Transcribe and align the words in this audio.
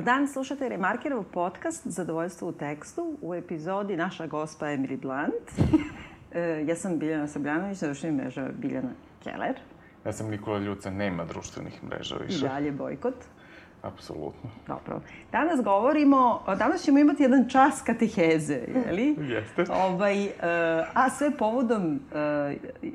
Dobar 0.00 0.14
dan, 0.14 0.28
slušate 0.28 0.68
Remarkerov 0.68 1.24
podcast 1.24 1.86
Zadovoljstvo 1.86 2.48
u 2.48 2.52
tekstu. 2.52 3.16
U 3.22 3.34
epizodi 3.34 3.96
naša 3.96 4.26
gospa 4.26 4.66
Emily 4.66 5.00
Blunt. 5.00 5.50
E, 6.32 6.64
ja 6.66 6.76
sam 6.76 6.98
Biljana 6.98 7.26
Sabljanović, 7.26 7.80
na 7.80 7.88
društvenim 7.88 8.18
mreža 8.18 8.48
Biljana 8.58 8.90
Keller. 9.22 9.54
Ja 10.04 10.12
sam 10.12 10.30
Nikola 10.30 10.58
Ljuca, 10.58 10.90
nema 10.90 11.24
društvenih 11.24 11.84
mreža 11.84 12.16
više. 12.16 12.46
I 12.46 12.48
dalje 12.48 12.72
bojkot. 12.72 13.14
Apsolutno. 13.82 14.50
Dobro. 14.66 15.00
Danas 15.32 15.62
govorimo, 15.64 16.42
danas 16.58 16.82
ćemo 16.82 16.98
imati 16.98 17.22
jedan 17.22 17.48
čas 17.48 17.82
kateheze, 17.82 18.54
je 18.54 18.92
li? 18.92 19.16
Jeste. 19.34 19.64
Ovaj, 19.72 20.24
uh, 20.24 20.30
a 20.94 21.10
sve 21.10 21.30
povodom 21.36 21.94
uh, 21.94 22.00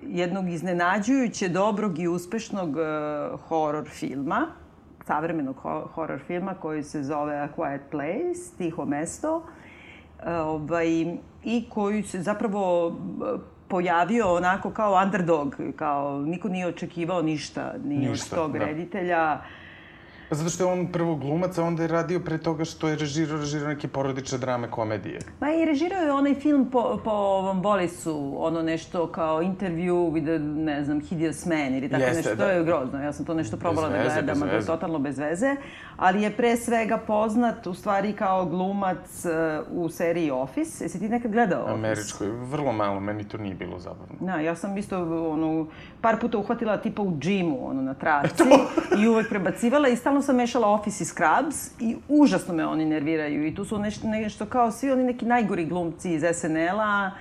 jednog 0.04 0.50
iznenađujuće 0.50 1.50
dobrog 1.50 2.00
i 2.00 2.08
uspešnog 2.08 2.76
horor 3.48 3.90
filma, 3.90 4.48
savremenog 5.06 5.56
ho 5.56 5.88
horor 5.94 6.20
filma 6.28 6.54
koji 6.54 6.84
se 6.84 7.04
zove 7.04 7.38
A 7.38 7.48
Quiet 7.58 7.80
Place, 7.92 8.58
Tiho 8.58 8.86
mesto, 8.86 9.36
uh, 9.38 9.44
ovaj, 10.28 10.88
i 11.44 11.66
koji 11.70 12.04
se 12.04 12.22
zapravo 12.22 12.96
pojavio 13.68 14.34
onako 14.34 14.70
kao 14.70 15.04
underdog, 15.04 15.56
kao 15.76 16.22
niko 16.22 16.50
nije 16.50 16.68
očekivao 16.68 17.22
ništa 17.22 17.74
ni 17.86 17.98
ništa, 17.98 18.36
od 18.36 18.42
tog 18.42 18.58
da. 18.58 18.66
reditelja. 18.66 19.42
Pa 20.36 20.40
zato 20.40 20.50
što 20.50 20.64
je 20.64 20.72
on 20.72 20.88
prvo 20.88 21.16
glumac, 21.16 21.58
a 21.58 21.64
onda 21.64 21.82
je 21.82 21.88
radio 21.88 22.20
pre 22.20 22.38
toga 22.38 22.66
što 22.66 22.88
je 22.88 22.96
režirao, 22.96 23.38
režirao 23.38 23.68
neke 23.68 23.88
porodične 23.88 24.38
drame, 24.38 24.72
komedije. 24.72 25.20
Pa 25.40 25.52
i 25.52 25.66
režirao 25.66 26.02
je 26.02 26.12
onaj 26.12 26.36
film 26.36 26.70
po, 26.72 27.00
po 27.04 27.12
ovom 27.12 27.62
Bolisu, 27.62 28.34
ono 28.38 28.62
nešto 28.62 29.08
kao 29.08 29.42
intervju 29.42 29.96
with 29.96 30.24
the, 30.24 30.40
ne 30.40 30.84
znam, 30.84 31.02
hideous 31.02 31.46
man 31.46 31.76
ili 31.76 31.90
tako 31.90 32.04
Jeste, 32.04 32.16
nešto. 32.16 32.36
Da. 32.36 32.44
To 32.44 32.50
je 32.50 32.64
grozno. 32.64 33.02
Ja 33.02 33.14
sam 33.14 33.26
to 33.26 33.34
nešto 33.34 33.58
probala 33.58 33.90
da 33.90 33.98
veze, 33.98 34.22
da 34.22 34.22
gledam, 34.22 34.50
ali 34.54 34.66
totalno 34.66 35.00
bez 35.00 35.20
veze. 35.20 35.56
Ali 35.98 36.22
je 36.22 36.32
pre 36.32 36.58
svega 36.58 36.98
poznat 36.98 37.68
u 37.68 37.74
stvari 37.74 38.14
kao 38.14 38.46
glumac 38.46 39.26
uh, 39.26 39.84
u 39.84 39.90
seriji 39.90 40.32
Office. 40.32 40.84
Jesi 40.84 41.00
ti 41.00 41.10
nekad 41.10 41.32
gledao 41.32 41.62
Office? 41.62 41.74
Američkoj. 41.74 42.28
Vrlo 42.28 42.72
malo, 42.72 43.00
meni 43.00 43.28
to 43.28 43.38
nije 43.38 43.56
bilo 43.56 43.80
zabavno. 43.80 44.16
Da, 44.20 44.36
ja 44.36 44.56
sam 44.56 44.78
isto 44.78 44.98
ono, 45.32 45.68
par 46.02 46.20
puta 46.20 46.38
uhvatila 46.38 46.78
tipa 46.78 47.02
u 47.02 47.18
džimu, 47.20 47.70
ono, 47.70 47.82
na 47.82 47.94
traci. 47.94 48.44
I 49.02 49.08
uvek 49.08 49.30
prebacivala 49.30 49.88
i 49.88 49.96
stalno 49.96 50.22
sam 50.26 50.36
mešala 50.36 50.68
Office 50.68 51.04
i 51.04 51.08
Scrubs 51.08 51.82
i 51.82 51.96
užasno 52.08 52.54
me 52.54 52.68
oni 52.68 52.86
nerviraju. 52.86 53.48
I 53.48 53.56
tu 53.56 53.66
su 53.66 53.80
nešto, 53.80 54.08
nešto 54.08 54.46
kao 54.46 54.72
svi 54.72 54.92
oni 54.92 55.04
neki 55.04 55.26
najgori 55.26 55.66
glumci 55.66 56.14
iz 56.14 56.24
SNL-a. 56.34 57.12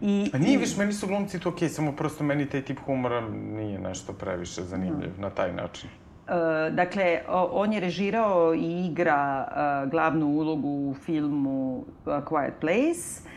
I, 0.00 0.30
A 0.34 0.38
nije 0.38 0.58
viš, 0.58 0.76
meni 0.76 0.92
su 0.92 1.06
glumci 1.06 1.40
to 1.40 1.48
okej, 1.48 1.68
okay, 1.68 1.72
samo 1.72 1.92
prosto 1.92 2.24
meni 2.24 2.46
taj 2.46 2.62
tip 2.62 2.78
humora 2.86 3.20
nije 3.30 3.78
nešto 3.78 4.12
previše 4.12 4.62
zanimljiv 4.62 5.10
mm. 5.18 5.20
na 5.20 5.30
taj 5.30 5.52
način. 5.52 5.90
Uh, 5.90 6.74
dakle, 6.74 7.20
on 7.52 7.72
je 7.72 7.80
režirao 7.80 8.54
i 8.54 8.86
igra 8.86 9.48
uh, 9.48 9.90
glavnu 9.90 10.26
ulogu 10.26 10.68
u 10.68 10.94
filmu 10.94 11.76
uh, 11.76 11.84
Quiet 12.04 12.52
Place. 12.60 13.30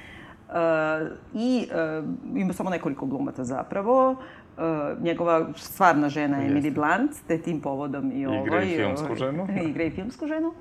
Uh, 0.49 1.07
I 1.33 1.67
uh, 1.71 2.37
ima 2.37 2.53
samo 2.53 2.69
nekoliko 2.69 3.05
glumata 3.05 3.43
zapravo. 3.43 4.15
Uh, 4.57 5.03
njegova 5.03 5.47
stvarna 5.55 6.09
žena 6.09 6.37
je 6.37 6.49
Emily 6.49 6.73
Blunt, 6.73 7.11
te 7.27 7.37
tim 7.37 7.61
povodom 7.61 8.11
i 8.11 8.25
ovo. 8.25 8.45
Igra 8.45 8.63
i 8.63 8.75
filmsku 8.75 9.05
ovaj, 9.05 9.17
ženu. 9.17 9.47
Igra 9.69 9.83
i 9.83 9.91
filmsku 9.91 10.27
ženu. 10.27 10.53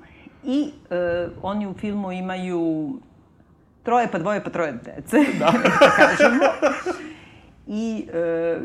I 0.43 0.71
uh, 0.89 1.31
oni 1.41 1.67
u 1.67 1.73
filmu 1.73 2.11
imaju 2.11 2.93
troje 3.83 4.07
pa 4.11 4.19
dvoje 4.19 4.43
pa 4.43 4.49
troje 4.49 4.71
dece, 4.71 5.17
da. 5.39 5.45
da 5.79 5.89
kažemo. 5.95 6.43
I 7.67 8.05
e, 8.13 8.59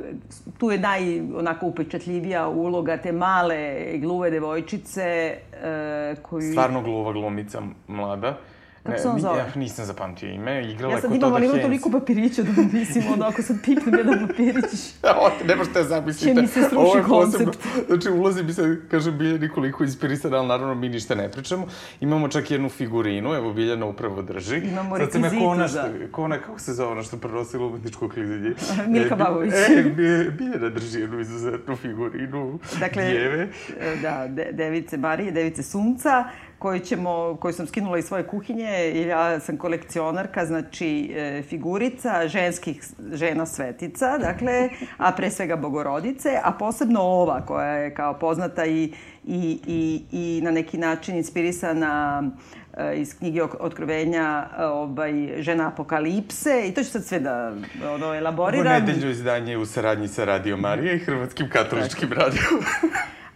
tu 0.58 0.70
je 0.70 0.78
naj, 0.78 1.20
onako, 1.20 1.66
upečatljivija 1.66 2.48
uloga 2.48 2.96
te 2.96 3.12
male 3.12 3.92
gluve 3.98 4.30
devojčice 4.30 5.02
e, 5.02 6.14
koju... 6.22 6.50
Stvarno 6.50 6.82
gluva 6.82 7.12
glumica, 7.12 7.62
mlada. 7.88 8.38
Kako 8.82 8.98
se 8.98 9.08
on 9.08 9.20
zove? 9.20 9.38
Ja 9.38 9.46
nisam 9.54 9.84
zapamtio 9.84 10.28
ime, 10.28 10.70
igrala 10.70 10.94
ja 10.94 11.00
sad 11.00 11.14
imam, 11.14 11.32
ali 11.32 11.46
imam 11.46 11.60
toliko 11.60 11.90
papirića 11.90 12.42
da 12.42 12.62
mislim, 12.72 13.04
onda 13.12 13.28
ako 13.28 13.42
sad 13.42 13.56
pipnem 13.64 13.94
jedan 13.94 14.28
papirić... 14.28 14.64
Evo, 15.10 15.30
ne 15.46 15.56
možete 15.56 15.82
zamisliti. 15.84 16.34
Će 16.34 16.42
mi 16.42 16.46
se 16.48 16.62
struši 16.62 17.08
koncept. 17.08 17.58
Znači, 17.86 18.10
ulazi 18.10 18.42
mi 18.42 18.52
se, 18.52 18.80
kaže, 18.90 19.12
Biljana 19.12 19.48
koliko 19.54 19.84
inspirisan, 19.84 20.34
ali 20.34 20.48
naravno 20.48 20.74
mi 20.74 20.88
ništa 20.88 21.14
ne 21.14 21.30
pričamo. 21.30 21.66
Imamo 22.00 22.28
čak 22.28 22.50
jednu 22.50 22.68
figurinu, 22.68 23.34
evo 23.34 23.52
Biljana 23.52 23.86
upravo 23.86 24.22
drži. 24.22 24.56
Imamo 24.56 24.98
rekvizitu, 24.98 25.28
sad 25.30 25.38
kona, 25.38 25.68
da. 25.68 25.90
Kona, 26.12 26.38
kako 26.38 26.58
se 26.58 26.72
zove, 26.72 26.92
ono 26.92 27.02
što 27.02 27.16
prenosila 27.16 27.66
umetničko 27.66 28.08
klizanje? 28.08 28.54
Milka 28.92 29.14
e, 29.14 29.18
Babović. 29.18 29.52
E, 29.54 29.82
Biljana 30.38 30.68
drži 30.68 31.00
jednu 31.00 31.20
izuzetnu 31.20 31.76
figurinu 31.76 32.58
dakle, 32.80 33.10
djeve. 33.10 33.48
Da, 34.02 34.26
de, 34.28 34.48
device 34.52 34.96
Marije, 34.96 35.30
device 35.30 35.62
Sunca 35.62 36.24
koju, 36.58 36.80
ćemo, 36.80 37.36
koju 37.40 37.52
sam 37.52 37.66
skinula 37.66 37.98
iz 37.98 38.04
svoje 38.04 38.26
kuhinje, 38.26 38.70
jer 38.70 39.08
ja 39.08 39.40
sam 39.40 39.56
kolekcionarka, 39.56 40.46
znači 40.46 41.12
e, 41.16 41.42
figurica 41.42 42.28
ženskih 42.28 42.82
žena 43.12 43.46
svetica, 43.46 44.18
dakle, 44.18 44.68
a 44.96 45.12
pre 45.12 45.30
svega 45.30 45.56
bogorodice, 45.56 46.40
a 46.44 46.52
posebno 46.52 47.00
ova 47.00 47.46
koja 47.46 47.68
je 47.68 47.94
kao 47.94 48.18
poznata 48.18 48.66
i, 48.66 48.92
i, 49.24 49.60
i, 49.66 50.02
i 50.12 50.40
na 50.42 50.50
neki 50.50 50.78
način 50.78 51.16
inspirisana 51.16 52.22
e, 52.76 52.96
iz 52.96 53.18
knjige 53.18 53.42
Otkrovenja 53.42 54.48
ovaj, 54.58 55.42
žena 55.42 55.68
apokalipse 55.68 56.64
i 56.68 56.74
to 56.74 56.82
ću 56.82 56.90
sad 56.90 57.04
sve 57.04 57.20
da 57.20 57.52
ono, 57.94 58.14
elaboriram. 58.14 58.66
Ovo 58.66 58.74
nedelju 58.74 59.10
izdanje 59.10 59.56
u 59.56 59.66
saradnji 59.66 60.08
sa 60.08 60.24
Radio 60.24 60.56
Marije 60.56 60.96
i 60.96 60.98
Hrvatskim 60.98 61.50
katoličkim 61.50 62.12
radijom 62.12 62.64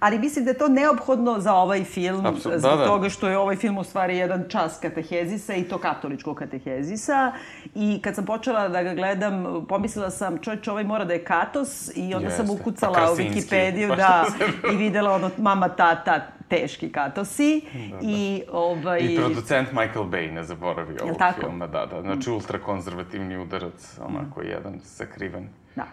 ali 0.02 0.18
mislim 0.18 0.44
da 0.44 0.50
je 0.50 0.58
to 0.58 0.68
neophodno 0.68 1.40
za 1.40 1.54
ovaj 1.54 1.84
film, 1.84 2.26
Absolut, 2.26 2.58
zbog 2.58 2.70
da, 2.70 2.76
da. 2.76 2.86
toga 2.86 3.08
što 3.08 3.28
je 3.28 3.38
ovaj 3.38 3.56
film 3.56 3.78
u 3.78 3.84
stvari 3.84 4.16
jedan 4.16 4.44
čas 4.48 4.78
katehezisa 4.80 5.54
i 5.54 5.64
to 5.64 5.78
katoličkog 5.78 6.36
katehezisa. 6.36 7.32
I 7.74 8.00
kad 8.02 8.14
sam 8.14 8.26
počela 8.26 8.68
da 8.68 8.82
ga 8.82 8.94
gledam, 8.94 9.66
pomislila 9.68 10.10
sam, 10.10 10.38
čovječ, 10.38 10.68
ovaj 10.68 10.84
mora 10.84 11.04
da 11.04 11.12
je 11.12 11.24
katos 11.24 11.90
i 11.94 12.14
onda 12.14 12.26
Jeste. 12.26 12.36
sam 12.46 12.50
ukucala 12.50 12.94
pa 12.94 13.12
u 13.12 13.16
Wikipediju 13.16 13.96
da, 13.96 14.26
i 14.72 14.76
videla 14.76 15.12
ono 15.12 15.30
mama, 15.38 15.68
tata, 15.68 16.26
teški 16.48 16.92
katosi. 16.92 17.60
Da, 17.90 17.96
da. 17.96 17.98
I, 18.02 18.42
ovaj... 18.52 19.00
I 19.00 19.16
producent 19.16 19.68
Michael 19.72 20.04
Bay 20.04 20.32
ne 20.32 20.44
zaboravi 20.44 20.96
ovog 21.02 21.18
tako? 21.18 21.40
filma, 21.40 21.66
da, 21.66 21.86
da. 21.86 22.02
Znači 22.02 22.30
ultrakonzervativni 22.30 23.36
udarac, 23.38 23.98
onako 24.00 24.40
mm. 24.40 24.46
jedan 24.46 24.80
sakriven. 24.84 25.48
Da. 25.76 25.86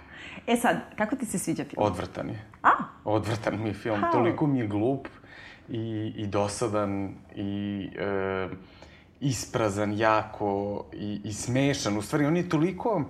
E 0.48 0.58
sad, 0.58 0.78
kako 0.98 1.16
ti 1.16 1.26
se 1.26 1.40
sviđa 1.40 1.64
film? 1.64 1.86
Odvrtan 1.86 2.30
je. 2.30 2.49
A? 2.64 2.70
Odvrtan 3.04 3.62
mi 3.62 3.70
je 3.70 3.74
film. 3.74 4.02
How? 4.02 4.12
Toliko 4.12 4.48
mi 4.48 4.60
je 4.60 4.68
glup 4.68 5.08
i, 5.70 6.14
i 6.16 6.28
dosadan 6.28 7.14
i 7.36 7.90
e, 8.00 8.48
isprazan 9.20 9.98
jako 9.98 10.86
i, 10.94 11.22
i 11.24 11.34
smešan. 11.34 11.98
U 11.98 12.02
stvari, 12.02 12.26
on 12.26 12.38
je 12.38 12.50
toliko... 12.50 13.04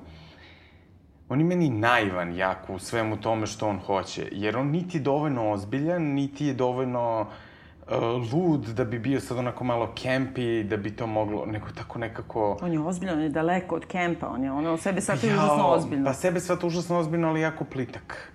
On 1.29 1.39
je 1.39 1.45
meni 1.45 1.69
naivan 1.69 2.35
jako 2.35 2.73
u 2.73 2.79
svemu 2.79 3.17
tome 3.17 3.47
što 3.47 3.67
on 3.67 3.79
hoće. 3.79 4.29
Jer 4.31 4.57
on 4.57 4.67
niti 4.67 4.97
je 4.97 5.01
dovoljno 5.01 5.51
ozbiljan, 5.51 6.03
niti 6.03 6.45
je 6.45 6.53
dovoljno 6.53 7.21
uh, 7.21 8.33
lud 8.33 8.66
da 8.66 8.85
bi 8.85 8.99
bio 8.99 9.19
sad 9.19 9.37
onako 9.37 9.63
malo 9.63 9.91
kempi, 9.95 10.63
da 10.63 10.77
bi 10.77 10.95
to 10.95 11.07
moglo, 11.07 11.45
nego 11.45 11.67
tako 11.75 11.99
nekako... 11.99 12.57
On 12.61 12.73
je 12.73 12.79
ozbiljan, 12.79 13.17
on 13.17 13.23
je 13.23 13.29
daleko 13.29 13.75
od 13.75 13.85
kempa, 13.85 14.27
on 14.27 14.43
je 14.43 14.51
ono, 14.51 14.77
sebe 14.77 15.01
sad 15.01 15.23
je 15.23 15.33
užasno 15.33 15.67
ozbiljno. 15.67 16.05
Pa 16.05 16.13
sebe 16.13 16.39
sad 16.39 16.63
užasno 16.63 16.97
ozbiljno, 16.97 17.27
ali 17.27 17.41
jako 17.41 17.63
plitak 17.63 18.31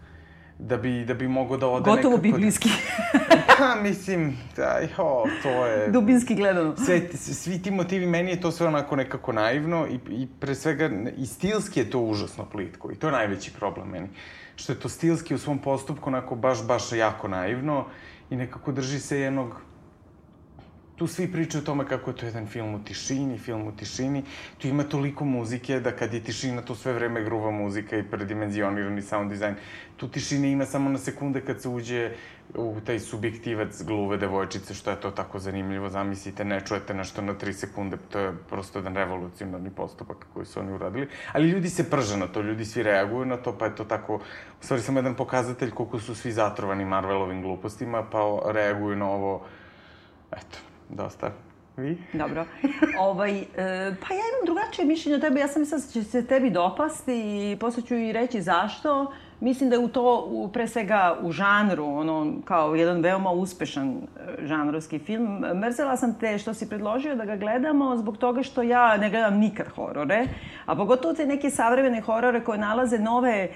da 0.59 0.77
bi, 0.77 1.05
da 1.05 1.15
bi 1.15 1.29
mogo 1.29 1.57
da 1.57 1.67
ode 1.67 1.91
Gotovo 1.91 2.17
nekako... 2.17 2.23
biblijski. 2.23 2.69
pa, 3.59 3.81
mislim, 3.83 4.39
daj, 4.57 4.89
o, 4.99 5.25
to 5.43 5.67
je... 5.67 5.89
Dubinski 5.89 6.35
gledano. 6.35 6.77
Sve, 6.77 7.09
svi 7.15 7.63
ti 7.63 7.71
motivi, 7.71 8.07
meni 8.07 8.31
je 8.31 8.41
to 8.41 8.51
sve 8.51 8.67
onako 8.67 8.97
nekako 8.97 9.33
naivno 9.33 9.87
i, 9.87 10.23
i 10.23 10.29
pre 10.41 10.55
svega, 10.55 10.91
i 11.17 11.27
stilski 11.27 11.81
je 11.81 11.91
to 11.91 12.01
užasno 12.01 12.45
plitko 12.45 12.93
i 12.93 12.95
to 12.95 13.07
je 13.07 13.13
najveći 13.13 13.53
problem 13.53 13.89
meni. 13.89 14.09
Što 14.57 14.73
je 14.73 14.81
to 14.81 14.89
stilski 14.89 15.35
u 15.35 15.39
svom 15.39 15.59
postupku 15.59 16.11
onako 16.11 16.35
baš, 16.35 16.67
baš 16.67 16.93
jako 16.93 17.29
naivno 17.29 17.85
i 18.31 18.37
nekako 18.37 18.73
drži 18.73 19.01
se 19.01 19.21
jednog 19.21 19.61
tu 20.97 21.07
svi 21.07 21.33
pričaju 21.33 21.63
o 21.63 21.65
tome 21.65 21.87
kako 21.87 22.11
je 22.11 22.17
to 22.17 22.27
jedan 22.27 22.47
film 22.47 22.75
u 22.75 22.85
tišini, 22.85 23.39
film 23.39 23.67
u 23.69 23.73
tišini. 23.73 24.23
Tu 24.59 24.69
ima 24.69 24.85
toliko 24.85 25.25
muzike 25.25 25.81
da 25.81 25.93
kad 25.93 26.15
je 26.15 26.21
tišina, 26.21 26.63
to 26.63 26.75
sve 26.75 26.93
vreme 26.93 27.25
gruva 27.25 27.51
muzika 27.51 27.97
i 27.97 28.03
predimenzionirani 28.03 29.03
sound 29.03 29.31
design. 29.31 29.55
Tu 29.97 30.09
tišine 30.09 30.53
ima 30.53 30.67
samo 30.67 30.91
na 30.91 30.99
sekunde 30.99 31.41
kad 31.41 31.63
se 31.63 31.69
uđe 31.69 32.11
u 32.55 32.81
taj 32.87 33.01
subjektivac 33.01 33.83
gluve 33.83 34.17
devojčice, 34.17 34.75
što 34.75 34.91
je 34.91 35.01
to 35.01 35.11
tako 35.11 35.39
zanimljivo. 35.39 35.89
Zamislite, 35.89 36.45
ne 36.45 36.61
čujete 36.61 36.95
nešto 36.95 37.23
na 37.23 37.35
tri 37.35 37.53
sekunde, 37.53 37.97
to 38.11 38.19
je 38.19 38.33
prosto 38.49 38.79
jedan 38.79 38.95
revolucionarni 38.95 39.71
postupak 39.71 40.27
koji 40.35 40.47
su 40.47 40.61
oni 40.61 40.73
uradili. 40.73 41.09
Ali 41.33 41.49
ljudi 41.49 41.71
se 41.71 41.91
prže 41.91 42.17
na 42.17 42.27
to, 42.27 42.41
ljudi 42.41 42.65
svi 42.65 42.83
reaguju 42.83 43.25
na 43.25 43.37
to, 43.37 43.59
pa 43.59 43.65
je 43.65 43.75
to 43.75 43.85
tako, 43.85 44.15
u 44.61 44.65
stvari 44.65 44.83
samo 44.83 44.99
jedan 44.99 45.15
pokazatelj 45.15 45.71
koliko 45.71 46.01
su 46.01 46.15
svi 46.15 46.33
zatrovani 46.33 46.85
Marvelovim 46.85 47.43
glupostima, 47.43 48.03
pa 48.03 48.19
reaguju 48.53 48.97
na 48.97 49.09
ovo, 49.11 49.47
eto, 50.33 50.59
dosta. 50.89 51.33
Vi? 51.77 51.99
Dobro. 52.13 52.45
ovaj, 52.99 53.39
e, 53.39 53.45
pa 54.01 54.15
ja 54.15 54.21
imam 54.21 54.45
drugačije 54.45 54.87
mišljenje 54.87 55.17
o 55.17 55.21
tebi. 55.21 55.41
Ja 55.41 55.49
sam 55.49 55.63
mislila 55.63 55.81
da 55.81 55.93
će 55.93 56.05
se 56.05 56.27
tebi 56.27 56.51
dopasti 56.51 57.15
i 57.53 57.57
posle 57.61 57.83
ću 57.83 57.95
i 57.95 58.13
reći 58.13 58.43
zašto. 58.43 59.13
mislim 59.41 59.71
da 59.71 59.77
je 59.77 59.81
u 59.81 59.89
to, 59.89 60.27
u, 60.31 60.49
pre 60.49 60.69
svega 60.69 61.19
u 61.23 61.33
žanru, 61.33 61.85
ono, 61.85 62.33
kao 62.45 62.75
jedan 62.75 63.01
veoma 63.01 63.31
uspešan 63.31 63.89
e, 63.89 64.47
žanrovski 64.47 64.99
film. 64.99 65.45
Mrzela 65.55 65.97
sam 65.97 66.19
te 66.19 66.39
što 66.39 66.55
si 66.55 66.69
predložio 66.69 67.17
da 67.17 67.25
ga 67.25 67.37
gledamo 67.37 67.97
zbog 67.97 68.17
toga 68.17 68.43
što 68.43 68.63
ja 68.63 68.97
ne 68.97 69.11
gledam 69.11 69.39
nikad 69.39 69.69
horore, 69.69 70.27
a 70.67 70.77
pogotovo 70.77 71.15
te 71.15 71.27
neke 71.27 71.51
savremene 71.51 72.01
horore 72.01 72.45
koje 72.45 72.59
nalaze 72.59 72.99
nove 72.99 73.49
e, 73.49 73.51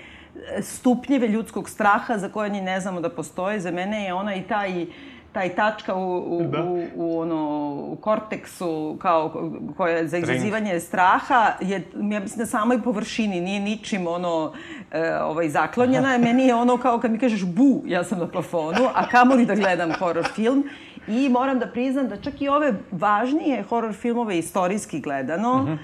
stupnjeve 0.62 1.28
ljudskog 1.28 1.70
straha 1.70 2.18
za 2.18 2.28
koje 2.28 2.50
ni 2.50 2.60
ne 2.60 2.80
znamo 2.80 3.00
da 3.00 3.10
postoje. 3.10 3.60
Za 3.60 3.70
mene 3.70 4.04
je 4.04 4.14
ona 4.14 4.34
i 4.34 4.42
taj 4.42 4.86
taj 5.32 5.48
tačka 5.48 5.94
u, 5.94 6.38
u, 6.38 6.42
da. 6.42 6.64
u, 6.64 6.84
u, 6.94 7.20
ono, 7.20 7.72
u 7.88 7.96
korteksu 7.96 8.96
kao, 9.00 9.50
koja 9.76 9.96
je 9.96 10.08
za 10.08 10.18
izazivanje 10.18 10.72
Ring. 10.72 10.82
straha 10.82 11.52
je, 11.60 11.88
ja 11.94 12.20
mislim, 12.20 12.38
na 12.38 12.46
samoj 12.46 12.82
površini, 12.82 13.40
nije 13.40 13.60
ničim 13.60 14.06
ono, 14.06 14.52
e, 14.92 15.18
ovaj, 15.22 15.48
zaklonjena. 15.48 16.18
Meni 16.24 16.46
je 16.46 16.54
ono 16.54 16.76
kao 16.76 16.98
kad 16.98 17.10
mi 17.10 17.18
kažeš 17.18 17.44
bu, 17.44 17.82
ja 17.86 18.04
sam 18.04 18.18
na 18.18 18.26
plafonu, 18.26 18.88
a 18.94 19.08
kamoli 19.08 19.46
da 19.46 19.54
gledam 19.54 19.92
horror 19.98 20.24
film. 20.34 20.64
I 21.08 21.28
moram 21.28 21.58
da 21.58 21.66
priznam 21.66 22.08
da 22.08 22.16
čak 22.16 22.42
i 22.42 22.48
ove 22.48 22.74
važnije 22.90 23.62
horror 23.62 23.92
filmove 23.92 24.38
istorijski 24.38 25.00
gledano, 25.00 25.52
uh 25.52 25.68
mhm. 25.68 25.76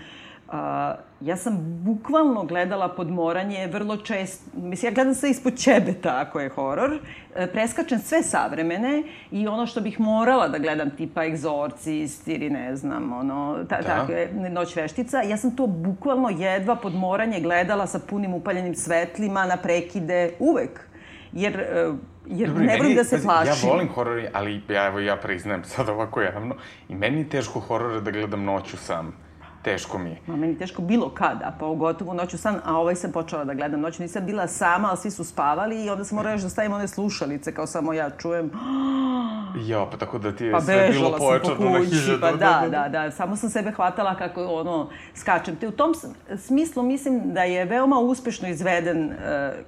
Uh, 0.48 0.54
ja 1.20 1.36
sam 1.36 1.56
bukvalno 1.84 2.44
gledala 2.44 2.88
podmoranje 2.88 3.66
vrlo 3.66 3.96
često, 3.96 4.50
mislim, 4.56 4.92
ja 4.92 4.94
gledam 4.94 5.14
sve 5.14 5.30
ispod 5.30 5.56
ćebeta 5.56 6.20
ako 6.20 6.40
je 6.40 6.48
horor, 6.48 6.98
e, 7.36 7.46
preskačem 7.46 7.98
sve 7.98 8.22
savremene 8.22 9.02
i 9.30 9.48
ono 9.48 9.66
što 9.66 9.80
bih 9.80 10.00
morala 10.00 10.48
da 10.48 10.58
gledam 10.58 10.90
tipa 10.90 11.24
Egzorcist 11.24 12.28
ili 12.28 12.50
ne 12.50 12.76
znam, 12.76 13.12
ono, 13.12 13.64
ta, 13.68 13.76
da. 13.76 13.82
takve, 13.82 14.28
Noć 14.50 14.76
veštica, 14.76 15.22
ja 15.22 15.36
sam 15.36 15.56
to 15.56 15.66
bukvalno 15.66 16.28
jedva 16.28 16.76
podmoranje 16.76 17.40
gledala 17.40 17.86
sa 17.86 17.98
punim 17.98 18.34
upaljenim 18.34 18.74
svetlima 18.74 19.46
na 19.46 19.56
prekide 19.56 20.30
uvek. 20.38 20.88
Jer 21.32 21.60
e, 21.60 21.92
jer 22.26 22.48
Dobre, 22.48 22.64
ne 22.64 22.76
volim 22.76 22.94
da 22.94 23.04
se 23.04 23.22
plašim. 23.22 23.68
Ja 23.68 23.72
volim 23.72 23.88
horor, 23.88 24.22
ali 24.32 24.62
ja, 24.68 24.86
evo, 24.86 25.00
ja 25.00 25.16
priznajem 25.16 25.64
sad 25.64 25.88
ovako 25.88 26.22
javno, 26.22 26.54
i 26.88 26.94
meni 26.94 27.18
je 27.18 27.28
teško 27.28 27.60
horore 27.60 28.00
da 28.00 28.10
gledam 28.10 28.44
noću 28.44 28.76
sam. 28.76 29.23
Teško 29.64 29.98
mi 29.98 30.10
je. 30.10 30.16
Ma, 30.26 30.36
meni 30.36 30.58
teško 30.58 30.82
bilo 30.82 31.10
kada, 31.10 31.56
pa 31.60 31.66
pogotovo 31.66 32.14
noću 32.14 32.38
san, 32.38 32.60
a 32.64 32.76
ovaj 32.76 32.94
sam 32.94 33.12
počela 33.12 33.44
da 33.44 33.54
gledam 33.54 33.80
noću. 33.80 34.02
Nisam 34.02 34.26
bila 34.26 34.46
sama, 34.46 34.88
ali 34.88 34.98
svi 34.98 35.10
su 35.10 35.24
spavali 35.24 35.84
i 35.84 35.90
onda 35.90 36.04
sam 36.04 36.16
morala 36.16 36.34
još 36.34 36.42
da 36.42 36.48
stavim 36.48 36.72
one 36.72 36.88
slušalice, 36.88 37.54
kao 37.54 37.66
samo 37.66 37.92
ja 37.92 38.10
čujem. 38.10 38.50
Ja, 39.66 39.86
pa 39.90 39.96
tako 39.96 40.18
da 40.18 40.32
ti 40.36 40.44
je 40.44 40.52
pa 40.52 40.60
sve 40.60 40.88
bilo 40.92 41.16
pojačano 41.18 41.70
na 41.70 41.78
hiljadu. 41.78 42.20
Pa 42.20 42.32
da, 42.32 42.64
da, 42.70 42.88
da, 42.88 43.10
samo 43.10 43.36
sam 43.36 43.50
sebe 43.50 43.70
hvatala 43.70 44.14
kako 44.14 44.44
ono, 44.44 44.90
skačem. 45.14 45.56
Te 45.56 45.68
u 45.68 45.70
tom 45.70 45.94
smislu 46.38 46.82
mislim 46.82 47.34
da 47.34 47.42
je 47.42 47.64
veoma 47.64 47.98
uspešno 47.98 48.48
izveden 48.48 49.04
uh, 49.06 49.14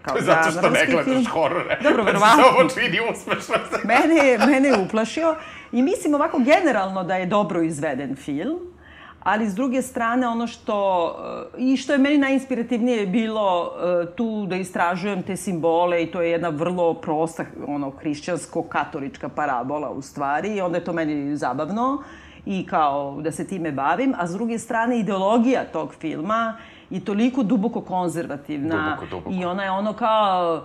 kao 0.03 0.17
Zato 0.27 0.51
što 0.51 0.71
ne 0.71 0.87
gledaš 0.87 1.05
film. 1.05 1.27
horore. 1.27 1.79
Dobro, 1.83 2.05
verovatno. 2.05 2.45
Ovo 2.53 2.69
čini 2.69 2.99
uspešno. 3.13 3.55
mene, 3.85 4.47
mene 4.47 4.69
je 4.69 4.79
uplašio 4.87 5.37
i 5.73 5.83
mislim 5.83 6.15
ovako 6.15 6.39
generalno 6.39 7.05
da 7.05 7.17
je 7.17 7.27
dobro 7.27 7.63
izveden 7.63 8.17
film 8.17 8.76
ali 9.27 9.49
s 9.49 9.55
druge 9.55 9.83
strane 9.83 10.29
ono 10.29 10.47
što 10.47 10.77
i 11.59 11.77
što 11.77 11.93
je 11.93 11.99
meni 11.99 12.19
najinspirativnije 12.19 13.07
bilo 13.07 13.71
e, 13.71 14.07
tu 14.17 14.47
da 14.47 14.57
istražujem 14.57 15.23
te 15.23 15.37
simbole 15.37 16.03
i 16.03 16.07
to 16.07 16.23
je 16.23 16.31
jedna 16.31 16.49
vrlo 16.49 16.95
prosta 16.95 17.45
ono 17.67 17.91
hrišćansko-katolička 17.91 19.29
parabola 19.29 19.91
u 19.91 20.03
stvari 20.03 20.57
i 20.57 20.61
onda 20.61 20.79
je 20.79 20.85
to 20.85 20.93
meni 20.93 21.37
zabavno 21.37 22.03
i 22.47 22.67
kao 22.67 23.21
da 23.21 23.33
se 23.33 23.47
time 23.47 23.73
bavim, 23.73 24.15
a 24.19 24.27
s 24.27 24.33
druge 24.33 24.59
strane 24.59 24.99
ideologija 24.99 25.65
tog 25.73 25.95
filma 25.95 26.57
je 26.91 27.05
toliko 27.05 27.43
duboko 27.43 27.81
konzervativna 27.81 28.97
duboko, 29.01 29.07
duboko. 29.07 29.31
i 29.41 29.45
ona 29.45 29.65
je 29.65 29.71
ono 29.71 29.93
kao 29.93 30.63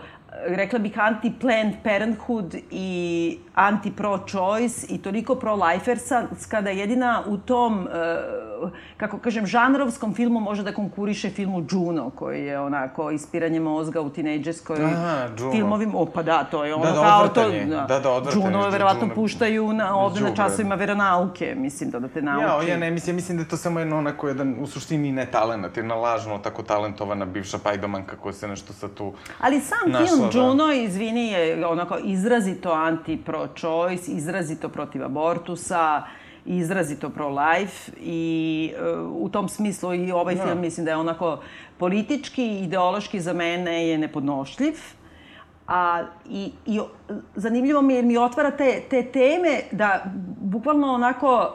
rekla 0.47 0.79
bih 0.79 0.99
anti-Planned 0.99 1.73
Parenthood 1.83 2.55
i 2.71 3.37
anti-pro-choice 3.55 4.87
i 4.89 4.97
toliko 4.97 5.35
pro-lifersa, 5.35 6.23
kada 6.49 6.69
jedina 6.69 7.23
u 7.27 7.37
tom, 7.37 7.79
uh, 7.79 8.50
kako 8.97 9.17
kažem, 9.17 9.45
žanrovskom 9.45 10.13
filmu 10.15 10.39
može 10.39 10.63
da 10.63 10.73
konkuriše 10.73 11.29
filmu 11.29 11.65
Juno, 11.71 12.09
koji 12.09 12.45
je 12.45 12.59
onako 12.59 13.11
ispiranje 13.11 13.59
mozga 13.59 14.01
u 14.01 14.09
tinejdžerskoj 14.09 14.77
filmovim. 15.51 15.95
O, 15.95 16.05
pa 16.05 16.23
da, 16.23 16.43
to 16.43 16.65
je 16.65 16.75
ono 16.75 16.85
da, 16.85 16.91
da, 16.91 17.01
kao 17.01 17.27
to... 17.27 17.49
Da, 17.49 17.85
da, 17.87 17.99
da 17.99 18.11
odvrtanje. 18.11 18.45
Juno 18.45 18.65
je 18.65 18.71
verovatno 18.71 19.03
Juno. 19.03 19.15
puštaju 19.15 19.73
na, 19.73 19.95
ovde 19.95 20.21
na 20.21 20.35
časovima 20.35 20.75
veronauke, 20.75 21.55
mislim, 21.57 21.89
da 21.89 21.99
da 21.99 22.07
te 22.07 22.21
nauči. 22.21 22.67
Ja, 22.67 22.73
ja 22.73 22.77
ne, 22.77 22.91
mislim, 22.91 23.15
mislim 23.15 23.37
da 23.37 23.43
je 23.43 23.49
to 23.49 23.57
samo 23.57 23.79
jedno 23.79 23.97
onako 23.97 24.27
jedan, 24.27 24.55
u 24.59 24.67
suštini 24.67 25.11
ne 25.11 25.25
talent, 25.25 25.77
jedna 25.77 25.95
lažno 25.95 26.37
tako 26.37 26.63
talentovana 26.63 27.25
bivša 27.25 27.57
pajdomanka 27.63 28.15
koja 28.15 28.33
se 28.33 28.47
nešto 28.47 28.73
sa 28.73 28.87
tu 28.87 29.13
Ali 29.39 29.59
sam 29.59 29.91
našla, 29.91 30.07
film 30.07 30.29
da. 30.29 30.37
Juno, 30.39 30.73
izvini, 30.73 31.27
je 31.27 31.67
onako 31.67 31.97
izrazito 32.03 32.71
anti-pro-choice, 32.71 34.11
izrazito 34.11 34.69
protiv 34.69 35.05
abortusa, 35.05 36.03
izrazito 36.45 37.09
pro-life 37.09 37.91
i 37.99 38.73
uh, 39.03 39.11
u 39.15 39.29
tom 39.29 39.49
smislu 39.49 39.93
i 39.93 40.11
ovaj 40.11 40.35
ja. 40.35 40.38
Da. 40.38 40.45
film 40.45 40.61
mislim 40.61 40.85
da 40.85 40.91
je 40.91 40.97
onako 40.97 41.39
politički, 41.77 42.59
ideološki 42.59 43.19
za 43.19 43.33
mene 43.33 43.88
je 43.88 43.97
nepodnošljiv. 43.97 44.73
A, 45.67 46.03
i, 46.29 46.51
i 46.65 46.79
zanimljivo 47.35 47.81
mi 47.81 47.93
je 47.93 47.97
jer 47.97 48.05
mi 48.05 48.17
otvara 48.17 48.51
te, 48.51 48.81
te 48.89 49.03
teme 49.03 49.59
da 49.71 50.03
bukvalno 50.41 50.93
onako 50.93 51.49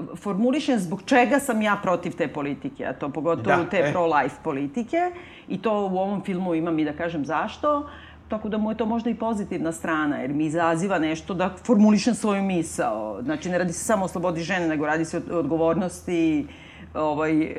uh, 0.00 0.16
formulišem 0.16 0.78
zbog 0.78 1.02
čega 1.06 1.38
sam 1.38 1.62
ja 1.62 1.78
protiv 1.82 2.16
te 2.16 2.28
politike, 2.28 2.86
a 2.86 2.92
to 2.92 3.08
pogotovo 3.08 3.56
da, 3.56 3.70
te 3.70 3.78
e. 3.78 3.92
pro-life 3.92 4.36
politike. 4.44 5.12
I 5.48 5.62
to 5.62 5.72
u 5.72 5.98
ovom 5.98 6.24
filmu 6.24 6.54
imam 6.54 6.78
i 6.78 6.84
da 6.84 6.92
kažem 6.92 7.24
zašto. 7.24 7.78
Uh, 7.78 7.86
Tako 8.30 8.48
da 8.48 8.58
mu 8.58 8.70
je 8.70 8.76
to 8.76 8.86
možda 8.86 9.10
i 9.10 9.14
pozitivna 9.14 9.72
strana, 9.72 10.16
jer 10.16 10.32
mi 10.32 10.44
izaziva 10.46 10.98
nešto 10.98 11.34
da 11.34 11.54
formulišem 11.66 12.14
svoju 12.14 12.42
misao. 12.42 13.22
Znači, 13.22 13.50
ne 13.50 13.58
radi 13.58 13.72
se 13.72 13.84
samo 13.84 14.04
o 14.04 14.08
slobodi 14.08 14.40
žene, 14.40 14.68
nego 14.68 14.86
radi 14.86 15.04
se 15.04 15.22
o 15.30 15.38
odgovornosti, 15.38 16.46
ovaj, 16.94 17.54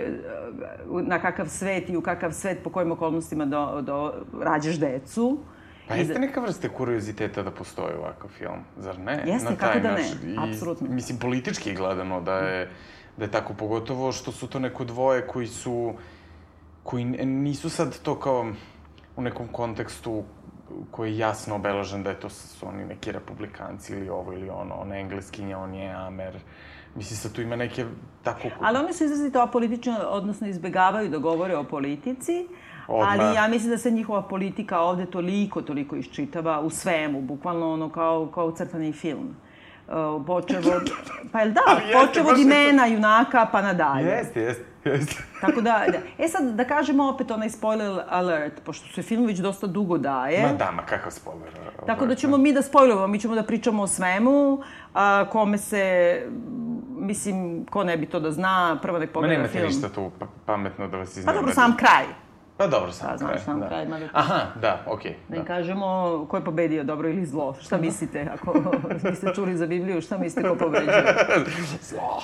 na 0.86 1.20
kakav 1.20 1.48
svet 1.48 1.90
i 1.90 1.98
u 1.98 2.02
kakav 2.02 2.32
svet, 2.32 2.64
po 2.64 2.70
kojim 2.70 2.92
okolnostima 2.92 3.46
do, 3.46 3.82
do, 3.82 4.14
rađaš 4.42 4.80
decu. 4.80 5.38
Pa 5.88 5.96
jeste 5.96 6.20
neka 6.20 6.42
vrste 6.42 6.70
kurioziteta 6.70 7.44
da 7.44 7.52
postoji 7.52 7.96
ovakav 8.00 8.30
film, 8.30 8.64
zar 8.78 9.00
ne? 9.00 9.24
Jeste, 9.25 9.50
Na 9.50 9.56
kako 9.56 9.80
da 9.80 9.92
ne, 9.92 10.04
apsolutno. 10.38 10.88
Mislim, 10.90 11.18
politički 11.20 11.74
gledano 11.74 12.22
da 12.22 12.38
je, 12.38 12.70
da 13.18 13.25
je 13.25 13.32
tako, 13.32 13.54
pogotovo 13.54 14.12
što 14.12 14.32
su 14.32 14.48
to 14.48 14.60
neko 14.60 14.86
dvoje 14.86 15.28
koji 15.28 15.48
su, 15.48 15.94
koji 16.84 17.06
nisu 17.25 17.70
sad 17.70 18.00
to 18.00 18.20
kao 18.20 18.54
u 19.16 19.22
nekom 19.22 19.48
kontekstu 19.48 20.24
koji 20.92 21.12
je 21.12 21.18
jasno 21.18 21.56
obeležen 21.56 22.04
da 22.04 22.10
je 22.10 22.20
to 22.20 22.30
su 22.30 22.68
oni 22.68 22.86
neki 22.86 23.12
republikanci 23.12 23.94
ili 23.94 24.10
ovo 24.10 24.34
ili 24.34 24.50
ono, 24.50 24.75
ona 24.75 24.96
engleskinja, 25.00 25.58
on 25.58 25.74
je 25.74 25.92
Amer. 25.92 26.40
Mislim, 26.96 27.18
sad 27.18 27.32
tu 27.32 27.42
ima 27.42 27.56
neke 27.56 27.86
tako... 28.24 28.48
Ali 28.62 28.78
oni 28.78 28.94
su 28.94 29.04
izrazito 29.04 29.40
apolitično, 29.40 29.98
odnosno 30.10 30.48
izbegavaju 30.48 31.10
da 31.10 31.18
govore 31.18 31.56
o 31.56 31.63
politici, 31.63 32.48
Odmah. 32.88 33.10
ali 33.12 33.36
ja 33.36 33.48
mislim 33.48 33.72
da 33.72 33.78
se 33.78 33.92
njihova 33.92 34.22
politika 34.22 34.80
ovde 34.80 35.06
toliko, 35.06 35.62
toliko 35.62 35.96
iščitava 35.96 36.60
u 36.60 36.70
svemu, 36.70 37.22
bukvalno 37.22 37.74
ono 37.74 37.90
kao, 37.90 38.28
kao 38.34 38.51
crtani 38.51 38.94
film. 38.94 39.36
Uh, 39.88 40.25
počev 40.28 40.60
od... 40.75 40.92
Pa 41.32 41.40
jel 41.40 41.51
da, 41.51 41.62
počev 41.94 42.28
od 42.28 42.38
imena 42.38 42.86
junaka 42.86 43.48
pa 43.51 43.62
nadalje. 43.62 44.08
Jeste, 44.08 44.42
jeste. 44.42 44.71
Jeste. 44.86 45.24
Tako 45.42 45.62
da, 45.62 45.86
da, 45.92 45.98
e 46.24 46.28
sad 46.28 46.56
da 46.56 46.66
kažemo 46.66 47.10
opet 47.10 47.32
onaj 47.32 47.50
spoiler 47.50 48.02
alert, 48.10 48.54
pošto 48.64 48.94
se 48.94 49.02
film 49.02 49.26
već 49.26 49.40
dosta 49.40 49.68
dugo 49.68 49.98
daje. 49.98 50.48
Ma 50.48 50.54
da, 50.54 50.72
ma 50.72 50.86
kakav 50.86 51.12
spoiler 51.12 51.50
alert. 51.62 51.86
Tako 51.86 52.06
da 52.06 52.16
ćemo 52.16 52.38
mi 52.38 52.54
da 52.54 52.62
spoilujemo, 52.62 53.08
mi 53.08 53.20
ćemo 53.20 53.36
da 53.36 53.44
pričamo 53.44 53.84
o 53.84 53.88
svemu, 53.88 54.62
a, 54.94 55.26
kome 55.32 55.58
se, 55.58 56.16
mislim, 57.00 57.66
ko 57.66 57.84
ne 57.84 57.98
bi 57.98 58.06
to 58.06 58.20
da 58.20 58.32
zna, 58.32 58.80
prvo 58.82 59.00
nek 59.00 59.12
pogleda 59.12 59.34
film. 59.34 59.42
Ma 59.42 59.48
nemate 59.48 59.68
ništa 59.68 59.90
tu 59.90 60.12
pa, 60.20 60.26
pametno 60.46 60.88
da 60.88 60.98
vas 60.98 61.10
iznenadi. 61.10 61.36
Pa 61.36 61.42
dobro, 61.42 61.54
sam 61.54 61.78
kraj. 61.78 62.06
Pa 62.62 62.68
dobro, 62.68 62.91
sam 62.91 63.10
pa, 63.10 63.18
znaš, 63.18 63.32
kraj. 63.32 63.44
sam 63.44 63.60
da. 63.60 63.68
kraj, 63.68 63.88
mada... 63.88 64.08
Aha, 64.13 64.39
da, 64.62 64.84
okej. 64.88 65.12
Okay, 65.12 65.15
da. 65.30 65.38
da 65.38 65.46
kažemo 65.46 65.86
ko 66.30 66.38
je 66.38 66.44
pobedio, 66.44 66.84
dobro 66.84 67.10
ili 67.10 67.25
zlo. 67.25 67.56
Šta 67.62 67.77
mislite, 67.77 68.30
ako 68.34 68.53
niste 69.10 69.32
čuli 69.36 69.58
za 69.58 69.68
Bibliju, 69.68 70.01
šta 70.01 70.18
mislite 70.18 70.50
ko 70.50 70.56
pobeđuje? 70.56 71.15
zlo. 71.89 72.22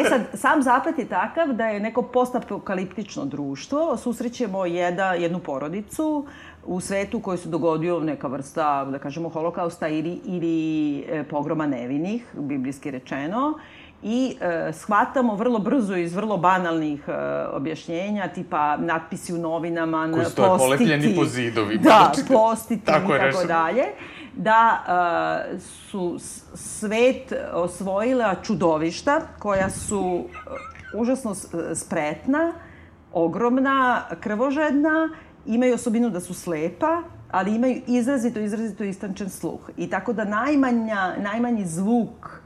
e 0.00 0.08
sad, 0.08 0.20
sam 0.34 0.62
zaplet 0.62 0.98
je 0.98 1.08
takav 1.08 1.52
da 1.52 1.66
je 1.66 1.80
neko 1.80 2.02
postapokaliptično 2.02 3.24
društvo, 3.24 3.96
susrećemo 3.96 4.66
jeda, 4.66 5.12
jednu 5.12 5.38
porodicu, 5.38 6.26
u 6.64 6.80
svetu 6.80 7.20
koji 7.20 7.38
se 7.38 7.48
dogodio 7.48 8.00
neka 8.00 8.28
vrsta, 8.28 8.84
da 8.84 8.98
kažemo, 8.98 9.28
holokausta 9.28 9.88
ili, 9.88 10.20
ili 10.24 10.98
e, 11.08 11.24
pogroma 11.24 11.66
nevinih, 11.66 12.26
biblijski 12.34 12.90
rečeno 12.90 13.58
i 14.02 14.36
e, 14.40 14.72
shvatamo 14.72 15.34
vrlo 15.34 15.58
brzo 15.58 15.96
iz 15.96 16.14
vrlo 16.14 16.36
banalnih 16.36 17.08
e, 17.08 17.12
objašnjenja, 17.52 18.28
tipa 18.28 18.76
natpisi 18.76 19.34
u 19.34 19.38
novinama, 19.38 20.10
Koji 20.12 20.24
stoje 20.24 20.48
postiti. 20.48 20.68
polepljeni 20.68 21.16
po 21.16 21.24
zidovima. 21.24 21.82
Da, 21.82 22.12
znači, 22.14 22.32
postiti 22.32 22.84
tako 22.84 23.14
i 23.14 23.18
tako 23.18 23.44
dalje. 23.44 23.84
Da 24.36 24.84
e, 25.54 25.58
su 25.60 26.18
svet 26.54 27.32
osvojila 27.52 28.34
čudovišta 28.42 29.20
koja 29.38 29.70
su 29.70 30.24
e, 30.24 30.98
užasno 30.98 31.34
spretna, 31.74 32.52
ogromna, 33.12 34.02
krvožedna 34.20 35.08
imaju 35.46 35.74
osobinu 35.74 36.10
da 36.10 36.20
su 36.20 36.34
slepa, 36.34 37.02
ali 37.30 37.54
imaju 37.54 37.80
izrazito, 37.86 38.40
izrazito 38.40 38.84
istančen 38.84 39.30
sluh. 39.30 39.70
I 39.76 39.90
tako 39.90 40.12
da 40.12 40.24
najmanja, 40.24 41.14
najmanji 41.18 41.66
zvuk, 41.66 42.40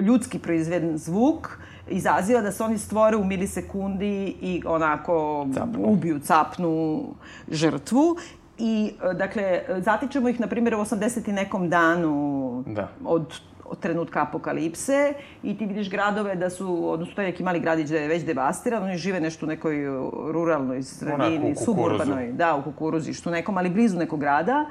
ljudski 0.00 0.38
proizveden 0.38 0.98
zvuk, 0.98 1.58
izaziva 1.88 2.40
da 2.40 2.52
se 2.52 2.64
oni 2.64 2.78
stvore 2.78 3.16
u 3.16 3.24
milisekundi 3.24 4.36
i 4.40 4.62
onako 4.66 5.46
Capnu. 5.54 5.84
ubiju, 5.84 6.20
capnu 6.20 7.04
žrtvu. 7.50 8.16
I, 8.58 8.92
dakle, 9.16 9.62
zatičemo 9.78 10.28
ih, 10.28 10.40
na 10.40 10.46
primjer, 10.46 10.74
u 10.74 10.78
80 10.78 11.28
i 11.28 11.32
nekom 11.32 11.68
danu 11.68 12.64
Da. 12.66 12.88
od 13.04 13.40
od 13.70 13.80
trenutka 13.80 14.22
apokalipse 14.22 15.14
i 15.42 15.58
ti 15.58 15.66
vidiš 15.66 15.90
gradove 15.90 16.34
da 16.36 16.50
su, 16.50 16.90
odnosno 16.90 17.14
to 17.14 17.20
je 17.22 17.28
neki 17.28 17.42
mali 17.42 17.60
gradić 17.60 17.88
da 17.88 17.96
je 17.96 18.08
već 18.08 18.24
devastiran, 18.24 18.82
oni 18.82 18.96
žive 18.98 19.20
nešto 19.20 19.46
u 19.46 19.48
nekoj 19.48 19.84
ruralnoj 20.32 20.82
sredini, 20.82 21.56
suburbanoj, 21.56 22.32
da, 22.32 22.56
u 22.56 22.62
kukuruzištu 22.62 23.30
nekom, 23.30 23.58
ali 23.58 23.70
blizu 23.70 23.98
nekog 23.98 24.20
grada. 24.20 24.66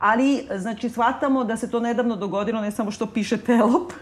Ali, 0.00 0.46
znači, 0.52 0.88
shvatamo 0.88 1.44
da 1.44 1.56
se 1.56 1.70
to 1.70 1.80
nedavno 1.80 2.16
dogodilo, 2.16 2.60
ne 2.60 2.70
samo 2.70 2.90
što 2.90 3.06
piše 3.06 3.36
Telop, 3.38 3.92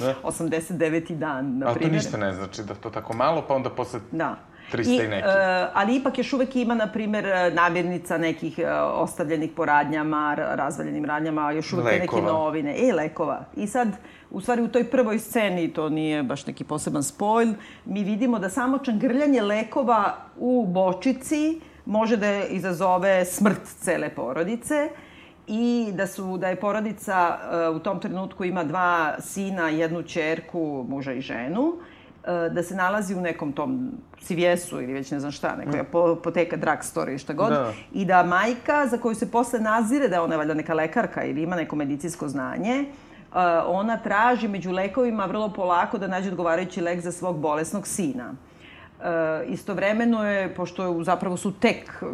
Da. 0.00 0.14
89. 0.24 1.10
dan, 1.10 1.58
na 1.58 1.66
Ali 1.66 1.74
to 1.74 1.78
primjer. 1.78 1.92
ništa 1.94 2.16
ne 2.16 2.32
znači 2.32 2.62
da 2.62 2.74
to 2.74 2.90
tako 2.90 3.12
malo, 3.14 3.44
pa 3.48 3.54
onda 3.54 3.70
posle 3.70 4.00
Da. 4.12 4.36
300 4.72 5.04
i 5.04 5.08
neki. 5.08 5.28
e, 5.28 5.32
ali 5.74 5.96
ipak 5.96 6.18
još 6.18 6.32
uvek 6.32 6.56
ima, 6.56 6.74
na 6.74 6.86
primer, 6.86 7.24
namirnica 7.52 8.18
nekih 8.18 8.58
e, 8.58 8.64
ostavljenih 8.74 9.50
po 9.50 9.64
radnjama, 9.64 10.16
ra- 10.38 10.54
razvaljenim 10.56 11.04
radnjama, 11.04 11.52
još 11.52 11.72
uvek 11.72 11.86
te 11.86 11.92
neke 11.92 12.16
Lekova. 12.16 12.32
novine. 12.34 12.76
E, 12.80 12.92
lekova. 12.92 13.44
I 13.56 13.66
sad, 13.66 13.88
u 14.30 14.40
stvari, 14.40 14.62
u 14.62 14.68
toj 14.68 14.84
prvoj 14.84 15.18
sceni, 15.18 15.68
to 15.68 15.88
nije 15.88 16.22
baš 16.22 16.46
neki 16.46 16.64
poseban 16.64 17.02
spoil, 17.02 17.52
mi 17.84 18.04
vidimo 18.04 18.38
da 18.38 18.48
samo 18.48 18.78
čangrljanje 18.78 19.42
lekova 19.42 20.04
u 20.36 20.66
bočici 20.66 21.60
može 21.86 22.16
da 22.16 22.44
izazove 22.44 23.24
smrt 23.24 23.60
cele 23.76 24.08
porodice 24.08 24.88
i 25.46 25.92
da 25.94 26.06
su 26.06 26.38
da 26.38 26.48
je 26.48 26.56
porodica 26.56 27.38
e, 27.38 27.68
u 27.68 27.78
tom 27.78 28.00
trenutku 28.00 28.44
ima 28.44 28.64
dva 28.64 29.14
sina, 29.20 29.68
jednu 29.68 30.02
ćerku, 30.02 30.86
muža 30.88 31.12
i 31.12 31.20
ženu 31.20 31.72
e, 32.24 32.48
da 32.50 32.62
se 32.62 32.74
nalazi 32.74 33.14
u 33.14 33.20
nekom 33.20 33.52
tom 33.52 33.90
CVS-u 34.20 34.80
ili 34.80 34.92
već 34.92 35.10
ne 35.10 35.20
znam 35.20 35.32
šta, 35.32 35.56
neka 35.56 35.84
apoteka, 36.12 36.56
drugstore 36.56 37.14
i 37.14 37.18
šta 37.18 37.32
god. 37.32 37.50
Da. 37.50 37.72
I 37.92 38.04
da 38.04 38.22
majka, 38.22 38.86
za 38.86 38.98
koju 38.98 39.14
se 39.14 39.30
posle 39.30 39.60
nazire 39.60 40.08
da 40.08 40.16
je 40.16 40.20
ona 40.20 40.36
valjda 40.36 40.54
neka 40.54 40.74
lekarka 40.74 41.24
ili 41.24 41.42
ima 41.42 41.56
neko 41.56 41.76
medicinsko 41.76 42.28
znanje, 42.28 42.72
e, 42.74 42.86
ona 43.66 43.96
traži 43.96 44.48
među 44.48 44.70
lekovima 44.70 45.24
vrlo 45.26 45.52
polako 45.52 45.98
da 45.98 46.06
nađe 46.06 46.28
odgovarajući 46.28 46.80
lek 46.80 47.00
za 47.00 47.12
svog 47.12 47.38
bolesnog 47.38 47.86
sina. 47.86 48.34
Istovremeno 49.46 50.24
je, 50.28 50.54
pošto 50.54 51.02
zapravo 51.02 51.36
su 51.36 51.52
tek 51.52 51.88
e, 51.88 52.06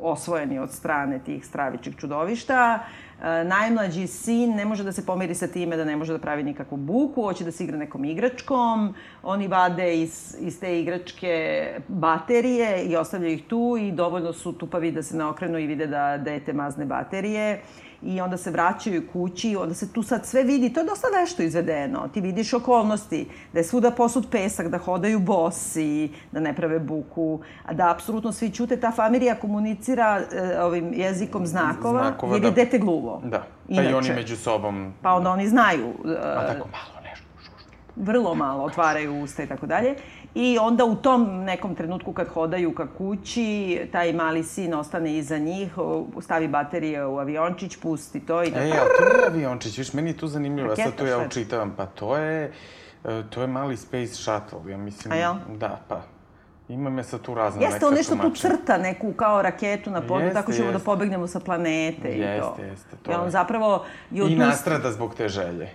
osvojeni 0.00 0.58
od 0.58 0.70
strane 0.72 1.18
tih 1.18 1.46
stravičih 1.46 1.96
čudovišta, 1.96 2.78
e, 2.78 3.44
najmlađi 3.44 4.06
sin 4.06 4.54
ne 4.54 4.64
može 4.64 4.84
da 4.84 4.92
se 4.92 5.06
pomeri 5.06 5.34
sa 5.34 5.46
time 5.46 5.76
da 5.76 5.84
ne 5.84 5.96
može 5.96 6.12
da 6.12 6.18
pravi 6.18 6.42
nikakvu 6.42 6.76
buku, 6.76 7.22
hoće 7.22 7.44
da 7.44 7.52
se 7.52 7.64
igra 7.64 7.76
nekom 7.76 8.04
igračkom, 8.04 8.94
oni 9.22 9.48
vade 9.48 10.02
iz, 10.02 10.36
iz 10.40 10.60
te 10.60 10.80
igračke 10.80 11.66
baterije 11.88 12.84
i 12.84 12.96
ostavljaju 12.96 13.34
ih 13.34 13.44
tu 13.44 13.76
i 13.80 13.92
dovoljno 13.92 14.32
su 14.32 14.52
tupavi 14.52 14.92
da 14.92 15.02
se 15.02 15.16
naokrenu 15.16 15.58
i 15.58 15.66
vide 15.66 15.86
da 15.86 16.18
dete 16.18 16.52
mazne 16.52 16.84
baterije 16.84 17.60
i 18.02 18.20
onda 18.20 18.36
se 18.36 18.50
vraćaju 18.50 19.02
kući, 19.12 19.56
onda 19.56 19.74
se 19.74 19.92
tu 19.92 20.02
sad 20.02 20.26
sve 20.26 20.42
vidi, 20.42 20.72
to 20.72 20.80
je 20.80 20.86
dosta 20.86 21.06
nešto 21.20 21.42
izvedeno. 21.42 22.08
Ti 22.14 22.20
vidiš 22.20 22.52
okolnosti, 22.54 23.28
da 23.52 23.58
je 23.58 23.64
svuda 23.64 23.90
posud 23.90 24.26
pesak, 24.30 24.68
da 24.68 24.78
hodaju 24.78 25.18
bosi, 25.18 26.10
da 26.32 26.40
ne 26.40 26.56
prave 26.56 26.78
buku, 26.78 27.40
a 27.66 27.72
da 27.72 27.90
apsolutno 27.90 28.32
svi 28.32 28.50
ćute. 28.50 28.76
Ta 28.76 28.92
familija 28.92 29.34
komunicira 29.34 30.20
e, 30.32 30.60
ovim 30.62 30.92
jezikom 30.94 31.46
znakova, 31.46 32.02
Znakova, 32.02 32.34
jer 32.34 32.44
je 32.44 32.50
da. 32.50 32.54
dete 32.54 32.78
gluvo. 32.78 33.20
Da. 33.24 33.38
Pa 33.38 33.74
i 33.74 33.76
Inače. 33.76 33.94
oni 33.96 34.10
među 34.14 34.36
sobom, 34.36 34.92
Pa 35.02 35.12
onda 35.14 35.30
oni 35.30 35.48
znaju, 35.48 35.86
a 36.04 36.42
e, 36.44 36.46
tako 36.46 36.68
malo 36.68 37.00
nešto. 37.10 37.24
vrlo 37.96 38.34
malo 38.34 38.64
otvaraju 38.64 39.22
usta 39.22 39.42
i 39.42 39.46
tako 39.46 39.66
dalje. 39.66 39.94
I 40.34 40.58
onda 40.58 40.84
u 40.84 40.96
tom 40.96 41.44
nekom 41.44 41.74
trenutku 41.74 42.12
kad 42.12 42.28
hodaju 42.28 42.74
ka 42.74 42.86
kući, 42.98 43.80
taj 43.92 44.12
mali 44.12 44.42
sin 44.44 44.74
ostane 44.74 45.16
iza 45.16 45.38
njih, 45.38 45.72
stavi 46.20 46.48
baterije 46.48 47.06
u 47.06 47.18
aviončić, 47.18 47.76
pusti 47.76 48.20
to 48.20 48.42
i 48.42 48.50
da... 48.50 48.60
Ej, 48.60 48.72
ali 48.72 48.90
to 48.98 49.14
nije 49.14 49.26
aviončić, 49.26 49.78
viš, 49.78 49.92
meni 49.92 50.10
je 50.10 50.16
tu 50.16 50.26
zanimljivo, 50.26 50.68
ja 50.68 50.76
sad 50.76 50.84
Raketa, 50.84 51.02
to 51.02 51.06
ja 51.06 51.20
je? 51.20 51.26
učitavam, 51.26 51.74
pa 51.76 51.86
to 51.86 52.16
je, 52.16 52.52
e, 53.04 53.22
to 53.30 53.40
je 53.40 53.46
mali 53.46 53.76
space 53.76 54.14
shuttle, 54.14 54.70
ja 54.70 54.76
mislim. 54.76 55.12
A 55.12 55.16
jel? 55.16 55.34
Da, 55.56 55.80
pa. 55.88 56.02
Ima 56.68 56.90
me 56.90 57.04
sad 57.04 57.20
tu 57.20 57.34
razna 57.34 57.62
Jeste, 57.62 57.86
on 57.86 57.94
nešto 57.94 58.16
tu 58.16 58.30
crta 58.30 58.78
neku 58.78 59.12
kao 59.12 59.42
raketu 59.42 59.90
na 59.90 60.00
podu, 60.00 60.24
Jeste, 60.24 60.34
tako 60.34 60.52
ćemo 60.52 60.66
da 60.66 60.72
jeste. 60.72 60.84
pobegnemo 60.84 61.26
sa 61.26 61.40
planete 61.40 62.08
i 62.08 62.20
to. 62.20 62.26
Jeste, 62.26 62.62
jeste, 62.62 62.96
to 63.02 63.12
I 63.12 63.14
on 63.14 63.24
je. 63.24 63.30
zapravo 63.30 63.84
je 64.10 64.32
I 64.32 64.36
nastrada 64.36 64.92
zbog 64.92 65.14
te 65.14 65.28
želje. 65.28 65.70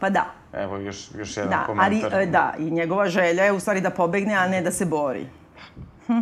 Pa 0.00 0.10
da, 0.10 0.24
Evo, 0.52 0.76
još, 0.76 1.08
još 1.18 1.36
jedan 1.36 1.50
da, 1.50 1.64
ali 1.68 2.00
komentar. 2.00 2.20
e, 2.20 2.26
da, 2.26 2.54
i 2.58 2.70
njegova 2.70 3.08
želja 3.08 3.44
je 3.44 3.52
u 3.52 3.60
stvari 3.60 3.80
da 3.80 3.90
pobegne, 3.90 4.34
a 4.34 4.48
ne 4.48 4.62
da 4.62 4.70
se 4.70 4.84
bori. 4.84 5.26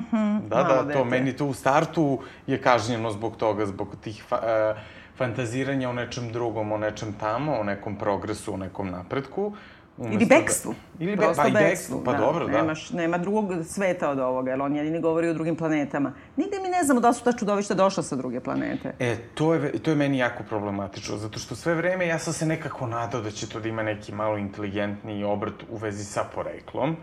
Da, 0.49 0.63
da, 0.63 0.83
dete. 0.83 0.99
to 0.99 1.05
meni 1.05 1.37
to 1.37 1.47
u 1.47 1.55
startu 1.55 2.19
je 2.47 2.63
kažnjeno 2.63 3.11
zbog 3.11 3.37
toga, 3.37 3.67
zbog 3.67 3.97
tih 4.01 4.25
fa, 4.29 4.37
e, 4.37 4.75
fantaziranja 5.17 5.91
o 5.91 5.93
nečem 5.93 6.33
drugom, 6.33 6.73
o 6.73 6.79
nečem 6.79 7.13
tamo, 7.21 7.55
o 7.61 7.65
nekom 7.65 7.97
progresu, 7.97 8.55
o 8.55 8.57
nekom 8.57 8.91
napretku. 8.91 9.53
Ili 9.53 9.57
umesto 9.99 10.27
bekstvu. 10.29 10.73
Da, 10.73 11.05
ili 11.05 11.17
be, 11.17 11.23
Prosto 11.23 11.43
pa 11.43 11.49
i 11.49 11.53
bekstvu, 11.53 12.03
pa 12.05 12.13
dobro, 12.13 12.47
da. 12.47 12.53
Nemaš, 12.53 12.91
nema 12.91 13.19
drugog 13.19 13.53
sveta 13.65 14.11
od 14.11 14.19
ovoga, 14.19 14.51
jer 14.51 14.63
on 14.63 14.77
jedini 14.77 15.01
govori 15.01 15.29
o 15.29 15.35
drugim 15.35 15.57
planetama. 15.57 16.13
Nigde 16.37 16.61
mi 16.61 16.69
ne 16.69 16.85
znamo 16.85 17.01
da 17.01 17.13
su 17.13 17.25
ta 17.25 17.33
čudovišta 17.33 17.75
došla 17.75 18.03
sa 18.03 18.17
druge 18.17 18.41
planete. 18.41 18.93
E, 18.99 19.17
to 19.35 19.55
je, 19.55 19.79
to 19.79 19.91
je 19.91 19.97
meni 19.97 20.19
jako 20.19 20.43
problematično, 20.43 21.17
zato 21.17 21.39
što 21.39 21.55
sve 21.55 21.75
vreme 21.75 22.07
ja 22.07 22.19
sam 22.19 22.33
se 22.33 22.47
nekako 22.47 22.87
nadao 22.87 23.21
da 23.21 23.31
će 23.31 23.49
to 23.49 23.61
da 23.61 23.69
ima 23.69 23.83
neki 23.83 24.15
malo 24.15 24.39
inteligentniji 24.39 25.25
obrt 25.25 25.65
u 25.71 25.77
vezi 25.77 26.05
sa 26.05 26.25
poreklom 26.35 26.97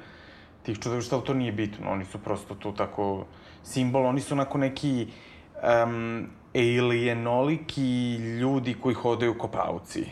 tih 0.63 0.79
čudovišta, 0.79 1.15
ali 1.15 1.25
to 1.25 1.33
nije 1.33 1.51
bitno, 1.51 1.91
oni 1.91 2.05
su 2.05 2.19
prosto 2.19 2.55
tu 2.55 2.71
tako 2.71 3.25
simbol, 3.63 4.05
oni 4.05 4.21
su 4.21 4.33
onako 4.33 4.57
neki 4.57 5.07
um, 5.63 6.27
alienoliki 6.55 8.15
ljudi 8.15 8.75
koji 8.81 8.95
hodaju 8.95 9.37
ko 9.37 9.47
pauci. 9.47 10.05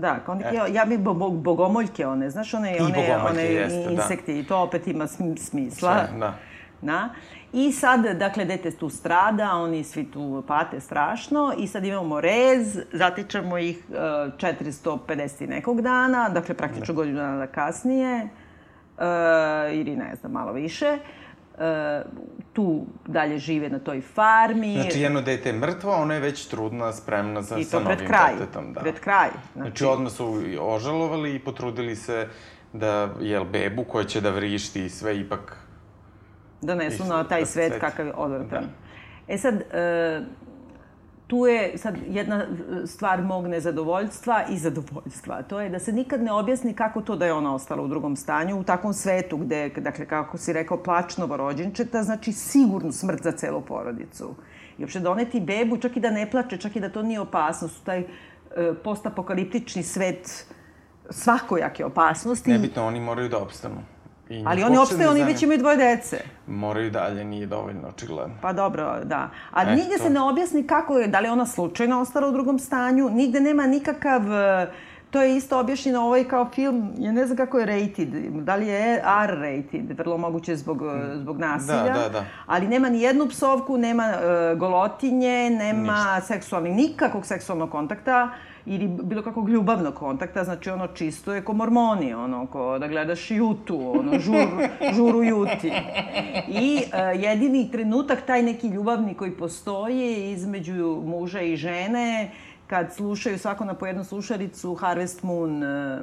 Da, 0.00 0.18
kao 0.26 0.34
neki, 0.34 0.56
ja 0.74 0.84
bi 0.84 0.98
bo, 0.98 1.14
bo, 1.14 1.30
bogomoljke 1.30 2.06
one, 2.06 2.30
znaš, 2.30 2.54
one, 2.54 2.72
E. 2.72 2.76
I 2.76 2.80
one, 2.80 3.16
one 3.30 3.44
jeste, 3.44 3.84
da. 3.84 3.90
insekti, 3.90 4.38
i 4.38 4.44
to 4.46 4.58
opet 4.58 4.86
ima 4.86 5.06
sm- 5.06 5.36
smisla. 5.36 6.06
Sve, 6.08 6.18
da. 6.18 6.34
Na? 6.82 7.08
I 7.52 7.72
sad, 7.72 8.18
dakle, 8.18 8.44
dete 8.44 8.70
tu 8.70 8.88
strada, 8.88 9.52
oni 9.52 9.84
svi 9.84 10.10
tu 10.10 10.44
pate 10.48 10.80
strašno 10.80 11.54
i 11.58 11.66
sad 11.66 11.84
imamo 11.84 12.20
rez, 12.20 12.78
zatičemo 12.92 13.58
ih 13.58 13.84
uh, 13.88 13.94
450 13.94 15.44
i 15.44 15.46
nekog 15.46 15.80
dana, 15.80 16.28
dakle, 16.28 16.54
praktično 16.54 16.94
godinu 16.94 17.16
dana 17.16 17.46
kasnije, 17.46 18.22
uh, 18.24 19.02
ili 19.72 19.96
ne 19.96 20.14
znam, 20.14 20.32
malo 20.32 20.52
više. 20.52 20.98
Uh, 21.00 21.25
tu 22.52 22.86
dalje 23.06 23.38
žive 23.38 23.68
na 23.68 23.78
toj 23.78 24.00
farmi. 24.00 24.78
Znači, 24.80 25.00
jedno 25.00 25.20
dete 25.20 25.48
je 25.48 25.52
mrtvo, 25.52 25.92
a 25.92 25.96
ona 25.96 26.14
je 26.14 26.20
već 26.20 26.46
trudna, 26.46 26.92
spremna 26.92 27.42
za, 27.42 27.64
sa 27.64 27.80
novim 27.80 28.06
kraj. 28.06 28.34
detetom. 28.38 28.72
Da. 28.72 28.80
Pred 28.80 29.00
kraj. 29.00 29.28
Znači, 29.54 29.84
odmah 29.84 30.12
su 30.12 30.42
ožalovali 30.60 31.34
i 31.34 31.38
potrudili 31.38 31.96
se 31.96 32.28
da, 32.72 33.14
jel, 33.20 33.44
bebu 33.44 33.84
koja 33.84 34.04
će 34.04 34.20
da 34.20 34.30
vrišti 34.30 34.84
i 34.84 34.88
sve 34.88 35.20
ipak... 35.20 35.56
donesu 36.62 37.04
na 37.04 37.24
taj 37.24 37.40
da, 37.40 37.46
svet 37.46 37.68
svet. 37.68 37.80
kakav 37.80 38.06
je 38.06 38.12
odvratan. 38.14 38.64
Da. 38.64 39.34
E 39.34 39.38
sad, 39.38 39.54
e, 39.54 40.20
tu 41.26 41.46
je 41.46 41.78
sad 41.78 41.96
jedna 42.08 42.46
stvar 42.86 43.22
mog 43.22 43.46
nezadovoljstva 43.46 44.44
i 44.50 44.58
zadovoljstva. 44.58 45.42
To 45.42 45.60
je 45.60 45.70
da 45.70 45.78
se 45.78 45.92
nikad 45.92 46.22
ne 46.22 46.32
objasni 46.32 46.74
kako 46.74 47.00
to 47.00 47.16
da 47.16 47.26
je 47.26 47.32
ona 47.32 47.54
ostala 47.54 47.82
u 47.82 47.88
drugom 47.88 48.16
stanju, 48.16 48.60
u 48.60 48.64
takvom 48.64 48.92
svetu 48.92 49.36
gde, 49.36 49.68
dakle, 49.68 50.06
kako 50.06 50.38
si 50.38 50.52
rekao, 50.52 50.82
plač 50.82 51.16
novorođenčeta, 51.16 52.02
znači 52.02 52.32
sigurnu 52.32 52.92
smrt 52.92 53.22
za 53.22 53.32
celu 53.32 53.60
porodicu. 53.60 54.34
I 54.78 54.82
uopšte 54.82 55.00
doneti 55.00 55.40
bebu, 55.40 55.76
čak 55.76 55.96
i 55.96 56.00
da 56.00 56.10
ne 56.10 56.30
plače, 56.30 56.56
čak 56.56 56.76
i 56.76 56.80
da 56.80 56.88
to 56.88 57.02
nije 57.02 57.20
opasnost, 57.20 57.84
taj 57.84 57.98
e, 58.00 58.06
postapokaliptični 58.84 59.82
svet 59.82 60.46
svakojake 61.10 61.84
opasnosti. 61.84 62.50
Nebitno, 62.50 62.86
oni 62.86 63.00
moraju 63.00 63.28
da 63.28 63.38
opstanu. 63.38 63.95
I 64.30 64.44
Ali 64.46 64.62
oni 64.64 64.78
opstaju, 64.78 65.10
oni 65.10 65.24
već 65.24 65.42
imaju 65.42 65.58
dvoje 65.58 65.76
dece. 65.76 66.20
Moraju 66.46 66.90
dalje, 66.90 67.24
nije 67.24 67.46
dovoljno, 67.46 67.88
očigledno. 67.88 68.34
Pa 68.42 68.52
dobro, 68.52 69.00
da. 69.04 69.30
Ali 69.50 69.72
E, 69.72 69.76
nigde 69.76 69.98
se 69.98 70.10
ne 70.10 70.20
objasni 70.20 70.66
kako 70.66 70.98
je, 70.98 71.06
da 71.08 71.20
li 71.20 71.26
je 71.26 71.32
ona 71.32 71.46
slučajno 71.46 72.00
ostala 72.00 72.28
u 72.28 72.32
drugom 72.32 72.58
stanju, 72.58 73.10
nigde 73.10 73.40
nema 73.40 73.66
nikakav... 73.66 74.32
e, 74.32 74.66
to 75.10 75.22
je 75.22 75.36
isto 75.36 75.60
objašnjeno 75.60 76.00
ovaj 76.00 76.24
kao 76.24 76.48
film, 76.54 76.92
ja 76.98 77.12
ne 77.12 77.26
znam 77.26 77.36
kako 77.36 77.58
je 77.58 77.66
rated, 77.66 78.08
da 78.44 78.56
li 78.56 78.66
je 78.66 78.92
R 79.24 79.30
rated, 79.30 79.98
vrlo 79.98 80.18
moguće 80.18 80.56
zbog, 80.56 80.82
zbog 81.14 81.38
nasilja, 81.38 81.82
Da, 81.84 81.92
da, 81.92 82.08
da. 82.08 82.24
ali 82.46 82.68
nema 82.68 82.88
ni 82.88 83.00
jednu 83.00 83.28
psovku, 83.28 83.78
nema 83.78 84.12
uh, 84.52 84.58
golotinje, 84.58 85.50
nema 85.50 85.82
Ništa. 85.92 86.20
seksualni, 86.20 86.70
nikakvog 86.70 87.26
seksualnog 87.26 87.70
kontakta 87.70 88.30
ili 88.66 88.88
bilo 88.88 89.22
kakvog 89.22 89.48
ljubavnog 89.48 89.94
kontakta, 89.94 90.44
znači 90.44 90.70
ono 90.70 90.86
čisto 90.86 91.34
je 91.34 91.44
ko 91.44 91.52
mormoni, 91.52 92.14
ono, 92.14 92.46
ko 92.46 92.78
da 92.78 92.88
gledaš 92.88 93.30
jutu, 93.30 93.92
ono, 93.98 94.18
žur, 94.18 94.46
žuru 94.96 95.22
juti. 95.22 95.72
I 96.48 96.76
uh, 96.76 97.22
jedini 97.22 97.70
trenutak, 97.70 98.26
taj 98.26 98.42
neki 98.42 98.68
ljubavni 98.68 99.14
koji 99.14 99.30
postoji 99.30 100.30
između 100.30 101.02
muža 101.04 101.40
i 101.40 101.56
žene, 101.56 102.30
kad 102.66 102.94
slušaju 102.94 103.38
svako 103.38 103.64
na 103.64 103.74
pojednu 103.74 104.04
slušalicu 104.04 104.74
Harvest 104.74 105.22
Moon 105.22 105.62
uh, 105.62 106.00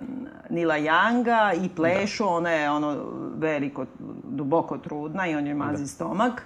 Nila 0.49 0.75
Younga 0.75 1.65
i 1.65 1.69
plešu, 1.69 2.23
da. 2.23 2.29
ona 2.29 2.49
je 2.49 2.71
ono 2.71 2.97
veliko, 3.35 3.85
duboko 4.23 4.77
trudna 4.77 5.27
i 5.27 5.35
on 5.35 5.47
je 5.47 5.53
mazi 5.53 5.83
da. 5.83 5.87
stomak 5.87 6.45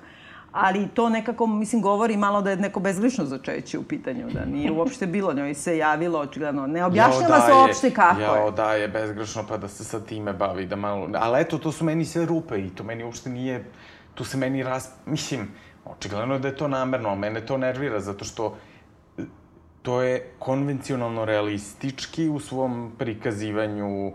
ali 0.52 0.88
to 0.88 1.10
nekako, 1.10 1.48
mislim, 1.48 1.82
govori 1.82 2.18
malo 2.18 2.42
da 2.42 2.50
je 2.50 2.58
neko 2.58 2.80
bezglišno 2.80 3.26
začeće 3.26 3.78
u 3.78 3.84
pitanju, 3.84 4.30
da 4.34 4.46
nije 4.46 4.72
uopšte 4.72 5.08
bilo, 5.08 5.34
njoj 5.34 5.54
se 5.54 5.78
javilo 5.78 6.20
očigledno. 6.20 6.68
Ne 6.68 6.86
objašnjava 6.86 7.42
se 7.42 7.54
uopšte 7.54 7.92
kako 7.94 8.22
jao, 8.22 8.36
je. 8.36 8.42
Jao, 8.42 8.52
da 8.52 8.74
je 8.74 8.88
bezgrešno, 8.88 9.46
pa 9.50 9.58
da 9.58 9.68
se 9.68 9.84
sa 9.84 10.00
time 10.00 10.34
bavi, 10.34 10.66
da 10.66 10.76
malo... 10.76 11.10
Ali 11.16 11.42
eto, 11.42 11.58
to 11.58 11.72
su 11.72 11.86
meni 11.86 12.06
sve 12.06 12.26
rupe 12.26 12.60
i 12.60 12.70
to 12.70 12.84
meni 12.84 13.04
uopšte 13.04 13.30
nije... 13.30 13.66
Tu 14.14 14.24
se 14.24 14.38
meni 14.38 14.64
ras... 14.64 14.90
Mislim, 15.06 15.48
očigledno 15.86 16.34
je 16.34 16.40
da 16.40 16.48
je 16.48 16.58
to 16.58 16.68
namerno, 16.68 17.10
ali 17.10 17.20
mene 17.20 17.46
to 17.46 17.58
nervira, 17.58 18.00
zato 18.00 18.26
što 18.26 18.56
to 19.82 20.02
je 20.02 20.34
konvencionalno 20.40 21.26
realistički 21.26 22.30
u 22.30 22.40
svom 22.40 22.92
prikazivanju 22.98 24.12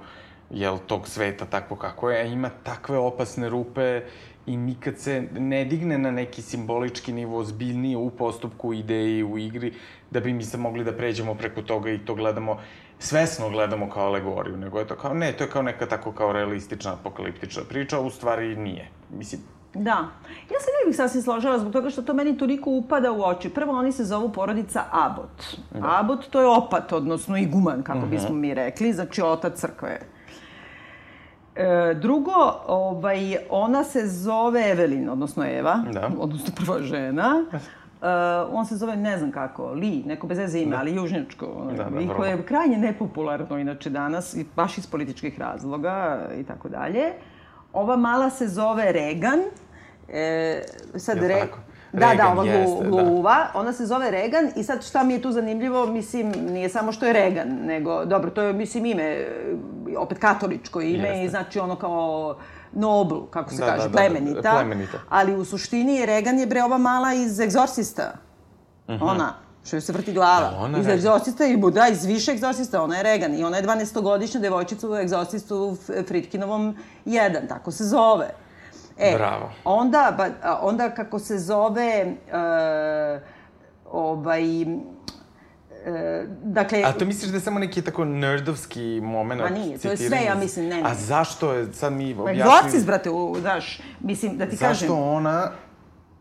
jel, 0.51 0.79
tog 0.87 1.09
sveta 1.09 1.45
tako 1.45 1.77
kako 1.77 2.11
je, 2.11 2.21
a 2.21 2.25
ima 2.25 2.51
takve 2.63 2.99
opasne 2.99 3.49
rupe 3.49 4.03
i 4.47 4.57
nikad 4.57 4.99
se 4.99 5.29
ne 5.39 5.65
digne 5.65 5.99
na 5.99 6.11
neki 6.11 6.43
simbolički 6.43 7.13
nivo 7.13 7.39
ozbiljnije 7.39 7.97
u 7.97 8.11
postupku, 8.11 8.73
ideji, 8.73 9.25
u 9.25 9.39
igri, 9.39 9.73
da 10.11 10.21
bi 10.21 10.33
mi 10.33 10.45
se 10.45 10.59
mogli 10.59 10.85
da 10.85 10.93
pređemo 10.93 11.35
preko 11.35 11.63
toga 11.63 11.91
i 11.91 11.99
to 11.99 12.15
gledamo, 12.15 12.59
svesno 12.99 13.51
gledamo 13.51 13.91
kao 13.91 14.07
alegoriju, 14.07 14.57
nego 14.57 14.79
je 14.79 14.87
to 14.87 14.97
kao, 14.97 15.15
ne, 15.15 15.33
to 15.33 15.45
je 15.45 15.51
kao 15.51 15.63
neka 15.63 15.87
tako 15.87 16.13
kao 16.13 16.33
realistična, 16.33 16.93
apokaliptična 16.93 17.63
priča, 17.69 17.97
a 17.97 18.01
u 18.01 18.11
stvari 18.11 18.57
nije. 18.57 18.89
Mislim, 19.11 19.41
Da. 19.75 19.97
Ja 20.51 20.61
se 20.61 20.71
ne 20.71 20.87
bih 20.87 20.97
sasvim 20.97 21.23
složila 21.23 21.59
zbog 21.59 21.73
toga 21.73 21.91
što 21.91 22.03
to 22.03 22.15
meni 22.15 22.39
toliko 22.39 22.71
upada 22.71 23.13
u 23.13 23.23
oči. 23.25 23.49
Prvo, 23.49 23.73
oni 23.73 23.93
se 23.93 24.05
zovu 24.05 24.33
porodica 24.33 24.85
Abot. 24.91 25.45
Da. 25.71 26.01
Abot 26.01 26.31
to 26.31 26.41
je 26.41 26.47
opat, 26.47 26.93
odnosno 26.93 27.37
iguman, 27.37 27.83
kako 27.83 27.99
uh 27.99 28.05
mhm. 28.05 28.13
-huh. 28.13 28.21
bismo 28.21 28.35
mi 28.35 28.55
rekli, 28.55 28.93
znači 28.93 29.23
otac 29.23 29.61
crkve. 29.61 30.01
E, 31.57 31.95
drugo, 31.95 32.61
ovaj, 32.67 33.37
ona 33.51 33.85
se 33.85 34.07
zove 34.07 34.71
Evelin, 34.71 35.09
odnosno 35.09 35.45
Eva, 35.45 35.85
da. 35.93 36.11
odnosno 36.19 36.55
prva 36.57 36.83
žena. 36.83 37.45
Uh, 38.03 38.09
on 38.53 38.67
se 38.67 38.77
zove, 38.77 38.97
ne 38.97 39.19
znam 39.19 39.33
kako, 39.33 39.73
Li, 39.73 40.03
neko 40.07 40.27
bez 40.27 40.39
veze 40.39 40.61
ime, 40.61 40.71
da. 40.71 40.81
ali 40.81 40.95
južnjačko. 40.95 41.67
Da, 41.77 41.85
da, 41.85 42.01
I 42.01 42.09
koje 42.17 42.31
je 42.31 42.43
krajnje 42.43 42.79
nepopularno 42.79 43.59
inače 43.59 43.91
danas, 43.91 44.35
i 44.35 44.47
baš 44.57 44.79
iz 44.79 44.87
političkih 44.87 45.39
razloga 45.39 46.29
i 46.41 46.45
tako 46.45 46.69
dalje. 46.69 47.13
Ova 47.73 47.97
mala 47.97 48.31
se 48.31 48.49
zove 48.49 48.93
Regan. 48.93 49.41
E, 50.09 50.63
sad, 50.97 51.19
Re... 51.19 51.41
tako? 51.41 51.59
Da, 51.93 52.11
Regan, 52.11 52.27
da, 52.27 52.33
ova 52.33 52.45
jeste, 52.45 52.89
gluva. 52.89 53.35
Da. 53.35 53.61
Ona 53.61 53.73
se 53.73 53.87
zove 53.87 54.11
Regan 54.11 54.51
i 54.57 54.63
sad 54.63 54.85
šta 54.85 55.03
mi 55.03 55.15
je 55.15 55.23
tu 55.23 55.33
zanimljivo, 55.33 55.87
mislim, 55.87 56.33
nije 56.51 56.69
samo 56.69 56.93
što 56.93 57.07
je 57.07 57.13
Regan, 57.13 57.49
nego, 57.49 58.05
dobro, 58.05 58.31
to 58.31 58.43
je, 58.43 58.53
mislim, 58.53 58.87
ime, 58.87 59.27
opet 59.99 60.19
katoličko 60.19 60.81
ime 60.81 61.09
jeste. 61.09 61.25
i 61.25 61.29
znači 61.29 61.59
ono 61.59 61.77
kao 61.77 62.37
nobl, 62.73 63.17
kako 63.31 63.51
se 63.51 63.57
da, 63.57 63.67
kaže, 63.67 63.83
da, 63.83 63.89
da, 63.89 63.93
plemenita. 63.93 64.41
Da, 64.41 64.51
plemenita. 64.51 64.99
Ali 65.09 65.37
u 65.37 65.45
suštini 65.45 66.07
Regan 66.07 66.39
je 66.39 66.47
bre 66.47 66.63
ova 66.63 66.79
mala 66.79 67.15
iz 67.15 67.41
Egzorcista. 67.41 68.13
Uh 68.89 68.95
mhm. 68.95 69.05
-huh. 69.05 69.11
Ona, 69.11 69.35
što 69.65 69.77
joj 69.77 69.81
se 69.81 69.93
vrti 69.93 70.13
glava. 70.13 70.69
Da, 70.69 70.79
iz 70.79 70.89
egzorcista 70.89 71.47
i 71.47 71.57
da, 71.57 71.89
iz 71.89 72.05
više 72.05 72.33
egzorcista, 72.33 72.83
ona 72.83 72.97
je 72.97 73.03
Regan. 73.03 73.35
I 73.35 73.45
ona 73.45 73.57
je 73.57 73.63
12-godišnja 73.63 74.41
devojčica 74.41 74.89
u 74.89 74.97
egzorcistu 74.97 75.77
Fritkinovom 76.09 76.77
1, 77.07 77.49
tako 77.49 77.71
se 77.71 77.85
zove. 77.85 78.31
E, 78.99 79.15
Bravo. 79.17 79.51
Onda, 79.65 80.15
ba, 80.17 80.59
onda 80.63 80.91
kako 80.91 81.19
se 81.19 81.39
zove, 81.39 82.07
uh, 82.07 83.23
ovaj, 83.93 84.43
E, 85.87 86.27
dakle... 86.43 86.83
A 86.85 86.93
to 86.93 87.05
misliš 87.05 87.31
da 87.31 87.37
je 87.37 87.41
samo 87.41 87.59
neki 87.59 87.83
tako 87.83 88.05
nerdovski 88.05 89.01
moment? 89.03 89.41
Ma 89.41 89.49
nije, 89.49 89.79
to 89.79 89.91
je 89.91 89.97
sve, 89.97 90.25
ja 90.25 90.35
mislim, 90.35 90.69
ne, 90.69 90.77
ne. 90.77 90.91
A 90.91 90.95
zašto 90.95 91.53
je, 91.53 91.73
sad 91.73 91.93
mi 91.93 92.13
objasnili... 92.13 92.41
Egzorcist, 92.41 92.87
brate, 92.87 93.11
u, 93.11 93.37
znaš, 93.41 93.81
mislim, 94.01 94.39
da 94.39 94.47
ti 94.47 94.57
zašto 94.57 94.67
kažem... 94.67 94.89
Zašto 94.89 95.03
ona, 95.03 95.51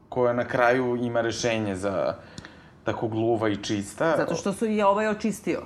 koja 0.10 0.34
na 0.34 0.46
kraju 0.46 0.96
ima 0.96 1.22
rešenje 1.22 1.76
za 1.76 2.16
tako 2.84 3.08
gluva 3.08 3.50
i 3.50 3.58
čista... 3.58 4.18
Zato 4.18 4.36
što 4.36 4.54
su 4.54 4.66
je 4.66 4.86
ovaj 4.86 5.08
očistio. 5.08 5.62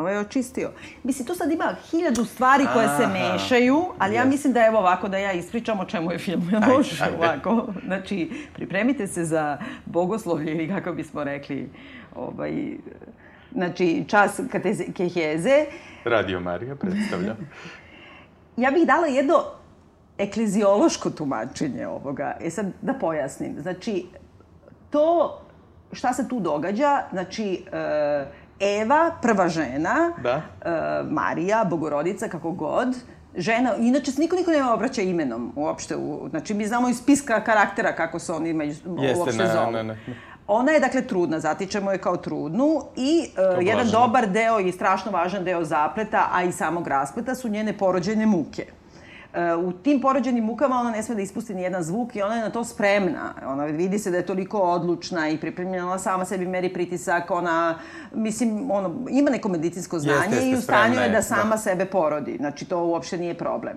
Ovaj 0.00 0.14
je 0.14 0.20
očistio. 0.20 0.70
Mislim, 1.02 1.26
tu 1.26 1.34
sad 1.34 1.52
ima 1.52 1.74
hiljadu 1.90 2.24
stvari 2.24 2.66
koje 2.72 2.86
Aha, 2.86 2.96
se 2.96 3.06
mešaju, 3.06 3.84
ali 3.98 4.14
ja 4.14 4.24
mislim 4.24 4.52
da 4.52 4.66
evo 4.66 4.78
ovako 4.78 5.08
da 5.08 5.18
ja 5.18 5.32
ispričam 5.32 5.80
o 5.80 5.84
čemu 5.84 6.12
je 6.12 6.18
film. 6.18 6.50
Ja 6.52 6.60
može 6.60 7.04
ovako. 7.18 7.66
Znači, 7.84 8.30
pripremite 8.54 9.06
se 9.06 9.24
za 9.24 9.58
bogoslovlje 9.86 10.52
ili 10.52 10.68
kako 10.68 10.92
bismo 10.92 11.24
rekli, 11.24 11.70
ovaj, 12.14 12.52
znači, 13.52 14.04
čas 14.08 14.40
keheze. 14.96 15.64
Radio 16.04 16.40
Marija 16.40 16.76
predstavlja. 16.76 17.36
ja 18.64 18.70
bih 18.70 18.86
dala 18.86 19.06
jedno 19.06 19.34
ekleziološko 20.18 21.10
tumačenje 21.10 21.86
ovoga. 21.86 22.36
E 22.40 22.50
sad, 22.50 22.66
da 22.82 22.94
pojasnim. 22.94 23.56
Znači, 23.60 24.06
to 24.90 25.36
šta 25.92 26.12
se 26.12 26.28
tu 26.28 26.40
događa, 26.40 27.02
znači, 27.12 27.64
uh, 27.66 28.39
Eva, 28.60 29.10
prva 29.22 29.48
žena, 29.48 30.12
da. 30.22 30.36
uh, 30.36 31.10
Marija, 31.10 31.64
bogorodica, 31.64 32.28
kako 32.28 32.50
god, 32.52 32.96
žena, 33.36 33.76
inače 33.78 34.12
se 34.12 34.20
niko 34.20 34.36
niko 34.36 34.50
ne 34.50 34.72
obraća 34.72 35.02
imenom 35.02 35.52
uopšte, 35.56 35.96
u, 35.96 36.28
znači 36.30 36.54
mi 36.54 36.66
znamo 36.66 36.88
iz 36.88 36.96
spiska 36.96 37.44
karaktera 37.44 37.96
kako 37.96 38.18
se 38.18 38.32
oni 38.32 38.52
među, 38.52 38.80
Jeste, 39.00 39.18
uopšte 39.20 39.42
ne, 39.42 39.52
zovu. 39.52 39.70
Ne, 39.72 39.82
ne, 39.82 39.94
ne. 40.06 40.14
Ona 40.46 40.72
je, 40.72 40.80
dakle, 40.80 41.02
trudna, 41.02 41.40
zatičemo 41.40 41.92
je 41.92 41.98
kao 41.98 42.16
trudnu 42.16 42.82
i 42.96 43.28
uh, 43.58 43.66
jedan 43.66 43.90
dobar 43.90 44.28
deo 44.28 44.60
i 44.60 44.72
strašno 44.72 45.10
važan 45.10 45.44
deo 45.44 45.64
zapleta, 45.64 46.28
a 46.32 46.42
i 46.42 46.52
samog 46.52 46.88
raspleta 46.88 47.34
su 47.34 47.48
njene 47.48 47.78
porođene 47.78 48.26
muke 48.26 48.66
u 49.64 49.72
tim 49.72 50.00
porođenim 50.00 50.44
mukama 50.44 50.76
ona 50.76 50.90
ne 50.90 51.02
sme 51.02 51.14
da 51.14 51.22
ispusti 51.22 51.54
ni 51.54 51.62
jedan 51.62 51.82
zvuk 51.82 52.16
i 52.16 52.22
ona 52.22 52.34
je 52.34 52.42
na 52.42 52.50
to 52.50 52.64
spremna. 52.64 53.34
Ona 53.46 53.64
vidi 53.64 53.98
se 53.98 54.10
da 54.10 54.16
je 54.16 54.26
toliko 54.26 54.60
odlučna 54.60 55.28
i 55.28 55.38
pripremljena, 55.38 55.98
sama 55.98 56.24
sebi 56.24 56.46
meri 56.46 56.72
pritisak, 56.72 57.30
ona, 57.30 57.78
mislim, 58.14 58.70
ono, 58.70 59.06
ima 59.10 59.30
neko 59.30 59.48
medicinsko 59.48 59.98
znanje 59.98 60.18
jeste, 60.18 60.36
jeste, 60.36 60.50
i 60.50 60.54
u 60.54 60.60
stanju 60.60 61.00
je 61.00 61.08
da 61.08 61.22
sama 61.22 61.50
da. 61.50 61.58
sebe 61.58 61.84
porodi. 61.84 62.36
Znači, 62.36 62.64
to 62.64 62.84
uopšte 62.84 63.18
nije 63.18 63.38
problem. 63.38 63.76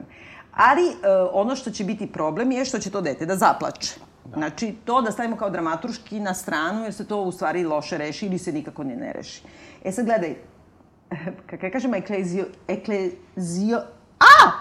Ali 0.53 0.83
uh, 0.83 0.95
ono 1.33 1.55
što 1.55 1.71
će 1.71 1.83
biti 1.83 2.07
problem 2.07 2.51
je 2.51 2.65
što 2.65 2.79
će 2.79 2.91
to 2.91 3.01
dete 3.01 3.25
da 3.25 3.35
zaplače. 3.35 3.99
Da. 4.25 4.37
Znači, 4.37 4.75
to 4.85 5.01
da 5.01 5.11
stavimo 5.11 5.37
kao 5.37 5.49
dramaturški 5.49 6.19
na 6.19 6.33
stranu, 6.33 6.83
jer 6.83 6.93
se 6.93 7.07
to 7.07 7.21
u 7.21 7.31
stvari 7.31 7.63
loše 7.63 7.97
reši 7.97 8.25
ili 8.25 8.37
se 8.37 8.51
nikako 8.51 8.83
ne, 8.83 8.95
ne 8.95 9.13
reši. 9.13 9.43
E 9.83 9.91
sad 9.91 10.05
gledaj, 10.05 10.35
kako 11.49 11.69
kažemo, 11.71 11.95
eklezio, 11.95 12.45
eklezio, 12.67 13.81
A! 14.23 14.51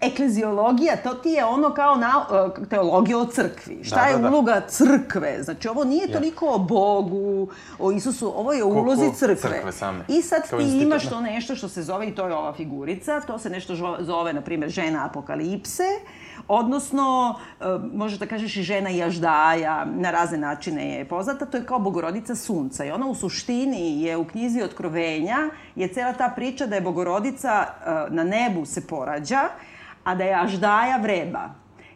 Ekleziologija, 0.00 0.96
to 0.96 1.14
ti 1.14 1.28
je 1.28 1.44
ono 1.44 1.74
kao 1.74 1.96
na, 1.96 2.26
uh, 2.58 2.68
teologija 2.68 3.18
o 3.18 3.26
crkvi. 3.26 3.84
Šta 3.84 3.96
da, 3.96 4.02
je 4.02 4.16
da, 4.16 4.22
da. 4.22 4.28
uloga 4.28 4.62
crkve? 4.68 5.42
Znači, 5.42 5.68
ovo 5.68 5.84
nije 5.84 6.12
toliko 6.12 6.46
o 6.48 6.58
Bogu, 6.58 7.48
o 7.78 7.92
Isusu, 7.92 8.32
ovo 8.36 8.52
je 8.52 8.64
o 8.64 8.66
ulozi 8.66 9.12
crkve. 9.14 9.50
crkve 9.50 9.72
same. 9.72 10.04
I 10.08 10.22
sad 10.22 10.50
kao 10.50 10.58
ti 10.58 10.64
institut, 10.64 10.86
imaš 10.86 11.08
to 11.08 11.20
nešto 11.20 11.56
što 11.56 11.68
se 11.68 11.82
zove, 11.82 12.08
i 12.08 12.14
to 12.14 12.26
je 12.26 12.34
ova 12.34 12.52
figurica, 12.52 13.20
to 13.20 13.38
se 13.38 13.50
nešto 13.50 13.74
zove, 14.00 14.32
na 14.32 14.40
primjer, 14.40 14.70
žena 14.70 15.06
apokalipse, 15.06 15.84
odnosno, 16.50 17.38
e, 17.60 17.64
možeš 17.92 18.18
da 18.18 18.26
kažeš 18.26 18.56
i 18.56 18.62
žena 18.62 18.90
jaždaja, 18.90 19.84
na 19.84 20.10
razne 20.10 20.38
načine 20.38 20.94
je 20.94 21.04
poznata, 21.04 21.46
to 21.46 21.56
je 21.56 21.66
kao 21.66 21.78
bogorodica 21.78 22.34
sunca. 22.34 22.84
I 22.84 22.90
ona 22.90 23.06
u 23.06 23.14
suštini 23.14 24.02
je 24.02 24.16
u 24.16 24.24
knjizi 24.24 24.62
Otkrovenja, 24.62 25.38
je 25.76 25.88
cela 25.88 26.12
ta 26.12 26.32
priča 26.36 26.66
da 26.66 26.74
je 26.74 26.80
bogorodica 26.80 27.66
e, 27.66 27.90
na 28.10 28.24
nebu 28.24 28.64
se 28.64 28.86
porađa, 28.86 29.40
a 30.04 30.14
da 30.14 30.24
je 30.24 30.34
aždaja 30.34 30.96
vreba. 30.96 31.48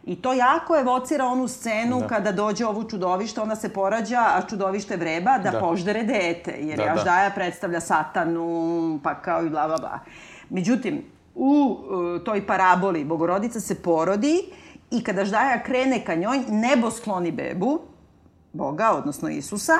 I 0.04 0.16
to 0.16 0.32
jako 0.32 0.76
evocira 0.76 1.26
onu 1.26 1.48
scenu 1.48 2.00
da. 2.00 2.06
kada 2.06 2.32
dođe 2.32 2.66
ovo 2.66 2.84
čudovište, 2.84 3.40
ona 3.40 3.56
se 3.56 3.72
porađa, 3.72 4.20
a 4.20 4.42
čudovište 4.48 4.96
vreba 4.96 5.38
da, 5.38 5.50
da. 5.50 5.60
poždere 5.60 6.02
dete, 6.02 6.54
jer 6.60 6.78
da, 6.78 6.94
Aždaja 6.94 7.28
da. 7.28 7.34
predstavlja 7.34 7.80
satanu, 7.80 9.00
pa 9.02 9.14
kao 9.14 9.46
i 9.46 9.50
bla, 9.50 9.66
bla, 9.66 9.78
bla. 9.78 9.98
Međutim, 10.50 11.13
u 11.35 11.51
uh, 12.16 12.25
toj 12.25 12.47
paraboli 12.47 13.05
Bogorodica 13.05 13.61
se 13.61 13.75
porodi 13.75 14.40
i 14.90 15.05
kada 15.05 15.25
ždaja 15.25 15.62
krene 15.62 16.05
ka 16.05 16.14
njoj, 16.14 16.40
nebo 16.49 16.90
skloni 16.90 17.33
bebu, 17.33 17.81
Boga, 18.53 18.90
odnosno 18.90 19.29
Isusa, 19.29 19.73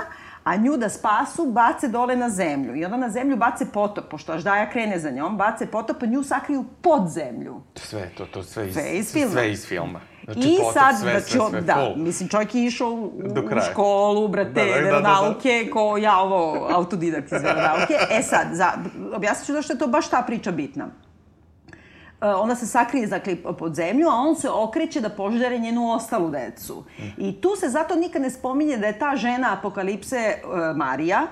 a 0.45 0.57
nju 0.57 0.77
da 0.77 0.89
spasu 0.89 1.47
bace 1.47 1.89
dole 1.89 2.17
na 2.17 2.31
zemlju. 2.31 2.75
I 2.77 2.85
onda 2.85 2.97
na 2.97 3.09
zemlju 3.11 3.37
bace 3.37 3.67
potop, 3.73 4.05
pošto 4.11 4.33
Aždaja 4.33 4.71
krene 4.71 4.99
za 4.99 5.11
njom, 5.11 5.37
bace 5.37 5.67
potop, 5.67 6.03
a 6.03 6.07
nju 6.07 6.23
sakriju 6.23 6.65
pod 6.83 7.09
zemlju. 7.09 7.61
Sve 7.75 8.11
to, 8.17 8.27
to 8.27 8.43
sve 8.43 8.69
iz, 8.69 8.75
Sve 8.75 8.91
iz 8.93 9.13
filma. 9.13 9.31
Sve 9.33 9.53
iz 9.53 9.67
filma. 9.67 10.01
Znači, 10.25 10.41
I 10.41 10.57
potop, 10.59 10.73
sad, 10.73 10.99
sve, 11.01 11.11
znači, 11.11 11.31
sve, 11.31 11.41
on- 11.41 11.51
sve, 11.51 11.61
da, 11.61 11.75
full. 11.75 12.05
mislim, 12.05 12.29
čovjek 12.29 12.55
je 12.55 12.65
išao 12.65 12.89
u, 12.91 13.05
u 13.05 13.61
školu, 13.73 14.29
brate, 14.29 14.51
Da, 14.51 14.65
da, 14.65 14.71
da, 14.71 14.75
da, 14.75 14.81
da. 14.81 14.85
veronauke, 14.85 15.71
ko 15.73 15.97
ja 15.97 16.19
ovo, 16.19 16.69
autodidakt 16.71 17.33
iz 17.33 17.43
veronauke. 17.43 17.95
E 18.11 18.23
sad, 18.23 18.47
za, 18.53 18.73
objasnit 19.17 19.47
ću 19.47 19.53
zašto 19.53 19.73
je 19.73 19.79
to 19.79 19.87
baš 19.87 20.09
ta 20.09 20.23
priča 20.27 20.51
bitna. 20.53 20.87
E, 22.25 22.35
ona 22.35 22.57
se 22.57 22.67
sakrije 22.67 23.07
dakle, 23.07 23.37
pod 23.59 23.75
zemlju, 23.75 24.09
a 24.09 24.15
on 24.15 24.37
se 24.37 24.51
okreće 24.51 25.01
da 25.01 25.09
poždere 25.09 25.59
njenu 25.59 25.91
ostalu 25.93 26.31
decu. 26.31 26.85
I 27.17 27.41
tu 27.41 27.57
se 27.57 27.69
zato 27.69 27.97
nikad 27.97 28.23
ne 28.23 28.31
spominje 28.31 28.77
da 28.77 28.87
je 28.87 28.99
ta 28.99 29.17
žena 29.17 29.53
apokalipse 29.59 30.17
e, 30.17 30.39
Marija, 30.77 31.27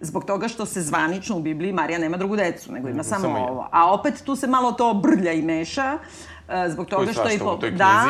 zbog 0.00 0.24
toga 0.24 0.48
što 0.48 0.66
se 0.66 0.82
zvanično 0.82 1.36
u 1.36 1.40
Bibliji 1.40 1.72
Marija 1.72 1.98
nema 1.98 2.16
drugu 2.16 2.36
decu, 2.36 2.72
nego 2.72 2.88
ima 2.88 3.02
samo, 3.02 3.22
samo 3.22 3.38
ovo. 3.38 3.68
A 3.72 3.92
opet 3.92 4.22
tu 4.24 4.36
se 4.36 4.46
malo 4.46 4.72
to 4.72 4.94
brlja 4.94 5.32
i 5.32 5.42
meša, 5.42 5.92
e, 5.92 5.98
zbog 6.68 6.86
toga 6.86 7.12
što 7.12 7.28
je... 7.28 7.38
toj 7.38 7.70
da, 7.70 8.06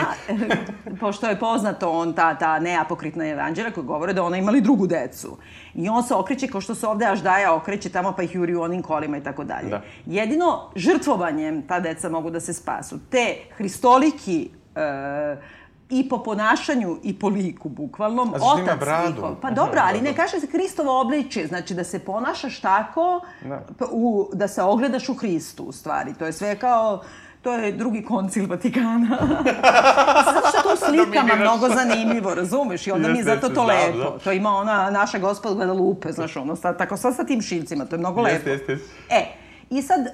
pošto 1.00 1.28
je 1.28 1.38
poznato 1.38 1.90
on, 1.90 2.12
ta, 2.12 2.38
ta 2.38 2.58
neapokritna 2.58 3.26
evanđelja 3.26 3.70
koja 3.70 3.84
govore 3.84 4.12
da 4.12 4.22
ona 4.22 4.36
imali 4.36 4.60
drugu 4.60 4.86
decu. 4.86 5.36
I 5.74 5.88
on 5.88 6.02
se 6.02 6.14
okreće 6.14 6.48
kao 6.48 6.60
što 6.60 6.74
se 6.74 6.86
ovde 6.86 7.06
Aždaja 7.06 7.54
okreće 7.54 7.88
tamo 7.88 8.12
pa 8.12 8.22
ih 8.22 8.34
juri 8.34 8.54
u 8.54 8.62
onim 8.62 8.82
kolima 8.82 9.16
i 9.16 9.22
tako 9.22 9.44
dalje. 9.44 9.68
Da. 9.68 9.82
Jedino 10.06 10.70
žrtvovanjem 10.76 11.62
ta 11.62 11.80
deca 11.80 12.08
mogu 12.08 12.30
da 12.30 12.40
se 12.40 12.52
spasu. 12.52 12.98
Te 13.10 13.36
hristoliki 13.56 14.50
e, 14.76 15.36
i 15.90 16.08
po 16.08 16.22
ponašanju 16.22 16.98
i 17.02 17.18
po 17.18 17.28
liku, 17.28 17.68
bukvalno, 17.68 18.22
A 18.22 18.38
zašto 18.38 18.58
ima 18.58 18.64
otac 18.64 18.80
bradu? 18.80 19.14
njihov. 19.14 19.34
Pa 19.42 19.50
dobro, 19.50 19.80
ali 19.84 19.98
da, 19.98 20.04
ne 20.04 20.12
da. 20.12 20.16
kaže 20.16 20.40
se 20.40 20.46
Hristovo 20.46 21.00
obličje, 21.00 21.46
znači 21.46 21.74
da 21.74 21.84
se 21.84 21.98
ponašaš 21.98 22.60
tako, 22.60 23.20
Da. 23.44 23.62
u, 23.90 24.30
da 24.32 24.48
se 24.48 24.62
ogledaš 24.62 25.08
u 25.08 25.14
Hristu, 25.14 25.62
u 25.64 25.72
stvari. 25.72 26.14
To 26.14 26.26
je 26.26 26.32
sve 26.32 26.56
kao, 26.58 27.02
to 27.44 27.52
je 27.52 27.72
drugi 27.72 28.04
koncil 28.04 28.46
Vatikana. 28.46 29.08
Zato 30.34 30.48
što 30.58 30.72
u 30.74 30.76
slikama 30.78 31.28
Dominiraš. 31.28 31.40
mnogo 31.40 31.68
zanimljivo, 31.68 32.34
razumeš? 32.34 32.86
I 32.86 32.90
onda 32.90 33.08
mi 33.08 33.18
je 33.18 33.24
zato 33.24 33.48
to 33.48 33.64
lepo. 33.64 33.96
znam. 33.96 34.18
To 34.24 34.32
ima 34.32 34.50
ona 34.50 34.90
naša 34.90 35.18
gospod 35.18 35.56
Guadalupe, 35.56 36.12
znaš, 36.12 36.36
ono, 36.36 36.56
sa, 36.56 36.76
tako 36.76 36.96
sad 36.96 37.16
sa 37.16 37.24
tim 37.24 37.42
šivcima, 37.42 37.84
to 37.84 37.94
je 37.94 38.00
mnogo 38.00 38.20
lepo. 38.22 38.48
Jeste, 38.50 38.72
jeste. 38.72 38.78
E, 39.10 39.24
i 39.70 39.82
sad 39.82 40.06
e, 40.06 40.10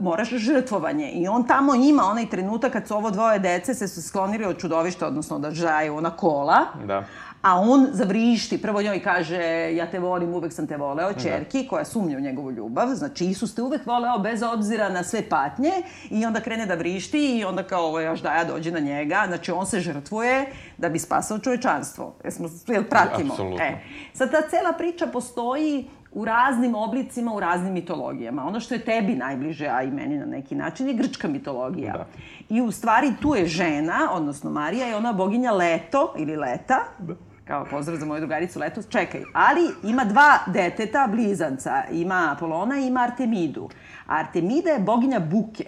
moraš 0.00 0.28
žrtvovanje 0.28 1.10
i 1.10 1.28
on 1.28 1.46
tamo 1.46 1.74
ima 1.74 2.02
onaj 2.04 2.26
trenutak 2.26 2.72
kad 2.72 2.88
su 2.88 2.94
ovo 2.96 3.10
dvoje 3.10 3.38
dece 3.38 3.74
se 3.74 4.02
sklonili 4.02 4.44
od 4.44 4.58
čudovišta, 4.58 5.06
odnosno 5.06 5.38
da 5.38 5.50
žaju 5.50 5.96
ona 5.96 6.10
kola, 6.10 6.58
Da. 6.86 7.04
A 7.42 7.60
on 7.60 7.88
zavrišti, 7.92 8.62
prvo 8.62 8.82
njoj 8.82 9.02
kaže 9.02 9.70
ja 9.74 9.90
te 9.90 9.98
volim, 9.98 10.34
uvek 10.34 10.52
sam 10.52 10.66
te 10.66 10.76
voleo, 10.76 11.12
čerki, 11.12 11.66
koja 11.68 11.84
sumnja 11.84 12.16
u 12.16 12.20
njegovu 12.20 12.50
ljubav, 12.50 12.88
znači 12.94 13.24
Isus 13.24 13.54
te 13.54 13.62
uvek 13.62 13.86
voleo 13.86 14.18
bez 14.18 14.42
obzira 14.42 14.88
na 14.88 15.02
sve 15.02 15.28
patnje 15.28 15.72
i 16.10 16.26
onda 16.26 16.40
krene 16.40 16.66
da 16.66 16.74
vrišti 16.74 17.38
i 17.38 17.44
onda 17.44 17.62
kao 17.62 17.84
ovo 17.84 18.00
još 18.00 18.20
daja 18.20 18.44
dođe 18.44 18.70
na 18.70 18.80
njega, 18.80 19.24
znači 19.26 19.52
on 19.52 19.66
se 19.66 19.80
žrtvuje 19.80 20.46
da 20.78 20.88
bi 20.88 20.98
spasao 20.98 21.38
čovečanstvo. 21.38 22.14
Jesmo, 22.24 22.48
jel 22.66 22.84
pratimo? 22.84 23.32
Apsolutno. 23.32 23.64
E, 23.64 23.78
sad 24.12 24.30
ta 24.30 24.48
cela 24.48 24.72
priča 24.78 25.06
postoji 25.06 25.88
u 26.12 26.24
raznim 26.24 26.74
oblicima, 26.74 27.34
u 27.34 27.40
raznim 27.40 27.72
mitologijama. 27.72 28.46
Ono 28.46 28.60
što 28.60 28.74
je 28.74 28.84
tebi 28.84 29.14
najbliže, 29.14 29.66
a 29.66 29.82
i 29.82 29.90
meni 29.90 30.18
na 30.18 30.26
neki 30.26 30.54
način, 30.54 30.88
je 30.88 30.94
grčka 30.94 31.28
mitologija. 31.28 31.92
Da. 31.92 32.06
I 32.48 32.60
u 32.60 32.70
stvari 32.70 33.12
tu 33.22 33.34
je 33.34 33.46
žena, 33.46 34.08
odnosno 34.12 34.50
Marija, 34.50 34.86
je 34.86 34.96
ona 34.96 35.12
boginja 35.12 35.52
Leto 35.52 36.14
ili 36.18 36.36
Leta, 36.36 36.78
Da. 36.98 37.14
Kao 37.44 37.66
pozdrav 37.70 37.98
za 37.98 38.06
moju 38.06 38.20
drugaricu 38.20 38.58
Leto, 38.58 38.82
čekaj, 38.82 39.22
ali 39.34 39.90
ima 39.90 40.04
dva 40.04 40.38
deteta, 40.46 41.08
blizanca, 41.10 41.82
ima 41.90 42.32
Apolona 42.36 42.78
i 42.78 42.86
ima 42.86 43.00
Artemidu. 43.00 43.68
A 44.06 44.16
Artemida 44.16 44.70
je 44.70 44.78
boginja 44.78 45.20
buke. 45.20 45.64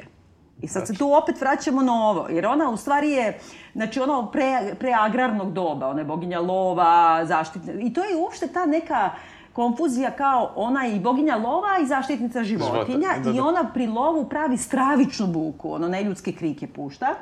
I 0.62 0.68
sad 0.68 0.86
se 0.86 0.94
tu 0.94 1.12
opet 1.12 1.40
vraćamo 1.40 1.82
na 1.82 1.92
ovo, 1.92 2.28
jer 2.28 2.46
ona 2.46 2.70
u 2.70 2.76
stvari 2.76 3.10
je, 3.10 3.38
znači 3.74 4.00
ono 4.00 4.30
pre, 4.30 4.74
pre 4.78 4.92
agrarnog 4.92 5.52
doba, 5.52 5.88
ona 5.88 6.00
je 6.00 6.04
boginja 6.04 6.40
lova, 6.40 7.24
zaštitna, 7.26 7.72
i 7.72 7.92
to 7.92 8.04
je 8.04 8.16
uopšte 8.16 8.48
ta 8.48 8.66
neka 8.66 9.10
konfuzija 9.52 10.10
kao 10.10 10.52
ona 10.56 10.84
je 10.84 10.96
i 10.96 11.00
boginja 11.00 11.36
lova 11.36 11.78
i 11.82 11.86
zaštitnica 11.86 12.44
životinja 12.44 13.08
Života, 13.14 13.20
da, 13.24 13.30
i 13.30 13.34
da. 13.34 13.44
ona 13.44 13.70
pri 13.74 13.86
lovu 13.86 14.28
pravi 14.28 14.56
stravičnu 14.56 15.26
buku, 15.26 15.72
ono 15.72 15.88
neljudske 15.88 16.32
krike 16.32 16.66
pušta. 16.66 17.14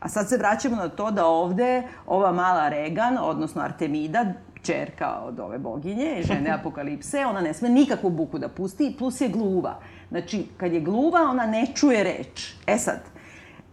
A 0.00 0.08
sad 0.08 0.28
se 0.28 0.36
vraćamo 0.36 0.76
na 0.76 0.88
to 0.88 1.10
da 1.10 1.26
ovde 1.26 1.82
ova 2.06 2.32
mala 2.32 2.68
Regan, 2.68 3.18
odnosno 3.20 3.62
Artemida, 3.62 4.24
čerka 4.62 5.20
od 5.24 5.40
ove 5.40 5.58
boginje, 5.58 6.22
žene 6.28 6.50
apokalipse, 6.50 7.26
ona 7.26 7.40
ne 7.40 7.54
sme 7.54 7.68
nikakvu 7.68 8.10
buku 8.10 8.38
da 8.38 8.48
pusti, 8.48 8.94
plus 8.98 9.20
je 9.20 9.28
gluva. 9.28 9.80
Znači, 10.08 10.46
kad 10.56 10.72
je 10.72 10.80
gluva, 10.80 11.20
ona 11.30 11.46
ne 11.46 11.66
čuje 11.74 12.04
reč. 12.04 12.54
E 12.66 12.78
sad, 12.78 13.00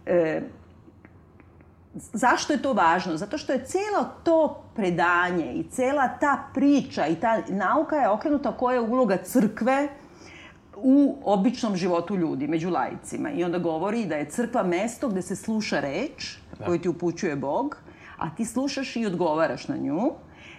e, 0.06 0.40
zašto 1.94 2.52
je 2.52 2.62
to 2.62 2.72
važno? 2.72 3.16
Zato 3.16 3.38
što 3.38 3.52
je 3.52 3.64
celo 3.64 4.04
to 4.24 4.64
predanje 4.74 5.52
i 5.52 5.68
cela 5.70 6.08
ta 6.08 6.48
priča 6.54 7.06
i 7.06 7.14
ta 7.14 7.40
nauka 7.48 7.96
je 7.96 8.08
okrenuta 8.08 8.52
koja 8.52 8.74
je 8.74 8.80
uloga 8.80 9.16
crkve 9.16 9.88
u 10.86 11.16
običnom 11.24 11.76
životu 11.76 12.16
ljudi, 12.16 12.48
među 12.48 12.70
lajicima. 12.70 13.30
I 13.30 13.44
onda 13.44 13.58
govori 13.58 14.06
da 14.06 14.14
je 14.14 14.30
crkva 14.30 14.62
mesto 14.62 15.08
gde 15.08 15.22
se 15.22 15.36
sluša 15.36 15.80
reč 15.80 16.36
koju 16.66 16.78
ti 16.78 16.88
upućuje 16.88 17.36
Bog, 17.36 17.76
a 18.18 18.30
ti 18.36 18.44
slušaš 18.44 18.96
i 18.96 19.06
odgovaraš 19.06 19.68
na 19.68 19.76
nju, 19.76 20.12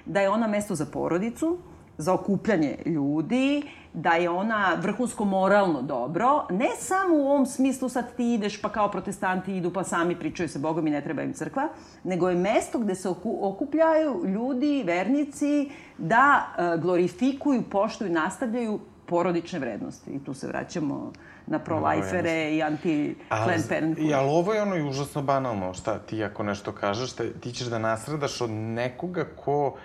da 0.05 0.21
je 0.21 0.29
ona 0.29 0.47
mesto 0.47 0.75
za 0.75 0.85
porodicu, 0.85 1.57
za 1.97 2.13
okupljanje 2.13 2.77
ljudi, 2.85 3.63
da 3.93 4.11
je 4.11 4.29
ona 4.29 4.77
vrhunsko 4.81 5.25
moralno 5.25 5.81
dobro, 5.81 6.47
ne 6.49 6.69
samo 6.79 7.15
u 7.15 7.27
ovom 7.27 7.45
smislu 7.45 7.89
sad 7.89 8.15
ti 8.15 8.33
ideš 8.33 8.61
pa 8.61 8.69
kao 8.69 8.91
protestanti 8.91 9.57
idu 9.57 9.73
pa 9.73 9.83
sami 9.83 10.19
pričaju 10.19 10.49
se 10.49 10.59
Bogom 10.59 10.87
i 10.87 10.91
ne 10.91 11.01
treba 11.01 11.21
im 11.21 11.33
crkva, 11.33 11.67
nego 12.03 12.29
je 12.29 12.35
mesto 12.35 12.79
gde 12.79 12.95
se 12.95 13.09
oku- 13.09 13.39
okupljaju 13.41 14.25
ljudi, 14.25 14.83
vernici, 14.85 15.69
da 15.97 16.47
e, 16.57 16.77
glorifikuju, 16.77 17.61
poštuju, 17.61 18.11
nastavljaju 18.11 18.79
porodične 19.07 19.59
vrednosti. 19.59 20.11
I 20.11 20.23
tu 20.23 20.33
se 20.33 20.47
vraćamo 20.47 21.11
na 21.47 21.59
pro-lifere 21.59 22.51
i 22.51 22.61
anti-Planned 22.61 23.69
Parenthood. 23.69 24.09
I, 24.09 24.13
ali 24.13 24.29
ovo 24.29 24.53
je 24.53 24.61
ono 24.61 24.75
i 24.75 24.83
užasno 24.83 25.21
banalno. 25.21 25.73
Šta, 25.73 25.99
ti 25.99 26.23
ako 26.23 26.43
nešto 26.43 26.71
kažeš, 26.71 27.11
šta, 27.11 27.23
ti 27.41 27.51
ćeš 27.51 27.67
da 27.67 27.79
nasradaš 27.79 28.41
od 28.41 28.49
nekoga 28.49 29.25
ko... 29.35 29.75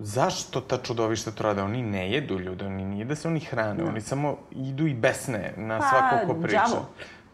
Zašto 0.00 0.60
ta 0.60 0.78
čudovišta 0.78 1.30
to 1.30 1.42
rade? 1.42 1.62
Oni 1.62 1.82
ne 1.82 2.10
jedu 2.12 2.38
ljude, 2.38 2.66
oni 2.66 2.84
nije 2.84 3.04
da 3.04 3.14
se 3.14 3.28
oni 3.28 3.40
hrane, 3.40 3.84
oni 3.84 4.00
samo 4.00 4.36
idu 4.50 4.86
i 4.86 4.94
besne 4.94 5.54
na 5.56 5.78
Pa, 5.78 5.88
svako 5.88 6.26
ko 6.26 6.40
priča. 6.42 6.62
đavo. 6.68 6.88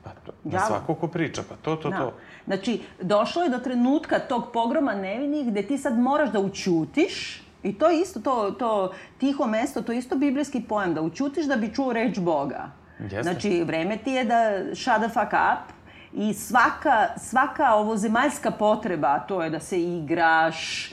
Pa, 0.04 0.10
to, 0.10 0.32
na 0.44 0.60
svako 0.60 0.94
ko 0.94 1.08
priča, 1.08 1.42
pa 1.48 1.56
to, 1.56 1.76
to, 1.76 1.90
Da. 1.90 1.98
to. 1.98 2.14
Znači, 2.46 2.80
došlo 3.02 3.42
je 3.42 3.48
do 3.48 3.58
trenutka 3.58 4.18
tog 4.18 4.48
pogroma 4.52 4.94
nevinih 4.94 5.46
gde 5.50 5.62
ti 5.62 5.78
sad 5.78 5.98
moraš 5.98 6.30
da 6.30 6.40
učutiš 6.40 7.43
I 7.64 7.72
to 7.78 7.90
je 7.90 8.00
isto, 8.00 8.20
to, 8.20 8.50
to 8.50 8.92
tiho 9.18 9.46
mesto, 9.46 9.82
to 9.82 9.92
je 9.92 9.98
isto 9.98 10.16
biblijski 10.16 10.62
pojam, 10.68 10.94
da 10.94 11.02
učutiš 11.02 11.46
da 11.46 11.56
bi 11.56 11.74
čuo 11.74 11.92
reč 11.92 12.18
Boga. 12.18 12.70
Jeste. 13.00 13.22
Znači, 13.22 13.64
vreme 13.64 13.96
ti 13.96 14.10
je 14.10 14.24
da 14.24 14.58
shut 14.74 14.96
the 14.96 15.08
fuck 15.08 15.32
up 15.32 15.72
i 16.12 16.34
svaka, 16.34 17.08
svaka 17.18 17.74
ovo 17.74 17.96
zemaljska 17.96 18.50
potreba, 18.50 19.18
to 19.18 19.42
je 19.42 19.50
da 19.50 19.60
se 19.60 19.82
igraš, 19.82 20.90
e, 20.90 20.92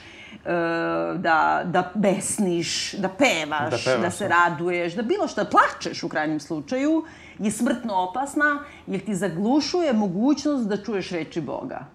da, 1.15 1.61
da 1.65 1.91
besniš, 1.95 2.93
da 2.93 3.09
pevaš, 3.09 3.71
Da 3.71 3.77
pevaš, 3.85 4.01
da 4.01 4.11
se 4.11 4.27
da. 4.27 4.35
raduješ, 4.35 4.93
da 4.93 5.01
bilo 5.01 5.27
šta 5.27 5.45
plačeš 5.45 6.03
u 6.03 6.09
krajnjem 6.09 6.39
slučaju, 6.39 7.03
je 7.39 7.51
smrtno 7.51 7.95
opasna 7.95 8.63
jer 8.87 9.05
ti 9.05 9.15
zaglušuje 9.15 9.93
mogućnost 9.93 10.67
da 10.67 10.77
čuješ 10.77 11.09
reči 11.09 11.41
Boga. 11.41 11.85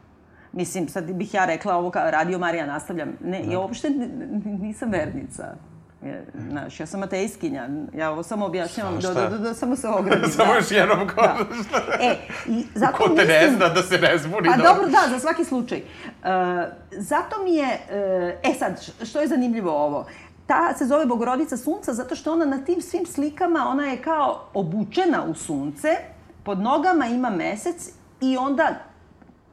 Mislim, 0.57 0.88
sad 0.88 1.12
bih 1.12 1.35
ja 1.35 1.45
rekla 1.45 1.77
ovo 1.77 1.90
kao 1.90 2.11
radio 2.11 2.38
Marija 2.38 2.66
nastavljam. 2.66 3.12
Ne, 3.25 3.42
ja 3.51 3.59
uopšte 3.59 3.90
nisam 4.45 4.90
vernica. 4.90 5.55
Znaš, 6.49 6.81
ja 6.81 6.87
sam 6.87 7.03
ateiskinja. 7.03 7.69
Ja 7.95 8.11
ovo 8.11 8.23
samo 8.23 8.47
objašnjavam, 8.47 8.99
da, 9.01 9.14
da, 9.14 9.29
da, 9.29 9.38
da, 9.38 9.55
samo 9.55 9.77
se 9.77 9.88
ogradim. 9.88 10.31
Samo 10.31 10.53
da. 10.53 10.55
još 10.59 10.71
jednom 10.71 11.09
ko, 11.09 11.23
Da. 11.23 11.37
E, 12.01 12.16
i 12.47 12.64
zato 12.75 12.97
ko 12.97 13.05
te 13.05 13.11
mislim... 13.11 13.29
ne 13.29 13.51
zna 13.57 13.69
da 13.69 13.83
se 13.83 13.99
ne 13.99 14.19
zbuni. 14.19 14.49
A 14.49 14.57
da- 14.57 14.62
dobro, 14.62 14.87
da, 14.88 15.11
za 15.11 15.19
svaki 15.19 15.45
slučaj. 15.45 15.79
Uh, 15.79 16.27
zato 16.92 17.42
mi 17.45 17.55
je, 17.55 17.66
uh, 18.45 18.51
e 18.51 18.55
sad, 18.59 18.90
što 19.05 19.21
je 19.21 19.29
zanimljivo 19.29 19.73
ovo? 19.73 20.07
Ta 20.47 20.75
se 20.79 20.87
zove 20.87 21.07
Bogorodica 21.07 21.57
sunca 21.57 21.95
zato 21.95 22.14
što 22.14 22.33
ona 22.33 22.45
na 22.45 22.64
tim 22.64 22.81
svim 22.81 23.07
slikama, 23.07 23.69
ona 23.69 23.87
je 23.87 23.97
kao 23.97 24.49
obučena 24.55 25.25
u 25.25 25.35
sunce, 25.35 25.88
pod 26.42 26.59
nogama 26.59 27.07
ima 27.07 27.31
mesec 27.31 27.90
i 28.21 28.37
onda 28.37 28.75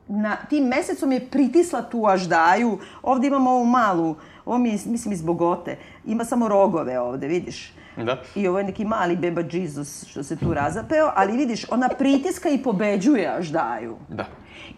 na, 0.07 0.35
tim 0.49 0.67
mesecom 0.67 1.11
je 1.11 1.29
pritisla 1.29 1.81
tu 1.81 2.07
aždaju. 2.07 2.79
Ovde 3.01 3.27
imamo 3.27 3.51
ovu 3.51 3.65
malu, 3.65 4.15
ovo 4.45 4.57
mi 4.57 4.69
je, 4.69 4.79
mislim, 4.85 5.13
iz 5.13 5.21
Bogote. 5.21 5.77
Ima 6.05 6.25
samo 6.25 6.47
rogove 6.47 6.99
ovde, 6.99 7.27
vidiš? 7.27 7.73
Da. 7.97 8.21
I 8.35 8.47
ovo 8.47 8.59
je 8.59 8.63
neki 8.63 8.85
mali 8.85 9.15
beba 9.15 9.41
Jesus 9.51 10.05
što 10.07 10.23
se 10.23 10.35
tu 10.35 10.53
razapeo, 10.53 11.11
ali 11.15 11.37
vidiš, 11.37 11.65
ona 11.71 11.89
pritiska 11.97 12.49
i 12.49 12.63
pobeđuje 12.63 13.27
aždaju. 13.37 13.97
Da. 14.09 14.25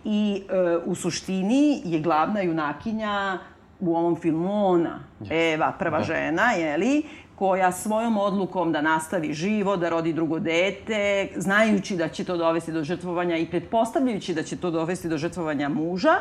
I 0.04 0.44
e, 0.50 0.78
u 0.86 0.96
suštini 0.96 1.82
je 1.86 2.00
glavna 2.00 2.42
junakinja 2.42 3.38
u 3.80 3.96
ovom 3.96 4.16
filmu 4.16 4.68
ona, 4.68 5.00
Eva, 5.30 5.72
prva 5.80 5.98
da. 5.98 6.04
žena, 6.04 6.52
jeli, 6.52 7.04
koja 7.36 7.72
svojom 7.72 8.18
odlukom 8.18 8.72
da 8.72 8.82
nastavi 8.82 9.34
živo, 9.34 9.78
da 9.78 9.90
rodi 9.90 10.14
drugo 10.14 10.40
dete, 10.40 11.28
znajući 11.36 11.96
da 11.96 12.10
će 12.10 12.24
to 12.24 12.38
dovesti 12.38 12.72
do 12.72 12.84
žrtvovanja 12.84 13.38
i 13.38 13.46
pretpostavljajući 13.46 14.34
da 14.34 14.44
će 14.44 14.58
to 14.58 14.72
dovesti 14.72 15.10
do 15.10 15.18
žrtvovanja 15.18 15.70
muža, 15.70 16.16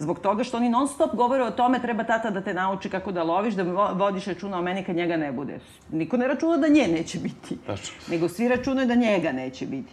Zbog 0.00 0.20
toga 0.20 0.44
što 0.44 0.56
oni 0.56 0.68
non 0.68 0.88
stop 0.88 1.14
govore 1.14 1.42
o 1.44 1.50
tome 1.50 1.80
treba 1.82 2.04
tata 2.04 2.30
da 2.30 2.40
te 2.40 2.54
nauči 2.54 2.88
kako 2.88 3.12
da 3.12 3.22
loviš, 3.22 3.54
da 3.54 3.62
vodiš 3.92 4.24
računa 4.24 4.58
o 4.58 4.62
meni 4.62 4.84
kad 4.84 4.96
njega 4.96 5.16
ne 5.16 5.32
bude. 5.32 5.58
Niko 5.92 6.16
ne 6.16 6.28
računa 6.28 6.56
da 6.56 6.68
nje 6.68 6.88
neće 6.88 7.18
biti. 7.18 7.58
Tačno. 7.66 7.94
Nego 8.08 8.28
svi 8.28 8.48
računaju 8.48 8.88
da 8.88 8.94
njega 8.94 9.32
neće 9.32 9.66
biti. 9.66 9.92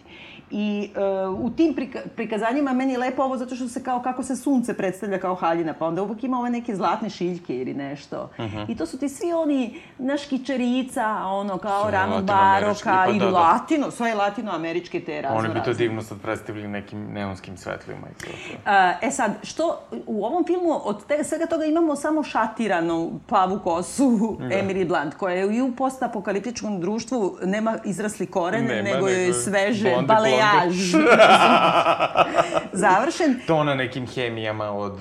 I 0.50 0.90
uh, 1.28 1.40
u 1.40 1.50
tim 1.50 1.74
prika 1.74 1.98
prikazanjima 2.16 2.72
meni 2.72 2.92
je 2.92 2.98
lepo 2.98 3.22
ovo 3.22 3.36
zato 3.36 3.56
što 3.56 3.68
se 3.68 3.82
kao 3.82 4.02
kako 4.02 4.22
se 4.22 4.36
sunce 4.36 4.76
predstavlja 4.76 5.18
kao 5.18 5.34
haljina, 5.34 5.74
pa 5.74 5.86
onda 5.86 6.02
uvek 6.02 6.24
ima 6.24 6.38
ove 6.38 6.50
neke 6.50 6.76
zlatne 6.76 7.10
šiljke 7.10 7.56
ili 7.56 7.74
nešto. 7.74 8.30
Uh 8.38 8.44
mhm. 8.44 8.56
-huh. 8.56 8.64
I 8.68 8.76
to 8.76 8.86
su 8.86 8.98
ti 8.98 9.08
svi 9.08 9.32
oni 9.32 9.80
naš 9.98 10.26
kičerica, 10.26 11.06
ono 11.26 11.58
kao 11.58 11.82
sve 11.82 11.90
rano 11.90 12.22
baroka 12.22 13.04
pa, 13.06 13.12
i 13.12 13.18
da, 13.18 13.24
da. 13.24 13.30
latino, 13.30 13.90
sve 13.90 14.14
latinoameričke 14.14 15.00
te 15.00 15.22
razno 15.22 15.38
Oni 15.38 15.48
bi 15.48 15.60
to 15.64 15.72
divno 15.72 16.02
sad 16.02 16.20
predstavili 16.20 16.68
nekim 16.68 17.12
neonskim 17.12 17.56
svetlima 17.56 18.06
i 18.10 18.24
to. 18.24 18.30
Uh, 18.30 19.08
e 19.08 19.10
sad, 19.10 19.32
što 19.42 19.80
u 20.06 20.24
ovom 20.24 20.44
filmu 20.44 20.80
od 20.84 21.06
te, 21.06 21.24
svega 21.24 21.46
toga 21.46 21.64
imamo 21.64 21.96
samo 21.96 22.22
šatiranu 22.22 23.20
plavu 23.26 23.58
kosu 23.64 24.36
da. 24.38 24.44
Emily 24.44 24.88
Blunt, 24.88 25.14
koja 25.14 25.34
je 25.34 25.56
i 25.56 25.62
u 25.62 25.76
postapokaliptičkom 25.76 26.80
društvu 26.80 27.38
nema 27.44 27.78
izrasli 27.84 28.26
koren, 28.26 28.64
nema, 28.64 28.82
nego 28.82 29.08
je 29.08 29.32
sveže, 29.32 29.96
bale 30.06 30.37
makijaž. 30.44 30.94
Završen. 32.82 33.40
To 33.46 33.64
na 33.64 33.74
nekim 33.74 34.06
hemijama 34.06 34.70
od... 34.70 35.00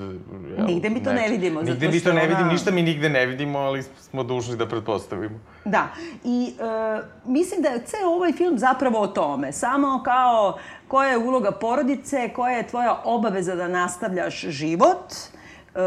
Jel, 0.58 0.65
nigde 0.65 0.89
mi 0.89 1.04
to 1.04 1.13
ne 1.13 1.30
vidimo. 1.30 1.62
Nigde 1.62 1.88
mi 1.88 2.00
to 2.00 2.13
ne 2.13 2.28
vidim, 2.28 2.47
ništa 2.47 2.71
mi 2.71 2.82
nigde 2.82 3.10
ne 3.10 3.26
vidimo, 3.26 3.60
ali 3.60 3.84
smo 3.84 4.23
dužni 4.23 4.56
da 4.56 4.65
pretpostavimo. 4.65 5.39
Da. 5.65 5.88
I 6.23 6.54
e, 6.60 7.02
mislim 7.26 7.62
da 7.62 7.69
je 7.69 7.82
ceo 7.86 8.10
ovaj 8.10 8.34
film 8.34 8.58
zapravo 8.58 9.00
o 9.00 9.08
tome. 9.08 9.52
Samo 9.52 10.02
kao 10.06 10.58
koja 10.88 11.10
je 11.10 11.17
uloga 11.17 11.52
porodice, 11.52 12.30
koja 12.36 12.58
je 12.58 12.67
tvoja 12.67 13.02
obaveza 13.04 13.56
da 13.56 13.67
nastavljaš 13.67 14.41
život, 14.41 15.13
e, 15.13 15.80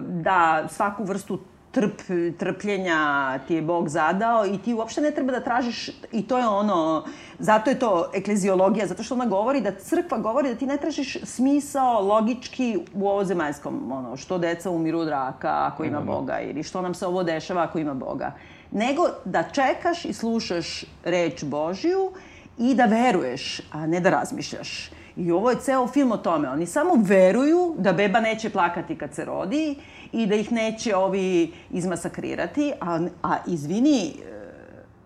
da 0.00 0.68
svaku 0.68 1.04
vrstu 1.04 1.38
trp, 1.70 2.00
trpljenja 2.38 3.38
ti 3.48 3.54
je 3.54 3.62
Bog 3.62 3.88
zadao 3.88 4.46
i 4.46 4.58
ti 4.58 4.74
uopšte 4.74 5.00
ne 5.00 5.10
treba 5.10 5.32
da 5.32 5.40
tražiš, 5.40 5.90
i 6.12 6.22
to 6.26 6.38
je 6.38 6.46
ono, 6.48 7.04
zato 7.38 7.70
je 7.70 7.78
to 7.78 8.10
ekleziologija, 8.14 8.86
zato 8.86 9.02
što 9.02 9.14
ona 9.14 9.26
govori 9.26 9.60
da 9.60 9.74
crkva 9.74 10.18
govori 10.18 10.48
da 10.48 10.54
ti 10.54 10.66
ne 10.66 10.76
tražiš 10.76 11.16
smisao 11.22 12.00
logički 12.00 12.78
u 12.94 13.08
ovozemaljskom, 13.08 13.92
ono, 13.92 14.16
što 14.16 14.38
deca 14.38 14.70
umiru 14.70 14.98
od 14.98 15.08
raka 15.08 15.66
ako 15.72 15.84
ima 15.84 16.00
Boga 16.00 16.40
ili 16.40 16.62
što 16.62 16.82
nam 16.82 16.94
se 16.94 17.06
ovo 17.06 17.22
dešava 17.22 17.62
ako 17.62 17.78
ima 17.78 17.94
Boga. 17.94 18.32
Nego 18.70 19.02
da 19.24 19.42
čekaš 19.42 20.04
i 20.04 20.12
slušaš 20.12 20.84
reč 21.04 21.44
Božiju 21.44 22.10
i 22.58 22.74
da 22.74 22.84
veruješ, 22.84 23.60
a 23.72 23.86
ne 23.86 24.00
da 24.00 24.10
razmišljaš. 24.10 24.90
I 25.16 25.30
ovo 25.32 25.50
je 25.50 25.60
ceo 25.60 25.86
film 25.86 26.12
o 26.12 26.16
tome. 26.16 26.48
Oni 26.48 26.66
samo 26.66 26.94
veruju 26.96 27.74
da 27.78 27.92
beba 27.92 28.20
neće 28.20 28.50
plakati 28.50 28.98
kad 28.98 29.14
se 29.14 29.24
rodi 29.24 29.76
i 30.12 30.26
da 30.26 30.34
ih 30.34 30.52
neće 30.52 30.96
ovi 30.96 31.52
izmasakrirati, 31.70 32.72
a, 32.80 33.00
a 33.22 33.36
izvini, 33.46 34.08
e, 34.08 34.38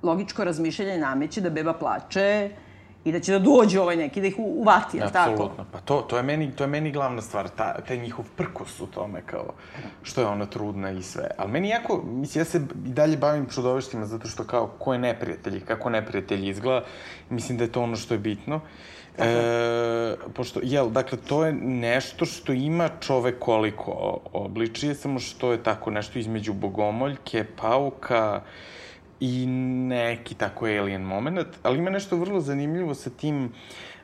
logičko 0.02 0.44
razmišljanje 0.44 0.98
nameće 0.98 1.40
da 1.40 1.50
beba 1.50 1.72
plače 1.72 2.50
i 3.04 3.12
da 3.12 3.20
će 3.20 3.32
da 3.32 3.38
dođe 3.38 3.80
ovaj 3.80 3.96
neki, 3.96 4.20
da 4.20 4.26
ih 4.26 4.34
uvati, 4.38 4.96
je 4.96 5.12
tako? 5.12 5.32
Apsolutno. 5.32 5.66
Pa 5.72 5.80
to, 5.80 6.00
to, 6.00 6.16
je 6.16 6.22
meni, 6.22 6.52
to 6.56 6.64
je 6.64 6.68
meni 6.68 6.92
glavna 6.92 7.22
stvar, 7.22 7.48
ta, 7.48 7.80
taj 7.88 7.98
njihov 7.98 8.24
prkos 8.36 8.80
u 8.80 8.86
tome, 8.86 9.22
kao 9.26 9.52
što 10.02 10.20
je 10.20 10.26
ona 10.26 10.46
trudna 10.46 10.90
i 10.90 11.02
sve. 11.02 11.30
Ali 11.38 11.50
meni 11.50 11.68
jako, 11.68 12.02
mislim, 12.04 12.40
ja 12.40 12.44
se 12.44 12.58
i 12.86 12.88
dalje 12.88 13.16
bavim 13.16 13.46
čudoveštima 13.46 14.06
zato 14.06 14.28
što 14.28 14.44
kao 14.44 14.66
ko 14.78 14.92
je 14.92 14.98
neprijatelj 14.98 15.64
kako 15.64 15.90
neprijatelj 15.90 16.48
izgleda, 16.48 16.84
mislim 17.30 17.58
da 17.58 17.64
je 17.64 17.72
to 17.72 17.82
ono 17.82 17.96
što 17.96 18.14
je 18.14 18.18
bitno. 18.18 18.56
Uh, 18.56 18.62
E, 19.18 20.14
pošto, 20.34 20.60
jel, 20.62 20.90
dakle, 20.90 21.18
to 21.28 21.44
je 21.44 21.52
nešto 21.62 22.24
što 22.26 22.52
ima 22.52 22.88
čovek 23.00 23.38
koliko 23.38 24.20
obličije, 24.32 24.94
samo 24.94 25.18
što 25.18 25.52
je 25.52 25.62
tako 25.62 25.90
nešto 25.90 26.18
između 26.18 26.52
bogomoljke, 26.52 27.44
pauka 27.60 28.42
i 29.20 29.46
neki 29.86 30.34
tako 30.34 30.66
alien 30.66 31.02
moment, 31.02 31.48
ali 31.62 31.78
ima 31.78 31.90
nešto 31.90 32.16
vrlo 32.16 32.40
zanimljivo 32.40 32.94
sa 32.94 33.10
tim 33.10 33.52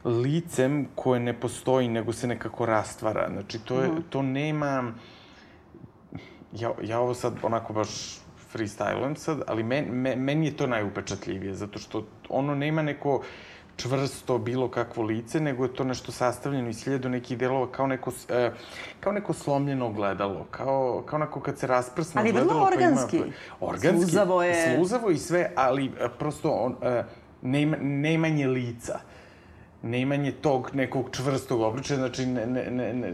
licem 0.05 0.89
koje 0.95 1.21
ne 1.21 1.41
postoji, 1.41 1.89
nego 1.89 2.13
se 2.13 2.27
nekako 2.27 2.67
rastvara. 2.67 3.29
Znači, 3.33 3.59
to, 3.59 3.81
je, 3.81 3.89
mm. 3.89 4.05
to 4.11 4.23
nema... 4.23 4.93
Ja, 6.53 6.73
ja 6.83 7.01
ovo 7.01 7.15
sad 7.15 7.35
onako 7.43 7.73
baš 7.73 7.89
freestylujem 8.53 9.15
sad, 9.15 9.43
ali 9.47 9.63
men, 9.63 9.85
men, 9.85 10.19
meni 10.19 10.47
je 10.47 10.57
to 10.57 10.67
najupečatljivije, 10.67 11.55
zato 11.55 11.79
što 11.79 12.07
ono 12.29 12.55
nema 12.55 12.83
neko 12.83 13.23
čvrsto 13.79 14.39
bilo 14.39 14.69
kakvo 14.69 15.03
lice, 15.03 15.41
nego 15.41 15.65
je 15.65 15.75
to 15.75 15.85
nešto 15.85 16.13
sastavljeno 16.13 16.69
iz 16.69 16.85
hiljadu 16.85 17.09
nekih 17.09 17.39
delova, 17.39 17.73
kao 17.73 17.87
neko, 17.87 18.13
e, 18.29 18.51
kao 19.01 19.13
neko 19.13 19.33
slomljeno 19.33 19.93
gledalo, 19.93 20.47
kao, 20.51 21.03
kao 21.07 21.17
onako 21.17 21.41
kad 21.41 21.59
se 21.59 21.67
rasprsno 21.67 22.21
ali 22.21 22.33
gledalo. 22.33 22.51
Ali 22.51 22.61
vrlo 22.61 22.67
organski. 22.67 23.19
Pa 23.19 23.25
ima, 23.25 23.35
organski. 23.61 24.05
Sluzavo 24.05 24.43
je. 24.43 24.75
Sluzavo 24.77 25.11
i 25.11 25.19
sve, 25.19 25.53
ali 25.57 25.93
prosto 26.19 26.51
on, 26.51 26.77
e, 26.83 27.05
nema, 27.43 27.77
nemanje 27.81 28.47
lica 28.47 28.99
neimanje 29.83 30.33
tog 30.33 30.71
nekog 30.75 31.11
čvrstog 31.13 31.61
obličaja, 31.61 31.99
znači 31.99 32.27
ne, 32.27 32.47
ne, 32.47 32.71
ne, 32.71 32.93
ne, 32.95 33.11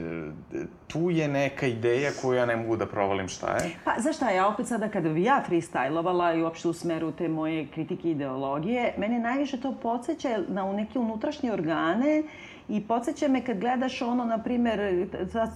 tu 0.87 1.11
je 1.11 1.29
neka 1.29 1.67
ideja 1.67 2.11
koju 2.23 2.37
ja 2.37 2.47
ne 2.47 2.57
mogu 2.57 2.77
da 2.77 2.87
provalim 2.87 3.29
šta 3.29 3.57
je. 3.57 3.71
Pa, 3.85 3.95
znaš 4.01 4.17
šta, 4.17 4.31
ja 4.31 4.49
opet 4.49 4.67
sada 4.67 4.89
kada 4.89 5.09
bi 5.09 5.23
ja 5.23 5.45
freestylovala 5.49 6.39
i 6.39 6.43
uopšte 6.43 6.69
u 6.69 6.73
smeru 6.73 7.13
te 7.13 7.29
moje 7.29 7.67
kritike 7.67 8.11
ideologije, 8.11 8.95
mene 8.99 9.19
najviše 9.19 9.61
to 9.61 9.75
podsjeća 9.83 10.29
na 10.49 10.73
neke 10.73 10.99
unutrašnje 10.99 11.53
organe 11.53 12.23
i 12.69 12.81
podsjeća 12.87 13.29
me 13.29 13.45
kad 13.45 13.59
gledaš 13.59 14.03
ono, 14.03 14.25
na 14.25 14.43
primer, 14.43 15.07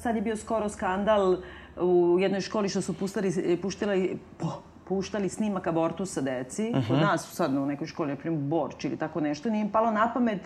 sad 0.02 0.16
je 0.16 0.22
bio 0.22 0.36
skoro 0.36 0.68
skandal 0.68 1.36
u 1.80 2.16
jednoj 2.20 2.40
školi 2.40 2.68
što 2.68 2.82
su 2.82 2.94
pustali, 2.94 3.58
puštali, 3.62 4.18
po, 4.38 4.46
puštali 4.88 5.28
snimak 5.28 5.66
abortusa 5.66 6.20
deci. 6.20 6.70
Uh 6.70 6.76
-huh. 6.76 6.88
Kod 6.88 6.96
mhm. 6.96 7.06
nas 7.06 7.32
sad 7.32 7.54
u 7.54 7.66
nekoj 7.66 7.86
školi, 7.86 8.10
na 8.10 8.16
primjer 8.16 8.42
Borč 8.42 8.84
ili 8.84 8.96
tako 8.96 9.20
nešto, 9.20 9.50
nije 9.50 9.60
im 9.60 9.72
palo 9.72 9.90
na 9.90 10.10
pamet 10.14 10.40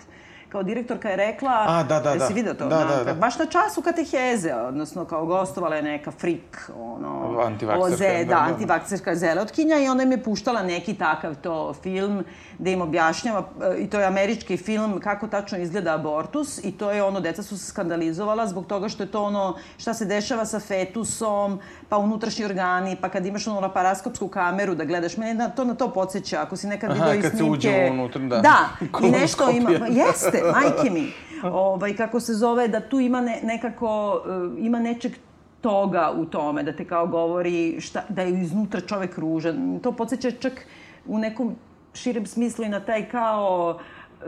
kao 0.52 0.62
direktorka 0.62 1.08
je 1.08 1.16
rekla, 1.16 1.64
A, 1.68 1.82
da, 1.82 2.00
da, 2.00 2.14
da. 2.14 2.26
si 2.26 2.34
vidio 2.34 2.54
to? 2.54 2.66
Da, 2.68 2.84
da, 2.84 3.04
da. 3.04 3.14
Baš 3.14 3.38
na 3.38 3.46
času 3.46 3.82
kateheze, 3.82 4.54
odnosno 4.54 5.04
kao 5.04 5.26
gostovala 5.26 5.76
je 5.76 5.82
neka 5.82 6.10
frik, 6.10 6.70
ono... 6.80 7.40
Antivakserka. 7.46 8.04
Da, 8.04 8.24
da, 8.24 8.24
da, 8.24 8.40
antivakserka 8.40 9.14
zelotkinja 9.16 9.78
i 9.78 9.88
onda 9.88 10.02
im 10.02 10.12
je 10.12 10.22
puštala 10.22 10.62
neki 10.62 10.94
takav 10.94 11.34
to 11.34 11.74
film 11.82 12.24
da 12.58 12.70
im 12.70 12.82
objašnjava, 12.82 13.44
i 13.78 13.90
to 13.90 14.00
je 14.00 14.06
američki 14.06 14.56
film, 14.56 15.00
kako 15.00 15.26
tačno 15.26 15.58
izgleda 15.58 15.94
abortus 15.94 16.64
i 16.64 16.72
to 16.72 16.90
je 16.90 17.02
ono, 17.02 17.20
deca 17.20 17.42
su 17.42 17.58
se 17.58 17.66
skandalizovala 17.66 18.46
zbog 18.46 18.66
toga 18.66 18.88
što 18.88 19.02
je 19.02 19.10
to 19.10 19.22
ono, 19.22 19.56
šta 19.78 19.94
se 19.94 20.04
dešava 20.04 20.44
sa 20.44 20.60
fetusom, 20.60 21.60
pa 21.88 21.96
unutrašnji 21.98 22.44
organi, 22.44 22.96
pa 23.00 23.08
kad 23.08 23.26
imaš 23.26 23.46
ono 23.46 23.60
laparaskopsku 23.60 24.28
kameru 24.28 24.74
da 24.74 24.84
gledaš, 24.84 25.16
mene 25.16 25.34
na 25.34 25.48
to 25.48 25.64
na 25.64 25.74
to 25.74 25.92
podsjeća, 25.92 26.42
ako 26.42 26.56
si 26.56 26.66
nekad 26.66 26.90
Aha, 26.90 27.04
vidio 27.04 27.18
i 27.18 27.30
snimke... 27.30 27.36
Aha, 27.36 27.52
kad 27.52 27.60
se 27.62 27.68
uđe 27.68 27.90
unutra, 27.90 28.20
da. 28.20 28.38
Da, 28.40 28.86
i 29.06 29.10
nešto 29.10 29.50
ima, 29.50 29.70
jeste, 29.70 30.41
majke 30.52 30.90
mi, 30.90 31.12
ovaj, 31.42 31.96
kako 31.96 32.20
se 32.20 32.34
zove, 32.34 32.68
da 32.68 32.80
tu 32.80 33.00
ima 33.00 33.20
ne, 33.20 33.40
nekako, 33.42 34.22
uh, 34.26 34.64
ima 34.64 34.80
nečeg 34.80 35.12
toga 35.60 36.12
u 36.16 36.24
tome, 36.24 36.62
da 36.62 36.72
te 36.72 36.84
kao 36.84 37.06
govori 37.06 37.80
šta, 37.80 38.02
da 38.08 38.22
je 38.22 38.40
iznutra 38.42 38.80
čovek 38.80 39.18
ružan. 39.18 39.80
To 39.82 39.92
podsjeća 39.92 40.30
čak 40.30 40.66
u 41.06 41.18
nekom 41.18 41.54
širem 41.94 42.26
smislu 42.26 42.64
i 42.64 42.68
na 42.68 42.80
taj 42.80 43.08
kao 43.08 43.78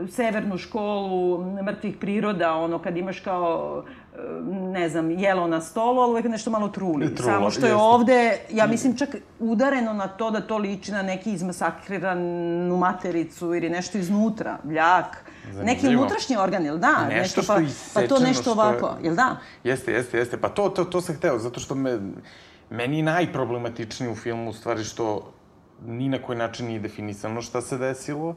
severnu 0.09 0.57
školu 0.57 1.45
mrtvih 1.63 1.97
priroda, 1.97 2.53
ono 2.53 2.79
kad 2.79 2.97
imaš 2.97 3.19
kao 3.19 3.83
ne 4.49 4.89
znam, 4.89 5.11
jelo 5.11 5.47
na 5.47 5.61
stolu, 5.61 6.01
ali 6.01 6.11
uvek 6.11 6.25
nešto 6.25 6.51
malo 6.51 6.67
truli. 6.67 7.15
Trulo, 7.15 7.31
Samo 7.31 7.49
što 7.49 7.65
je 7.65 7.71
jeste. 7.71 7.83
ovde, 7.83 8.39
ja 8.51 8.67
mislim 8.67 8.97
čak 8.97 9.09
udareno 9.39 9.93
na 9.93 10.07
to 10.07 10.31
da 10.31 10.41
to 10.41 10.57
liči 10.57 10.91
na 10.91 11.01
neki 11.01 11.31
izmasakriranu 11.31 12.77
matericu 12.77 13.55
ili 13.55 13.69
nešto 13.69 13.97
iznutra, 13.97 14.57
bljak. 14.63 15.25
Zanimljivo. 15.55 15.89
Neki 15.89 15.95
unutrašnji 15.95 16.37
organ, 16.37 16.65
jel 16.65 16.77
da? 16.77 17.05
Nešto, 17.09 17.17
nešto 17.17 17.41
što 17.41 17.53
pa, 17.93 18.01
pa 18.01 18.07
to 18.07 18.19
nešto 18.19 18.41
što 18.41 18.51
ovako, 18.51 18.97
jel 19.03 19.15
da? 19.15 19.37
Jeste, 19.63 19.91
jeste, 19.91 20.17
jeste. 20.17 20.37
Pa 20.37 20.49
to, 20.49 20.69
to, 20.69 20.85
to 20.85 21.01
sam 21.01 21.15
hteo, 21.15 21.39
zato 21.39 21.59
što 21.59 21.75
me, 21.75 21.99
meni 22.69 23.01
najproblematičnije 23.01 24.11
u 24.11 24.15
filmu 24.15 24.49
u 24.49 24.53
stvari 24.53 24.83
što 24.83 25.33
ni 25.85 26.09
na 26.09 26.21
koji 26.21 26.37
način 26.37 26.67
nije 26.67 26.79
definisano 26.79 27.41
šta 27.41 27.61
se 27.61 27.77
desilo, 27.77 28.35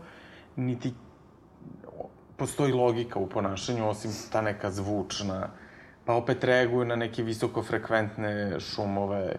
niti 0.57 0.95
postoji 2.37 2.73
logika 2.73 3.19
u 3.19 3.27
ponašanju, 3.27 3.89
osim 3.89 4.11
ta 4.33 4.41
neka 4.41 4.71
zvučna, 4.71 5.49
pa 6.05 6.15
opet 6.15 6.45
reaguju 6.45 6.85
na 6.85 6.97
neke 6.97 7.23
visokofrekventne 7.23 8.61
šumove 8.61 9.37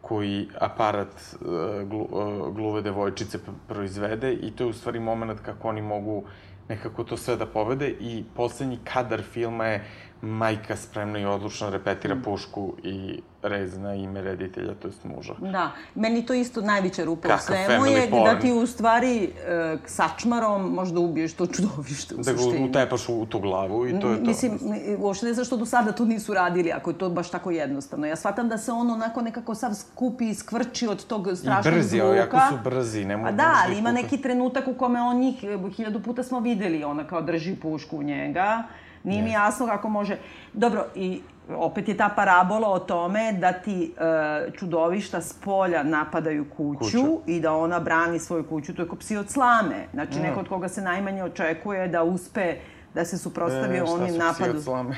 koji 0.00 0.48
aparat 0.58 1.08
uh, 1.40 1.88
glu, 1.88 2.08
uh, 2.10 2.54
gluve 2.54 2.82
devojčice 2.82 3.38
proizvede 3.68 4.32
i 4.32 4.50
to 4.50 4.64
je 4.64 4.70
u 4.70 4.72
stvari 4.72 5.00
moment 5.00 5.40
kako 5.40 5.68
oni 5.68 5.82
mogu 5.82 6.24
nekako 6.68 7.04
to 7.04 7.16
sve 7.16 7.36
da 7.36 7.46
pobede 7.46 7.88
i 8.00 8.24
poslednji 8.36 8.78
kadar 8.84 9.22
filma 9.22 9.66
je 9.66 9.84
majka 10.24 10.76
spremno 10.76 11.18
i 11.18 11.24
odlučno 11.26 11.70
repetira 11.70 12.16
pušku 12.16 12.72
i 12.82 12.94
rez 13.42 13.78
na 13.78 13.94
ime 13.94 14.22
reditelja, 14.22 14.74
to 14.74 14.88
jest 14.88 15.04
muža. 15.06 15.34
Da, 15.42 15.70
meni 15.94 16.26
to 16.26 16.34
isto 16.34 16.60
najveća 16.60 17.04
rupa 17.04 17.22
Kakav 17.22 17.38
u 17.54 17.66
svemu 17.66 17.86
je 17.86 18.10
porn. 18.10 18.24
da 18.24 18.40
ti 18.40 18.52
u 18.52 18.66
stvari 18.66 19.24
e, 19.24 19.28
sačmarom 19.86 20.62
možda 20.64 21.00
ubiješ 21.00 21.34
to 21.34 21.46
čudovište 21.46 22.14
u 22.14 22.18
Da 22.18 22.32
ga 22.32 22.38
suštini. 22.38 22.68
utepaš 22.70 23.08
u 23.08 23.26
tu 23.26 23.40
glavu 23.40 23.86
i 23.86 24.00
to 24.00 24.10
je 24.10 24.16
to. 24.16 24.22
Mislim, 24.22 24.58
mi- 24.62 24.96
uopšte 24.96 25.26
ne 25.26 25.32
znam 25.32 25.44
što 25.46 25.56
do 25.56 25.66
sada 25.66 25.92
to 25.92 26.04
nisu 26.04 26.34
radili, 26.34 26.72
ako 26.72 26.90
je 26.90 26.98
to 26.98 27.10
baš 27.10 27.30
tako 27.30 27.50
jednostavno. 27.50 28.06
Ja 28.06 28.16
shvatam 28.16 28.48
da 28.48 28.58
se 28.58 28.72
on 28.72 28.90
onako 28.90 29.22
nekako 29.22 29.54
sav 29.54 29.70
skupi 29.74 30.24
i 30.26 30.34
skvrči 30.34 30.86
od 30.86 31.06
tog 31.06 31.28
I 31.28 31.36
strašnog 31.36 31.74
brzi, 31.74 31.88
zvuka. 31.90 32.14
jako 32.14 32.36
su 32.48 32.58
brzi, 32.64 33.04
ne 33.04 33.16
mogu 33.16 33.28
A 33.28 33.32
da, 33.32 33.54
ali 33.58 33.78
ima 33.78 33.92
neki 33.92 34.18
trenutak 34.18 34.68
u 34.68 34.74
kome 34.74 35.00
on 35.02 35.18
njih, 35.18 35.44
hiljadu 35.70 36.00
puta 36.00 36.22
smo 36.22 36.40
videli, 36.40 36.84
ona 36.84 37.04
kao 37.04 37.22
drži 37.22 37.56
pušku 37.56 37.98
u 37.98 38.02
njega. 38.02 38.62
Nije 39.04 39.22
mi 39.22 39.30
jasno 39.30 39.66
kako 39.66 39.88
može... 39.88 40.18
Dobro, 40.52 40.86
i 40.94 41.20
opet 41.50 41.88
je 41.88 41.96
ta 41.96 42.08
parabola 42.08 42.68
o 42.68 42.78
tome 42.78 43.32
da 43.32 43.52
ti 43.52 43.94
e, 43.96 44.52
čudovišta 44.52 45.20
s 45.20 45.32
polja 45.34 45.82
napadaju 45.82 46.46
kuću, 46.46 46.78
Kuću. 46.80 47.20
i 47.26 47.40
da 47.40 47.52
ona 47.52 47.80
brani 47.80 48.18
svoju 48.18 48.44
kuću. 48.44 48.74
To 48.74 48.82
je 48.82 48.88
kao 48.88 48.96
psi 48.96 49.16
od 49.16 49.30
slame. 49.30 49.86
Znači, 49.92 50.18
neko 50.18 50.40
od 50.40 50.48
koga 50.48 50.68
se 50.68 50.82
najmanje 50.82 51.24
očekuje 51.24 51.88
da 51.88 52.02
uspe 52.02 52.54
da 52.94 53.04
se 53.04 53.18
suprostavi 53.18 53.76
E, 53.76 53.80
šta 53.80 53.92
onim 53.94 54.06
su 54.06 54.12
psi 54.12 54.18
napadu. 54.18 54.50
od 54.50 54.64
slame? 54.64 54.96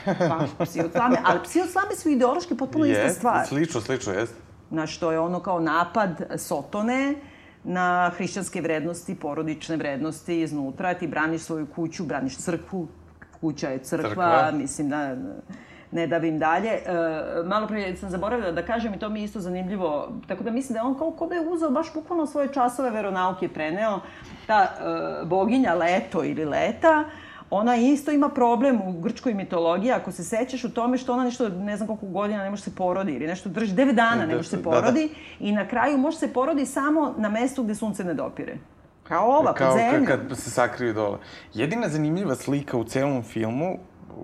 pa, 0.59 0.64
psi 0.64 0.81
od 0.81 0.92
slame. 0.92 1.16
Ali 1.27 1.40
psi 1.45 1.61
od 1.61 1.71
slame 1.71 1.95
su 1.95 2.09
ideološki 2.09 2.57
potpuno 2.57 2.85
ista 2.85 3.01
Jest, 3.01 3.16
stvar. 3.19 3.47
Slično, 3.47 3.81
slično, 3.81 4.12
jest. 4.12 4.35
Na 4.71 4.87
što 4.87 5.12
je 5.12 5.21
ono 5.21 5.40
kao 5.40 5.61
napad 5.61 6.23
Sotone 6.37 7.14
na 7.64 8.11
hrišćanske 8.16 8.61
vrednosti, 8.61 9.14
porodične 9.14 9.77
vrednosti 9.77 10.40
iznutra. 10.40 10.95
Ti 10.95 11.07
braniš 11.07 11.42
svoju 11.42 11.66
kuću, 11.66 12.05
braniš 12.05 12.37
crkvu, 12.37 12.88
kuća 13.40 13.68
je 13.68 13.79
crkva, 13.79 14.09
Crkva. 14.09 14.51
mislim 14.55 14.88
da 14.88 15.16
ne 15.90 16.07
davim 16.07 16.38
dalje. 16.38 16.70
E, 16.70 16.81
malo 17.44 17.66
prije 17.66 17.96
sam 17.96 18.11
zaboravila 18.11 18.53
da 18.53 18.62
kažem 18.62 18.94
i 18.94 18.99
to 18.99 19.09
mi 19.09 19.20
je 19.20 19.25
isto 19.25 19.40
zanimljivo. 19.40 20.09
Tako 20.29 20.44
da 20.44 20.51
mislim 20.51 20.75
da 20.75 20.79
je 20.81 20.85
on 20.85 20.99
kao 20.99 21.11
ko 21.11 21.27
da 21.27 21.35
je 21.35 21.49
uzeo 21.49 21.70
baš 21.70 21.94
bukvalno 21.94 22.27
svoje 22.27 22.53
časove 22.53 22.90
veronauke 22.90 23.49
preneo. 23.49 24.01
Ta 24.46 24.62
e, 24.62 25.25
boginja 25.25 25.75
Leto 25.75 26.25
ili 26.25 26.44
Leta, 26.44 27.05
ona 27.51 27.77
isto 27.77 28.11
ima 28.11 28.29
problem 28.29 28.81
u 28.88 28.92
grčkoj 29.01 29.35
mitologiji, 29.35 29.92
ako 29.92 30.12
se 30.12 30.25
sećaš 30.25 30.64
u 30.64 30.70
tome 30.75 30.99
što 30.99 31.12
ona 31.12 31.25
nešto, 31.25 31.49
ne 31.49 31.77
znam 31.77 31.87
koliko 31.87 32.07
godina 32.07 32.42
ne 32.44 32.51
može 32.51 32.62
se 32.62 32.75
porodi 32.75 33.12
ili 33.12 33.27
nešto 33.27 33.49
drži, 33.49 33.75
9 33.75 33.92
dana 33.92 34.27
ne 34.27 34.37
može 34.37 34.49
se 34.49 34.57
Da, 34.57 34.62
da. 34.62 34.70
porodi 34.70 35.09
i 35.40 35.53
na 35.53 35.68
kraju 35.68 35.99
može 35.99 36.16
se 36.18 36.33
porodi 36.33 36.66
samo 36.66 37.14
na 37.18 37.29
mestu 37.29 37.62
gde 37.62 37.75
sunce 37.75 38.05
ne 38.05 38.14
dopire. 38.14 38.57
Kao 39.09 39.27
ova, 39.29 39.55
Kao 39.55 39.69
pod 39.69 39.79
ka- 39.79 39.85
zemljom. 39.85 40.07
kad 40.07 40.38
se 40.38 40.51
sakriju 40.51 40.95
dole. 40.95 41.19
Jedina 41.55 41.88
zanimljiva 41.88 42.35
slika 42.35 42.77
u 42.77 42.85
celom 42.85 43.23
filmu, 43.25 43.79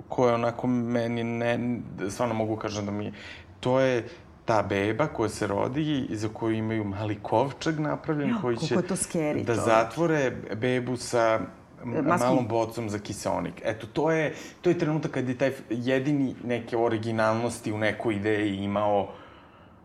koja 0.08 0.34
onako 0.34 0.66
meni 0.66 1.24
ne, 1.24 1.78
stvarno 2.08 2.34
mogu 2.34 2.56
kažem 2.56 2.86
da 2.86 2.92
mi 2.92 3.04
je, 3.04 3.12
to 3.60 3.80
je 3.80 4.08
ta 4.44 4.62
beba 4.62 5.06
koja 5.06 5.28
se 5.28 5.46
rodi 5.46 5.82
i 6.00 6.16
za 6.16 6.28
koju 6.28 6.52
imaju 6.54 6.84
mali 6.84 7.18
kovčeg 7.18 7.80
napravljen 7.80 8.28
Jo, 8.30 8.36
koji 8.40 8.56
će 8.58 8.74
to 8.76 8.96
scary, 8.96 9.34
da 9.36 9.54
čoveče. 9.54 9.60
zatvore 9.62 10.30
bebu 10.54 10.96
sa 10.96 11.40
m- 11.84 11.90
Maskom. 11.98 12.28
malom 12.28 12.48
bocom 12.48 12.90
za 12.90 12.98
kiseonik. 12.98 13.62
Eto, 13.64 13.86
to 13.86 14.10
je, 14.10 14.32
to 14.60 14.70
je 14.70 14.78
trenutak 14.78 15.10
kad 15.10 15.28
je 15.28 15.38
taj 15.38 15.52
jedini 15.70 16.34
neke 16.44 16.76
originalnosti 16.76 17.72
u 17.72 17.78
nekoj 17.78 18.14
ideji 18.14 18.56
imao 18.56 19.08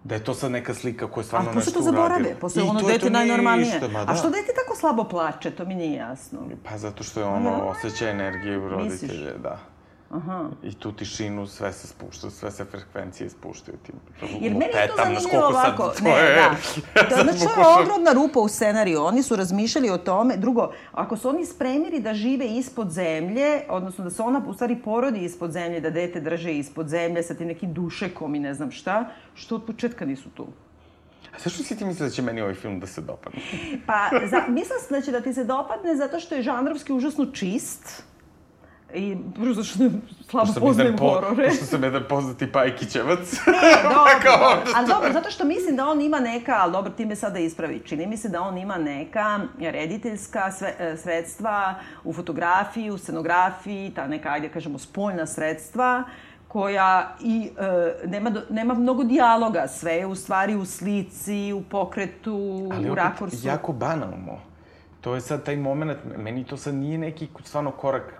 da 0.07 0.15
je 0.15 0.23
to 0.23 0.33
sad 0.33 0.51
neka 0.51 0.73
slika 0.73 1.07
koja 1.07 1.21
je 1.21 1.25
stvarno 1.25 1.49
A 1.49 1.53
nešto 1.53 1.71
posle 1.71 1.83
to 1.83 1.89
uradila. 1.91 2.07
zaborave, 2.09 2.35
posle 2.35 2.63
ono 2.63 2.79
to 2.79 2.87
dete 2.87 2.99
to 2.99 3.05
nije 3.05 3.11
najnormalnije. 3.17 3.71
ništa, 3.71 3.87
ma 3.87 3.99
A 3.99 4.05
da. 4.05 4.15
što 4.15 4.29
dete 4.29 4.51
tako 4.55 4.75
slabo 4.75 5.03
plače, 5.05 5.51
to 5.51 5.65
mi 5.65 5.75
nije 5.75 5.95
jasno. 5.95 6.39
Pa 6.63 6.77
zato 6.77 7.03
što 7.03 7.19
je 7.19 7.25
ono 7.27 7.49
Ja. 7.49 7.63
osjeća 7.65 8.09
energiju 8.09 8.69
roditelje, 8.69 9.33
da. 9.33 9.59
Aha. 10.11 10.49
I 10.63 10.73
tu 10.73 10.91
tišinu 10.91 11.47
sve 11.47 11.73
se 11.73 11.87
spušta, 11.87 12.29
sve 12.29 12.51
se 12.51 12.65
frekvencije 12.65 13.29
spuštaju 13.29 13.77
tim 13.77 13.95
Jer 14.41 14.51
meni 14.53 14.65
je 14.65 14.87
to 14.87 14.93
zanimljivo 14.97 15.29
koliko 15.31 15.53
sad 15.53 15.79
ovako. 15.79 15.93
to 15.97 16.03
Ne, 16.03 16.09
je. 16.11 16.35
da. 16.35 16.49
To, 17.09 17.15
sad 17.15 17.23
znači, 17.23 17.39
to 17.55 17.61
je 17.61 17.83
ogromna 17.83 18.13
rupa 18.13 18.39
u 18.39 18.47
scenariju. 18.47 19.03
Oni 19.03 19.23
su 19.23 19.35
razmišljali 19.35 19.89
o 19.89 19.97
tome. 19.97 20.37
Drugo, 20.37 20.71
ako 20.91 21.17
su 21.17 21.29
oni 21.29 21.45
spremili 21.45 21.99
da 21.99 22.13
žive 22.13 22.45
ispod 22.47 22.91
zemlje, 22.91 23.61
odnosno 23.69 24.03
da 24.03 24.09
se 24.09 24.21
ona 24.21 24.41
u 24.47 24.53
stvari 24.53 24.75
porodi 24.75 25.19
ispod 25.19 25.51
zemlje, 25.51 25.79
da 25.79 25.89
dete 25.89 26.19
drže 26.19 26.53
ispod 26.53 26.87
zemlje 26.87 27.23
sa 27.23 27.33
tim 27.33 27.47
nekim 27.47 27.73
dušekom 27.73 28.35
i 28.35 28.39
ne 28.39 28.53
znam 28.53 28.71
šta, 28.71 29.05
što 29.35 29.55
od 29.55 29.65
početka 29.65 30.05
nisu 30.05 30.29
tu? 30.29 30.47
A 31.35 31.39
zašto 31.39 31.63
si 31.63 31.77
ti 31.77 31.85
misli 31.85 32.05
da 32.05 32.09
će 32.09 32.21
meni 32.21 32.41
ovaj 32.41 32.53
film 32.53 32.79
da 32.79 32.87
se 32.87 33.01
dopadne? 33.01 33.39
Pa, 33.85 34.09
za, 34.27 34.41
mislim 34.47 34.79
da 34.89 35.01
će 35.01 35.11
da 35.11 35.21
ti 35.21 35.33
se 35.33 35.43
dopadne 35.43 35.95
zato 35.95 36.19
što 36.19 36.35
je 36.35 36.41
žanrovski 36.41 36.93
užasno 36.93 37.25
čist. 37.25 38.03
I 38.93 39.17
prvo 39.35 39.53
zato 39.53 39.65
što 39.65 39.77
slabo 40.29 40.47
sam 40.47 40.61
poznajem 40.61 40.95
po- 40.95 41.09
horore. 41.09 41.47
Pošto 41.49 41.65
sam 41.65 41.83
jedan 41.83 42.03
poznati 42.09 42.47
Pajkićevac. 42.47 43.19
dobro, 43.83 44.05
Kao 44.23 44.37
dobro. 44.37 44.61
ono 44.61 44.71
Ali 44.75 44.87
dobro, 44.87 45.13
zato 45.13 45.29
što 45.29 45.45
mislim 45.45 45.75
da 45.75 45.85
on 45.85 46.01
ima 46.01 46.19
neka, 46.19 46.53
ali 46.53 46.71
dobro, 46.71 46.91
ti 46.91 47.05
me 47.05 47.15
sada 47.15 47.39
ispravi, 47.39 47.79
čini 47.79 48.07
mi 48.07 48.17
se 48.17 48.29
da 48.29 48.41
on 48.41 48.57
ima 48.57 48.77
neka 48.77 49.39
rediteljska 49.61 50.51
sve, 50.51 50.73
e, 50.79 50.97
sredstva 50.97 51.75
u 52.03 52.13
fotografiji, 52.13 52.89
u 52.89 52.97
scenografiji, 52.97 53.91
ta 53.91 54.07
neka, 54.07 54.29
ajde 54.29 54.49
kažemo, 54.49 54.79
spoljna 54.79 55.25
sredstva, 55.25 56.03
koja 56.47 57.15
i 57.21 57.49
e, 58.03 58.07
nema, 58.07 58.29
do- 58.29 58.43
nema 58.49 58.73
mnogo 58.73 59.03
dijaloga, 59.03 59.67
sve 59.69 59.93
je 59.93 60.05
u 60.05 60.15
stvari 60.15 60.55
u 60.55 60.65
slici, 60.65 61.53
u 61.53 61.61
pokretu, 61.61 62.69
Ali 62.71 62.89
u 62.89 62.95
rakursu. 62.95 63.47
jako 63.47 63.73
banalno. 63.73 64.39
To 65.01 65.15
je 65.15 65.21
sad 65.21 65.43
taj 65.43 65.55
moment, 65.57 65.97
meni 66.17 66.43
to 66.43 66.57
sad 66.57 66.73
nije 66.73 66.97
neki 66.97 67.27
stvarno 67.43 67.71
korak, 67.71 68.16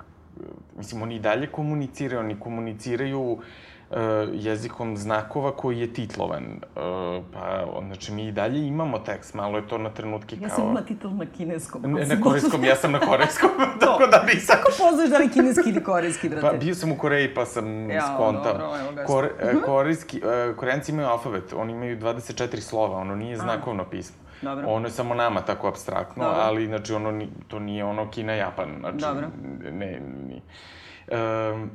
mislim, 0.77 1.01
oni 1.01 1.19
dalje 1.19 1.47
komuniciraju, 1.47 2.19
oni 2.19 2.39
komuniciraju 2.39 3.21
uh, 3.89 3.97
jezikom 4.33 4.97
znakova 4.97 5.51
koji 5.51 5.79
je 5.79 5.93
titlovan. 5.93 6.43
Uh, 6.43 7.23
pa, 7.33 7.65
znači, 7.85 8.11
mi 8.11 8.27
i 8.27 8.31
dalje 8.31 8.67
imamo 8.67 8.99
tekst, 8.99 9.33
malo 9.33 9.57
je 9.57 9.67
to 9.67 9.77
na 9.77 9.89
trenutke 9.89 10.35
Ja 10.35 10.47
kao... 10.47 10.55
sam 10.55 10.65
imala 10.65 10.81
titul 10.81 11.11
na 11.11 11.25
kineskom. 11.37 11.81
Ne, 11.81 12.05
na 12.05 12.21
korejskom, 12.21 12.63
ja 12.63 12.75
sam 12.75 12.91
na 12.91 12.99
korejskom, 12.99 13.49
tako 13.79 14.07
da 14.07 14.23
nisam... 14.33 14.55
Kako 14.55 14.71
poznaš 14.77 15.09
da 15.09 15.17
li 15.17 15.29
kineski 15.29 15.69
ili 15.69 15.83
korejski, 15.83 16.29
brate? 16.29 16.47
Pa 16.47 16.53
bio 16.53 16.75
sam 16.75 16.91
u 16.91 16.97
Koreji 16.97 17.33
pa 17.33 17.45
sam 17.45 17.89
Ja, 17.89 18.01
skontao. 18.01 18.53
dobro, 18.53 18.79
evo 18.79 18.91
ga. 18.91 19.03
Kore, 19.03 19.29
e, 19.39 19.53
korejski, 19.65 20.17
e, 20.17 20.53
koreanci 20.55 20.91
imaju 20.91 21.07
alfabet, 21.07 21.53
oni 21.53 21.73
imaju 21.73 21.99
24 21.99 22.59
slova, 22.59 22.97
ono 22.97 23.15
nije 23.15 23.37
znakovno 23.37 23.85
pismo. 23.85 24.26
Dobro. 24.41 24.67
Ono 24.67 24.87
je 24.87 24.91
samo 24.91 25.15
nama 25.15 25.41
tako 25.41 25.67
abstraktno, 25.67 26.23
Dobro. 26.23 26.41
ali 26.41 26.67
znači 26.67 26.93
ono, 26.93 27.25
to 27.47 27.59
nije 27.59 27.85
ono 27.85 28.11
Kina, 28.11 28.33
Japan, 28.33 28.75
znači... 28.79 28.97
Dobro. 28.97 29.27
Ne, 29.71 30.01
ni... 30.27 30.41
Um, 31.53 31.71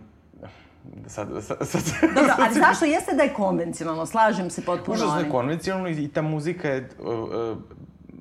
sad, 1.07 1.29
sad, 1.41 1.69
sad... 1.69 1.83
Dobro, 2.15 2.35
ali 2.39 2.55
zašto 2.55 2.85
jeste 2.85 3.15
da 3.15 3.23
je 3.23 3.35
konvencionalno? 3.35 4.07
Slažem 4.07 4.51
se 4.51 4.65
potpuno. 4.65 4.95
Užasno 4.95 5.21
je 5.21 5.31
konvencionalno 5.31 5.89
i, 5.89 6.05
i 6.05 6.09
ta 6.09 6.23
muzika 6.23 6.69
je 6.69 6.89
uh, 6.99 7.07
uh, 7.09 7.59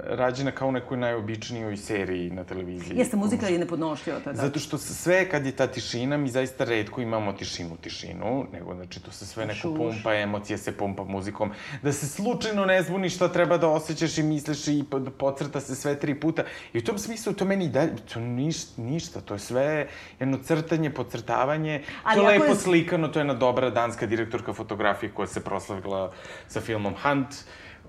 rađena 0.05 0.51
kao 0.51 0.67
u 0.67 0.71
nekoj 0.71 0.97
najobičnijoj 0.97 1.77
seriji 1.77 2.29
na 2.29 2.43
televiziji. 2.43 2.97
Jeste, 2.97 3.17
muzika 3.17 3.47
je 3.47 3.59
nepodnošljiva, 3.59 4.19
to 4.19 4.29
je 4.29 4.33
da. 4.33 4.41
Zato 4.41 4.59
što 4.59 4.77
sve, 4.77 5.29
kad 5.29 5.45
je 5.45 5.51
ta 5.53 5.67
tišina, 5.67 6.17
mi 6.17 6.29
zaista 6.29 6.63
redko 6.63 7.01
imamo 7.01 7.33
tišinu, 7.33 7.77
tišinu, 7.77 8.45
nego 8.53 8.75
znači 8.75 8.99
to 8.99 9.11
se 9.11 9.25
sve 9.25 9.45
neko 9.45 9.59
Šuš. 9.59 9.77
pumpa, 9.77 10.13
emocije 10.15 10.57
se 10.57 10.71
pumpa 10.73 11.03
muzikom, 11.05 11.51
da 11.81 11.93
se 11.93 12.07
slučajno 12.07 12.65
ne 12.65 12.83
zbuni 12.83 13.09
šta 13.09 13.27
treba 13.27 13.57
da 13.57 13.67
osjećaš 13.69 14.17
i 14.17 14.23
misliš 14.23 14.67
i 14.69 14.83
po- 14.85 15.01
pocrta 15.11 15.59
se 15.59 15.75
sve 15.75 15.95
tri 15.95 16.15
puta. 16.15 16.43
I 16.73 16.77
u 16.77 16.83
tom 16.83 16.97
smislu 16.97 17.33
to 17.33 17.45
meni 17.45 17.69
dalje, 17.69 17.91
to 18.05 18.19
niš, 18.19 18.55
ništa, 18.77 19.21
to 19.21 19.33
je 19.33 19.39
sve 19.41 19.87
jedno 20.19 20.37
crtanje, 20.39 20.89
podcrtavanje, 20.91 21.83
Ali 22.03 22.17
to 22.17 22.23
lepo 22.23 22.45
je- 22.45 22.55
slikano, 22.55 23.07
to 23.07 23.19
je 23.19 23.21
jedna 23.21 23.33
dobra 23.35 23.69
danska 23.69 24.05
direktorka 24.05 24.53
fotografije 24.53 25.11
koja 25.11 25.27
se 25.27 25.39
proslavila 25.41 26.11
sa 26.47 26.61
filmom 26.61 26.93
Hunt, 26.95 27.27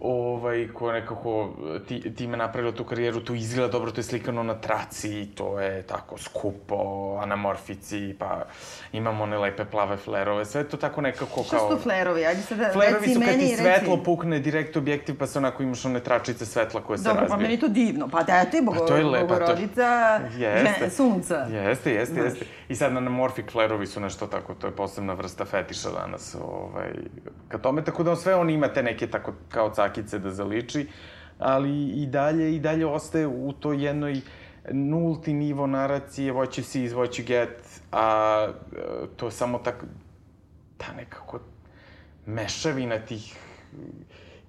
ovaj, 0.03 0.69
koja 0.69 0.93
nekako 0.95 1.51
ti, 1.81 2.15
time 2.15 2.37
napravila 2.37 2.73
tu 2.73 2.85
karijeru, 2.85 3.21
to 3.21 3.35
izgleda 3.35 3.69
dobro, 3.69 3.91
to 3.91 3.99
je 3.99 4.05
slikano 4.05 4.43
na 4.43 4.55
traci, 4.55 5.27
to 5.27 5.61
je 5.61 5.83
tako 5.83 6.19
skupo, 6.19 6.77
anamorfici, 7.23 8.15
pa 8.19 8.43
imamo 8.93 9.25
one 9.25 9.39
lepe 9.39 9.65
plave 9.65 9.97
flerove, 9.97 10.45
sve 10.45 10.65
to 10.65 10.77
tako 10.77 11.01
nekako 11.01 11.43
Šta 11.43 11.57
kao... 11.59 11.69
su 11.71 11.77
to 11.77 11.83
flerovi? 11.83 12.27
Ajde 12.27 12.43
sad 12.43 12.73
Flerovi 12.73 13.01
reci 13.01 13.15
su 13.15 13.21
kad 13.21 13.29
ti 13.31 13.41
reci. 13.41 13.57
svetlo 13.57 13.97
pukne 13.99 14.39
direkt 14.39 14.77
objektiv, 14.77 15.19
pa 15.19 15.27
se 15.27 15.39
onako 15.39 15.63
imaš 15.63 15.85
one 15.85 16.01
tračice 16.01 16.47
svetla 16.47 16.81
koje 16.81 16.99
se 16.99 17.05
Dobro, 17.05 17.21
razbije. 17.21 17.37
pa 17.37 17.43
meni 17.43 17.61
to 17.61 17.69
divno. 17.69 18.09
Pa 18.09 18.23
da, 18.23 18.45
to 18.45 18.63
bogo, 18.63 18.79
Pa 18.79 18.87
to 18.87 18.97
je 18.97 19.05
lepo, 19.05 19.27
to- 19.27 19.35
bogorodica, 19.35 20.21
Jeste. 20.29 20.77
žen, 20.81 20.91
sunca. 20.91 21.35
Jeste, 21.37 21.93
jeste, 21.93 22.15
Znaš. 22.15 22.25
jeste. 22.25 22.45
I 22.69 22.77
sad 22.77 22.97
anamorfik 22.97 23.51
flerovi 23.51 23.87
su 23.87 24.01
nešto 24.01 24.27
tako, 24.27 24.55
to 24.55 24.67
je 24.67 24.73
posebna 24.73 25.13
vrsta 25.13 25.45
fetiša 25.45 25.89
danas, 25.93 26.37
ovaj, 26.37 26.91
ka 27.49 27.59
tome, 27.59 27.85
tako 27.85 28.03
da 28.03 28.17
sve 28.17 28.35
on 28.35 28.51
ima 28.51 28.69
te 28.69 28.83
neke 28.83 29.07
tako 29.07 29.33
kao 29.49 29.71
cakice 29.93 30.19
da 30.19 30.31
zaliči, 30.31 30.87
ali 31.39 32.03
i 32.03 32.07
dalje, 32.07 32.55
i 32.57 32.61
dalje 32.61 32.87
ostaje 32.87 33.27
u 33.27 33.53
toj 33.53 33.85
jednoj 33.85 34.21
nulti 34.71 35.33
nivo 35.33 35.67
naracije, 35.67 36.33
what 36.33 36.59
you 36.59 36.63
see 36.63 36.85
is 36.85 36.93
what 36.93 37.19
you 37.19 37.27
get, 37.27 37.83
a 37.93 38.47
e, 38.73 39.07
to 39.17 39.27
je 39.27 39.33
samo 39.33 39.59
tak, 39.59 39.85
ta 40.79 40.93
nekako 40.97 41.41
mešavina 42.27 42.99
tih 42.99 43.37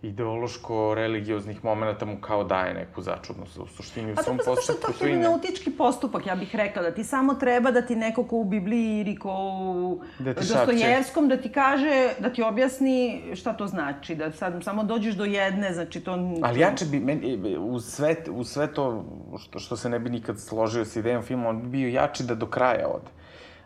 ideološko-religioznih 0.04 1.64
momenta 1.64 2.06
mu 2.06 2.18
kao 2.22 2.44
daje 2.44 2.74
neku 2.74 3.02
začudnost. 3.02 3.58
U 3.58 3.68
suštini 3.68 4.12
u 4.12 4.16
Pa 4.16 4.24
svom 4.24 4.38
dobro, 4.38 4.54
zato 4.56 4.62
što 4.62 4.72
je 4.72 4.76
postupku 4.76 5.00
to 5.00 5.06
hermeneutički 5.06 5.72
postupak, 5.72 6.26
ja 6.26 6.36
bih 6.36 6.56
rekla, 6.56 6.82
da 6.82 6.92
ti 6.92 7.04
samo 7.04 7.34
treba 7.34 7.72
da 7.72 7.82
ti 7.82 7.96
neko 7.96 8.24
ko 8.24 8.38
u 8.38 8.44
Bibliji 8.44 9.00
ili 9.00 9.16
ko 9.16 9.30
u 9.32 10.02
Da 10.20 10.34
Dostojevskom, 10.34 11.28
da 11.28 11.38
ti 11.38 11.52
kaže, 11.52 12.10
da 12.20 12.30
ti 12.30 12.44
objasni 12.44 13.22
šta 13.36 13.54
to 13.54 13.68
znači, 13.68 14.16
da 14.16 14.32
sad 14.32 14.64
samo 14.64 14.84
dođeš 14.84 15.16
do 15.16 15.26
jedne, 15.26 15.74
znači 15.74 16.00
to... 16.00 16.12
Ali 16.42 16.60
jače 16.60 16.86
bi, 16.86 17.00
meni, 17.00 17.58
u 17.58 17.80
sve, 17.80 18.16
u 18.30 18.44
sve 18.44 18.74
to, 18.74 19.06
što, 19.40 19.60
što 19.60 19.78
se 19.78 19.90
ne 19.90 20.00
bi 20.00 20.10
nikad 20.10 20.40
složio 20.40 20.86
sa 20.86 21.00
idejom 21.00 21.24
filma, 21.24 21.50
on 21.50 21.62
bi 21.62 21.68
bio 21.68 21.88
jači 21.88 22.24
da 22.24 22.36
do 22.36 22.48
kraja 22.48 22.88
ode. 22.88 23.12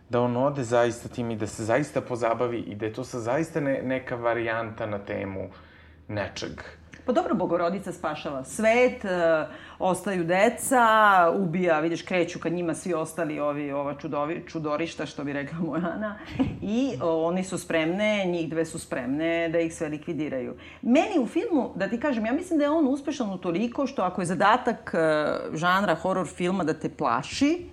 Da 0.09 0.21
on 0.21 0.37
ode 0.37 0.63
zaista 0.63 1.09
tim 1.09 1.31
i 1.31 1.35
da 1.35 1.47
se 1.47 1.63
zaista 1.63 2.01
pozabavi 2.01 2.59
i 2.59 2.75
da 2.75 2.85
je 2.85 2.93
to 2.93 3.03
sa 3.03 3.19
zaista 3.19 3.59
ne, 3.59 3.81
neka 3.83 4.15
varijanta 4.15 4.85
na 4.85 4.99
temu 4.99 5.49
nečeg. 6.07 6.63
Pa 7.07 7.13
dobro, 7.13 7.35
Bogorodica 7.35 7.91
spašava 7.91 8.43
svet, 8.43 9.05
e, 9.05 9.47
ostaju 9.79 10.23
deca, 10.23 10.85
ubija, 11.35 11.79
vidiš, 11.79 12.01
kreću 12.01 12.39
kad 12.39 12.53
njima 12.53 12.73
svi 12.73 12.93
ostali 12.93 13.39
ovi, 13.39 13.71
ova 13.71 13.93
čudovi, 13.93 14.43
čudorišta, 14.47 15.05
što 15.05 15.23
bi 15.23 15.33
rekla 15.33 15.59
moja 15.59 15.91
Ana, 15.95 16.15
i 16.61 16.93
o, 17.01 17.25
oni 17.27 17.43
su 17.43 17.57
spremne, 17.57 18.25
njih 18.25 18.49
dve 18.49 18.65
su 18.65 18.79
spremne 18.79 19.49
da 19.49 19.59
ih 19.59 19.75
sve 19.75 19.87
likvidiraju. 19.87 20.55
Meni 20.81 21.19
u 21.19 21.27
filmu, 21.27 21.71
da 21.75 21.87
ti 21.87 21.99
kažem, 21.99 22.25
ja 22.25 22.33
mislim 22.33 22.59
da 22.59 22.65
je 22.65 22.71
on 22.71 22.87
uspešan 22.87 23.29
u 23.29 23.37
toliko 23.37 23.87
što 23.87 24.01
ako 24.01 24.21
je 24.21 24.25
zadatak 24.25 24.93
e, 24.93 24.97
žanra 25.53 25.95
horor 25.95 26.27
filma 26.27 26.63
da 26.63 26.73
te 26.73 26.89
plaši, 26.89 27.69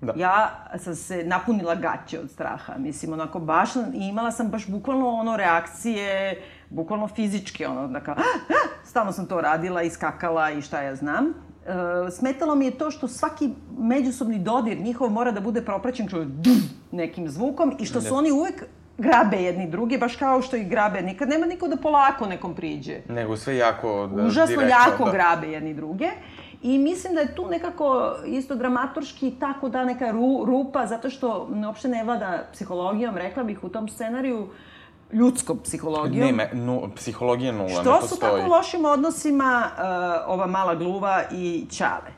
Da. 0.00 0.12
Ja 0.16 0.66
sam 0.78 0.94
se 0.94 1.24
napunila 1.24 1.74
gaće 1.74 2.20
od 2.20 2.30
straha, 2.30 2.74
mislim, 2.78 3.12
onako 3.12 3.38
baš, 3.38 3.76
i 3.76 4.08
imala 4.08 4.30
sam 4.30 4.48
baš 4.48 4.66
bukvalno 4.68 5.08
ono 5.08 5.36
reakcije, 5.36 6.42
bukvalno 6.70 7.08
fizičke, 7.08 7.68
ono, 7.68 7.88
da 7.88 8.00
kao, 8.00 8.14
"Ah, 8.14 8.40
ah!" 8.48 8.86
stalno 8.86 9.12
sam 9.12 9.26
to 9.26 9.40
radila 9.40 9.82
i 9.82 9.90
skakala 9.90 10.50
i 10.50 10.62
šta 10.62 10.82
ja 10.82 10.94
znam. 10.96 11.26
E, 11.26 12.10
smetalo 12.10 12.54
mi 12.54 12.64
je 12.64 12.78
to 12.78 12.90
što 12.90 13.08
svaki 13.08 13.50
međusobni 13.78 14.38
dodir 14.38 14.80
njihov 14.80 15.10
mora 15.10 15.30
da 15.32 15.40
bude 15.40 15.62
propraćen 15.62 16.06
dum, 16.26 16.62
nekim 16.92 17.28
zvukom 17.28 17.76
i 17.78 17.84
što 17.84 18.00
su 18.00 18.14
oni 18.14 18.32
uvek 18.32 18.64
grabe 18.98 19.36
jedni 19.36 19.70
drugi, 19.70 19.98
baš 19.98 20.16
kao 20.16 20.42
što 20.42 20.56
ih 20.56 20.68
grabe. 20.68 21.02
Nikad 21.02 21.28
nema 21.28 21.46
niko 21.46 21.68
da 21.68 21.76
polako 21.76 22.26
nekom 22.26 22.54
priđe 22.54 23.00
Nego 23.08 23.36
sve 23.36 23.56
jako 23.56 24.06
da, 24.06 24.22
užasno 24.22 24.56
direktno, 24.56 24.82
jako 24.86 25.04
da. 25.04 25.10
grabe 25.10 25.46
jedni 25.46 25.74
druge. 25.74 26.10
I 26.62 26.78
mislim 26.78 27.14
da 27.14 27.20
je 27.20 27.34
tu 27.34 27.48
nekako 27.50 28.16
isto 28.26 28.54
dramaturški 28.54 29.34
tako 29.40 29.68
da 29.68 29.84
neka 29.84 30.10
ru, 30.10 30.44
rupa, 30.46 30.86
zato 30.86 31.10
što 31.10 31.48
uopšte 31.66 31.88
ne 31.88 32.04
vlada 32.04 32.44
psihologijom, 32.52 33.16
rekla 33.16 33.44
bih 33.44 33.64
u 33.64 33.68
tom 33.68 33.88
scenariju, 33.88 34.48
ljudskom 35.12 35.58
psihologijom. 35.64 36.26
Nema, 36.26 36.42
nu, 36.52 36.90
psihologija 36.96 37.52
nula, 37.52 37.68
ne 37.68 37.74
Što 37.74 37.82
postoji. 38.00 38.08
su 38.08 38.20
tako 38.20 38.56
lošim 38.56 38.84
odnosima 38.84 39.70
uh, 39.72 39.82
ova 40.32 40.46
mala 40.46 40.74
gluva 40.74 41.22
i 41.32 41.66
Ćale? 41.70 42.16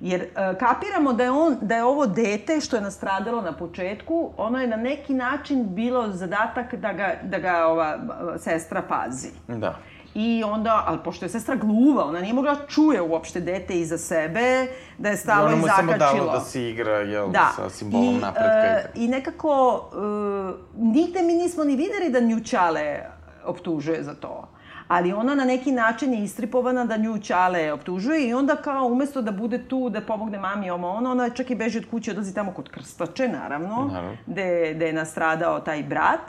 Jer 0.00 0.20
uh, 0.22 0.58
kapiramo 0.58 1.12
da 1.12 1.24
je, 1.24 1.30
on, 1.30 1.56
da 1.60 1.74
je 1.74 1.84
ovo 1.84 2.06
dete 2.06 2.60
što 2.60 2.76
je 2.76 2.82
nastradalo 2.82 3.42
na 3.42 3.52
početku, 3.52 4.30
ono 4.36 4.60
je 4.60 4.66
na 4.66 4.76
neki 4.76 5.14
način 5.14 5.74
bilo 5.74 6.12
zadatak 6.12 6.74
da 6.74 6.92
ga, 6.92 7.14
da 7.22 7.38
ga 7.38 7.66
ova 7.66 7.96
uh, 7.96 8.40
sestra 8.40 8.82
pazi. 8.88 9.28
Da. 9.48 9.76
I 10.14 10.44
onda, 10.44 10.84
ali 10.86 10.98
pošto 11.04 11.24
je 11.24 11.28
sestra 11.28 11.56
gluva, 11.56 12.04
ona 12.04 12.20
nije 12.20 12.34
mogla 12.34 12.54
da 12.54 12.66
čuje 12.66 13.00
uopšte 13.02 13.40
dete 13.40 13.74
iza 13.74 13.98
sebe, 13.98 14.66
da 14.98 15.08
je 15.08 15.16
stalo 15.16 15.52
i 15.52 15.56
mu 15.56 15.66
samo 15.68 15.92
zakačilo. 15.92 16.20
dalo 16.20 16.32
da 16.32 16.40
se 16.40 16.68
igra, 16.70 16.92
jel, 16.92 17.30
Da. 17.30 17.52
sa 17.56 17.70
simbolom 17.70 18.06
I, 18.06 18.18
napretka. 18.18 18.50
e, 18.50 18.90
I 18.94 19.08
nekako, 19.08 19.84
e, 19.92 20.76
nigde 20.76 21.22
mi 21.22 21.32
nismo 21.34 21.64
ni 21.64 21.76
videli 21.76 22.10
da 22.10 22.20
nju 22.20 22.40
Ćale 22.40 23.00
optužuje 23.44 24.02
za 24.02 24.14
to. 24.14 24.48
Ali 24.88 25.12
ona 25.12 25.34
na 25.34 25.44
neki 25.44 25.72
način 25.72 26.12
je 26.12 26.24
istripovana 26.24 26.84
da 26.84 26.96
nju 26.96 27.18
Ćale 27.18 27.72
optužuje 27.72 28.28
i 28.28 28.34
onda 28.34 28.56
kao 28.56 28.86
umesto 28.86 29.22
da 29.22 29.32
bude 29.32 29.58
tu 29.60 29.90
da 29.90 30.00
pomogne 30.00 30.38
mami 30.38 30.70
ovo 30.70 30.90
ono, 30.90 31.10
ona 31.10 31.30
čak 31.30 31.50
i 31.50 31.54
beži 31.54 31.78
od 31.78 31.90
kuće, 31.90 32.10
odlazi 32.10 32.34
tamo 32.34 32.52
kod 32.52 32.68
krstače, 32.68 33.28
naravno, 33.28 33.84
Naravno. 33.84 34.16
gde, 34.26 34.72
gde 34.74 34.86
je 34.86 34.92
nastradao 34.92 35.60
taj 35.60 35.82
brat. 35.82 36.20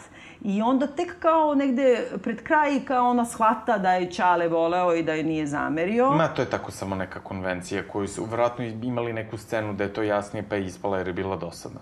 I 0.42 0.62
onda 0.62 0.88
tek 0.88 1.20
kao 1.20 1.56
negde 1.56 2.08
pred 2.24 2.44
kraj 2.44 2.80
kao 2.88 3.10
ona 3.10 3.26
shvata 3.26 3.78
da 3.78 3.92
je 3.94 4.12
Ćale 4.12 4.48
voleo 4.48 4.96
i 4.96 5.04
da 5.04 5.14
je 5.14 5.24
nije 5.24 5.48
zamerio. 5.48 6.12
Ma, 6.12 6.28
to 6.28 6.42
je 6.42 6.50
tako 6.50 6.72
samo 6.72 6.96
neka 6.96 7.20
konvencija 7.20 7.84
koju 7.88 8.08
su 8.08 8.26
verovatno 8.26 8.66
imali 8.66 9.14
neku 9.14 9.38
scenu 9.38 9.74
da 9.74 9.84
je 9.84 9.94
to 9.94 10.04
jasnije 10.04 10.46
pa 10.50 10.56
je 10.56 10.66
ispala 10.66 10.98
jer 10.98 11.08
je 11.08 11.14
bila 11.14 11.36
dosadna. 11.36 11.80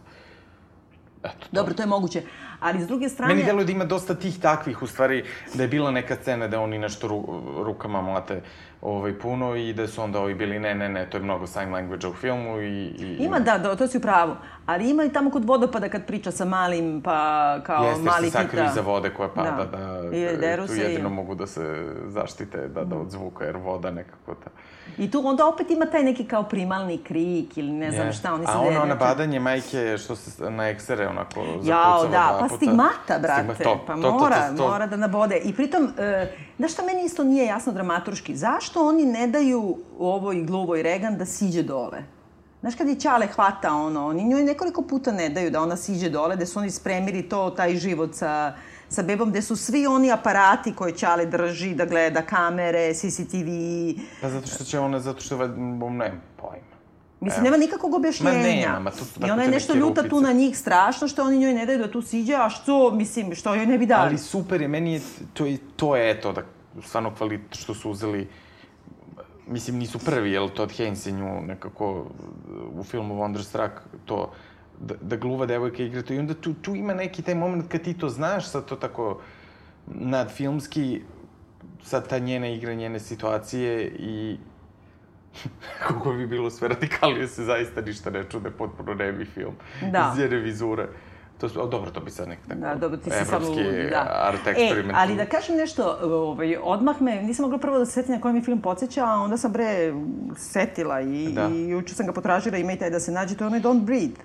Eto, 1.23 1.39
to. 1.39 1.47
Dobro, 1.51 1.73
to 1.73 1.83
je 1.83 1.87
moguće. 1.87 2.21
Ali 2.63 2.81
s 2.81 2.87
druge 2.87 3.09
strane... 3.09 3.33
Meni 3.33 3.45
deluje 3.45 3.65
da 3.65 3.71
ima 3.71 3.85
dosta 3.85 4.15
tih 4.15 4.39
takvih, 4.39 4.81
u 4.81 4.87
stvari, 4.87 5.23
da 5.53 5.63
je 5.63 5.69
bila 5.69 5.91
neka 5.91 6.15
scena 6.15 6.47
da 6.47 6.59
oni 6.59 6.77
nešto 6.77 7.07
ru, 7.07 7.23
rukama 7.57 8.01
mlate 8.01 8.41
ovaj, 8.81 9.13
puno 9.13 9.55
i 9.55 9.73
da 9.73 9.87
su 9.87 10.01
onda 10.01 10.19
ovi 10.19 10.35
bili 10.35 10.59
ne, 10.59 10.75
ne, 10.75 10.89
ne, 10.89 11.09
to 11.09 11.17
je 11.17 11.23
mnogo 11.23 11.47
sign 11.47 11.71
language 11.71 12.07
u 12.07 12.13
filmu 12.13 12.59
i... 12.59 12.67
i 12.99 13.17
Ima, 13.19 13.39
da, 13.39 13.57
da, 13.57 13.75
to 13.75 13.87
si 13.87 13.97
u 13.97 14.01
pravu. 14.01 14.35
Ali 14.65 14.89
ima 14.89 15.03
i 15.03 15.09
tamo 15.09 15.29
kod 15.31 15.45
vodopada 15.45 15.89
kad 15.89 16.05
priča 16.05 16.31
sa 16.31 16.45
malim, 16.45 17.01
pa 17.01 17.13
kao 17.59 17.83
Jeste, 17.83 18.01
mali 18.03 18.25
se 18.25 18.31
sakriju 18.31 18.49
pita. 18.53 18.71
iza 18.71 18.81
vode 18.81 19.09
koja 19.09 19.29
pada, 19.29 19.65
da, 19.65 19.77
da, 20.01 20.15
I 20.17 20.37
deru 20.37 20.67
tu 20.67 20.73
se 20.73 20.79
i- 20.79 20.81
jedino 20.81 21.09
mogu 21.09 21.35
da 21.35 21.47
se 21.47 21.85
zaštite, 22.05 22.67
da, 22.67 22.83
da 22.83 22.95
od 22.95 23.11
zvuka, 23.11 23.45
jer 23.45 23.57
voda 23.57 23.91
nekako 23.91 24.35
ta... 24.35 24.49
I 24.97 25.11
tu 25.11 25.21
onda 25.25 25.47
opet 25.47 25.71
ima 25.71 25.85
taj 25.85 26.03
neki 26.03 26.23
kao 26.23 26.43
primalni 26.43 26.97
krik 26.97 27.57
ili 27.57 27.71
ne 27.71 27.91
znam 27.91 28.07
Jest. 28.07 28.19
šta, 28.19 28.33
oni 28.33 28.45
se 28.45 28.51
A 28.51 28.59
ono 28.59 28.69
dereču. 28.69 28.87
nabadanje 28.87 29.39
majke 29.39 29.97
što 29.97 30.15
se 30.15 30.49
na 30.51 30.69
eksere 30.69 31.07
onako 31.07 31.39
Jao, 31.39 31.59
zakucava 31.63 32.03
da, 32.03 32.09
dva 32.29 32.39
pa 32.39 32.47
puta. 32.53 32.65
stigmata, 32.65 33.19
brate. 33.19 33.53
Stigma- 33.53 33.63
to, 33.63 33.83
pa 33.87 33.95
to, 33.95 34.01
to, 34.01 34.11
mora, 34.11 34.49
to, 34.49 34.57
to, 34.57 34.67
mora 34.67 34.87
da 34.87 34.97
nabode. 34.97 35.37
I 35.37 35.53
pritom, 35.53 35.89
e, 35.97 36.31
znaš 36.57 36.73
šta 36.73 36.85
meni 36.85 37.05
isto 37.05 37.23
nije 37.23 37.45
jasno 37.45 37.73
dramaturški? 37.73 38.35
Zašto 38.35 38.87
oni 38.87 39.05
ne 39.05 39.27
daju 39.27 39.77
ovoj 39.99 40.43
gluvoj 40.43 40.83
Regan 40.83 41.17
da 41.17 41.25
siđe 41.25 41.63
dole? 41.63 42.03
Znaš 42.61 42.75
kad 42.75 42.87
je 42.87 42.95
Ćale 42.95 43.27
hvata 43.27 43.73
ono, 43.73 44.07
oni 44.07 44.23
njoj 44.23 44.43
nekoliko 44.43 44.81
puta 44.81 45.11
ne 45.11 45.29
daju 45.29 45.51
da 45.51 45.61
ona 45.61 45.77
siđe 45.77 46.09
dole, 46.09 46.35
da 46.35 46.45
su 46.45 46.59
oni 46.59 46.71
spremili 46.71 47.29
to, 47.29 47.49
taj 47.49 47.75
život 47.75 48.15
sa, 48.15 48.53
sa 48.89 49.03
bebom, 49.03 49.29
gde 49.29 49.41
su 49.41 49.55
svi 49.55 49.87
oni 49.87 50.11
aparati 50.11 50.73
koje 50.75 50.95
Ćale 50.95 51.25
drži, 51.25 51.75
da 51.75 51.85
gleda 51.85 52.21
kamere, 52.21 52.93
CCTV, 52.93 53.49
Pa 54.21 54.29
zato 54.29 54.47
što 54.47 54.63
će 54.63 54.79
ona, 54.79 54.99
zato 54.99 55.21
što, 55.21 55.37
valjda, 55.37 55.55
bom, 55.55 55.97
ne, 55.97 56.05
pojma. 56.05 56.32
Mislim, 57.23 57.43
nema 57.43 57.57
nikakvog 57.57 57.93
objašnjenja. 57.93 58.37
Ma 58.37 58.43
nema, 58.43 58.79
ma 58.79 58.91
to 58.91 59.05
su 59.05 59.19
I 59.27 59.31
ona 59.31 59.43
je 59.43 59.49
nešto 59.49 59.75
ljuta 59.75 60.01
tu 60.01 60.09
rupice. 60.09 60.21
na 60.21 60.33
njih 60.33 60.57
strašno, 60.57 61.07
što 61.07 61.23
oni 61.23 61.37
njoj 61.37 61.53
ne 61.53 61.65
daju 61.65 61.79
da 61.79 61.91
tu 61.91 62.01
siđe, 62.01 62.35
a 62.35 62.49
što, 62.49 62.91
mislim, 62.91 63.35
što 63.35 63.55
joj 63.55 63.65
ne 63.65 63.77
bi 63.77 63.85
dali. 63.85 64.07
Ali 64.07 64.17
super 64.17 64.61
je, 64.61 64.67
meni 64.67 64.93
je, 64.93 65.01
to 65.33 65.45
je, 65.45 65.57
to 65.75 65.95
je 65.95 66.11
eto, 66.11 66.31
da, 66.31 66.41
stvarno 66.81 67.15
kvalitet 67.15 67.59
što 67.59 67.73
su 67.73 67.91
uzeli, 67.91 68.27
mislim, 69.47 69.77
nisu 69.77 69.99
prvi, 69.99 70.31
jel, 70.31 70.49
Todd 70.49 70.71
Haynes 70.71 71.07
je 71.07 71.11
nju 71.13 71.41
nekako 71.41 72.05
u 72.73 72.83
filmu 72.83 73.15
Wonderstruck, 73.15 73.71
to, 74.05 74.31
da, 74.79 74.95
da 75.01 75.15
gluva 75.15 75.45
devojka 75.45 75.83
igra 75.83 76.01
to 76.01 76.13
i 76.13 76.19
onda 76.19 76.33
tu, 76.33 76.53
tu 76.53 76.75
ima 76.75 76.93
neki 76.93 77.21
taj 77.21 77.35
moment 77.35 77.71
kad 77.71 77.81
ti 77.81 77.93
to 77.93 78.09
znaš, 78.09 78.49
sad 78.49 78.65
to 78.65 78.75
tako 78.75 79.21
nadfilmski, 79.87 81.01
sad 81.83 82.07
ta 82.07 82.19
njena 82.19 82.47
igra, 82.47 82.73
njene 82.73 82.99
situacije 82.99 83.87
i 83.99 84.37
kako 85.87 86.13
bi 86.13 86.27
bilo 86.27 86.49
sve 86.49 86.67
radikalnije 86.67 87.27
se 87.27 87.43
zaista 87.43 87.81
ništa 87.81 88.09
ne 88.09 88.23
čude, 88.23 88.49
potpuno 88.51 88.93
nebi 88.93 89.25
film. 89.25 89.53
Da. 89.83 90.11
Iz 90.13 90.19
njene 90.19 90.35
vizure. 90.35 90.87
To 91.33 91.49
su, 91.49 91.61
o, 91.61 91.67
dobro, 91.67 91.91
to 91.91 91.99
bi 91.99 92.11
sad 92.11 92.27
nek 92.27 92.39
tako 92.47 92.59
Da, 92.59 92.75
dobro, 92.75 92.97
ti 92.97 93.09
si 93.11 93.17
evropski 93.17 93.49
ludi, 93.53 93.89
da. 93.89 94.21
art 94.23 94.47
E, 94.47 94.49
eksperiment. 94.51 94.93
ali 94.97 95.15
da 95.15 95.25
kažem 95.25 95.55
nešto, 95.57 95.97
ovaj, 96.03 96.57
odmah 96.63 97.01
me, 97.01 97.15
nisam 97.15 97.43
mogla 97.43 97.57
prvo 97.57 97.79
da 97.79 97.85
se 97.85 97.91
setim 97.91 98.15
na 98.15 98.21
koji 98.21 98.33
mi 98.33 98.41
film 98.41 98.61
podsjeća, 98.61 99.05
a 99.05 99.13
onda 99.13 99.37
sam 99.37 99.51
bre 99.51 99.93
setila 100.37 101.01
i, 101.01 101.31
Da. 101.33 101.49
i 101.49 101.69
juče 101.69 101.95
sam 101.95 102.05
ga 102.05 102.13
potražila, 102.13 102.57
ima 102.57 102.71
i 102.71 102.79
taj 102.79 102.89
da 102.89 102.99
se 102.99 103.11
nađe, 103.11 103.35
to 103.35 103.43
je 103.43 103.47
onaj 103.47 103.61
Don't 103.61 103.81
Breathe, 103.81 104.21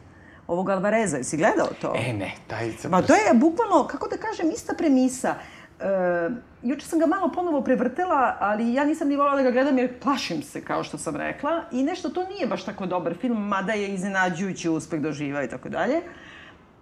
ovog 0.46 0.70
Alvareza, 0.70 1.16
jesi 1.16 1.36
gledao 1.36 1.68
to? 1.80 1.92
E, 1.96 2.12
ne, 2.12 2.32
taj 2.46 2.72
sam... 2.72 2.90
Ma 2.90 3.02
to 3.02 3.14
je 3.14 3.34
bukvalno, 3.34 3.86
kako 3.86 4.08
da 4.08 4.16
kažem, 4.16 4.50
ista 4.50 4.74
premisa. 4.74 5.34
E, 5.80 6.30
juče 6.62 6.86
sam 6.86 6.98
ga 6.98 7.06
malo 7.06 7.32
ponovo 7.34 7.60
prevrtela, 7.60 8.36
ali 8.40 8.74
ja 8.74 8.84
nisam 8.84 9.08
ni 9.08 9.16
volala 9.16 9.36
da 9.36 9.42
ga 9.42 9.50
gledam 9.50 9.78
jer 9.78 10.00
plašim 10.00 10.42
se, 10.42 10.64
kao 10.64 10.84
što 10.84 10.98
sam 10.98 11.16
rekla. 11.16 11.62
I 11.72 11.82
nešto, 11.82 12.08
to 12.08 12.24
nije 12.24 12.46
baš 12.46 12.64
tako 12.64 12.86
dobar 12.86 13.14
film, 13.14 13.48
mada 13.48 13.72
je 13.72 13.88
iznenađujući 13.94 14.68
uspeh 14.68 15.00
doživa 15.00 15.42
i 15.42 15.48
tako 15.48 15.68
dalje. 15.68 16.00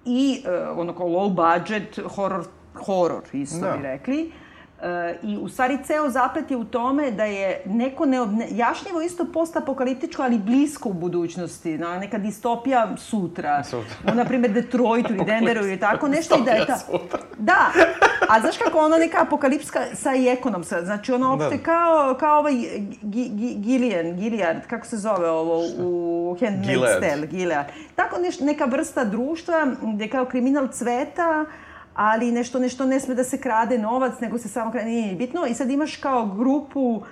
I 0.05 0.43
e, 0.45 0.69
ono 0.69 0.95
kao 0.97 1.07
low 1.07 1.29
budget, 1.35 1.99
horror, 2.17 2.45
horror 2.75 3.23
isto 3.33 3.67
Da. 3.67 3.77
bi 3.77 3.83
rekli. 3.83 4.21
E, 4.21 4.46
I 5.23 5.37
u 5.37 5.49
stvari 5.49 5.79
ceo 5.85 6.11
zaplet 6.11 6.51
je 6.51 6.57
u 6.57 6.65
tome 6.65 7.11
da 7.11 7.25
je 7.25 7.63
neko 7.67 8.07
neobne, 8.07 8.47
jašnjivo 8.51 9.01
isto 9.01 9.27
postapokaliptičko, 9.27 10.23
ali 10.23 10.39
blisko 10.39 10.89
u 10.89 10.93
budućnosti, 10.93 11.79
na 11.79 11.99
neka 11.99 12.19
distopija 12.19 12.89
sutra. 12.99 13.65
Sutra. 13.65 14.15
Na 14.15 14.25
primjer, 14.25 14.53
Detroitu 14.53 15.13
ili 15.13 15.25
Denveru 15.27 15.61
ili 15.61 15.81
tako 15.81 16.09
nešto. 16.09 16.37
I 16.37 16.45
da 16.45 16.51
je 16.51 16.67
ta... 16.67 16.77
Sutra. 16.77 17.19
Da, 17.39 17.67
a 18.29 18.41
znaš 18.41 18.59
kako 18.59 18.79
ona 18.79 18.97
neka 18.99 19.23
apokalipska 19.23 19.81
sa 19.95 20.15
i 20.15 20.29
ekonomska, 20.29 20.83
znači 20.83 21.13
ono 21.13 21.33
opšte 21.35 21.57
Da. 21.57 21.63
kao, 21.63 22.15
kao 22.15 22.39
ovaj 22.39 22.53
Gi- 22.53 22.97
Gi- 23.31 23.57
Gillian, 23.57 24.17
Gilead, 24.17 24.67
kako 24.67 24.87
se 24.87 24.97
zove 24.97 25.31
ovo 25.31 25.63
u 25.79 26.37
Handmaid's. 26.41 27.01
Tale, 27.01 27.27
Gilead. 27.27 27.67
Tako 27.95 28.21
neš, 28.21 28.41
neka 28.41 28.65
vrsta 28.65 29.05
društva 29.05 29.55
gde 29.85 30.09
kao 30.09 30.25
kriminal 30.25 30.69
cveta, 30.69 31.45
ali 31.97 32.33
nešto, 32.33 32.59
nešto 32.59 32.87
ne 32.87 33.01
sme 33.01 33.15
da 33.15 33.25
se 33.25 33.41
krade 33.41 33.79
novac, 33.79 34.21
nego 34.21 34.39
se 34.39 34.49
samo 34.49 34.71
krade, 34.71 34.87
nije 34.87 35.15
bitno. 35.15 35.47
I 35.47 35.55
sad 35.55 35.71
imaš 35.71 35.97
kao 35.97 36.27
grupu 36.27 37.03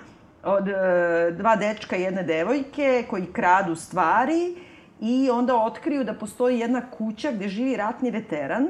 od 0.43 0.67
e, 0.67 1.31
dva 1.37 1.55
dečka 1.55 1.95
i 1.95 2.01
jedne 2.01 2.23
devojke 2.23 3.05
koji 3.09 3.33
kradu 3.33 3.75
stvari 3.75 4.55
i 5.01 5.29
onda 5.29 5.55
otkriju 5.55 6.03
da 6.03 6.13
postoji 6.13 6.59
jedna 6.59 6.81
kuća 6.91 7.31
gde 7.31 7.47
živi 7.47 7.77
ratni 7.77 8.11
veteran 8.11 8.67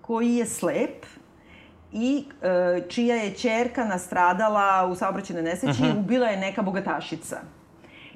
koji 0.00 0.34
je 0.34 0.46
slep 0.46 1.06
i 1.92 2.24
e, 2.42 2.82
čija 2.88 3.16
je 3.16 3.34
čerka 3.34 3.84
nastradala 3.84 4.86
u 4.86 4.94
saobraćenoj 4.94 5.42
nesreći 5.42 5.82
uh 5.82 5.88
-huh. 5.88 5.90
i 5.90 5.92
mhm. 5.92 6.00
ubila 6.00 6.26
je 6.26 6.36
neka 6.36 6.62
bogatašica. 6.62 7.40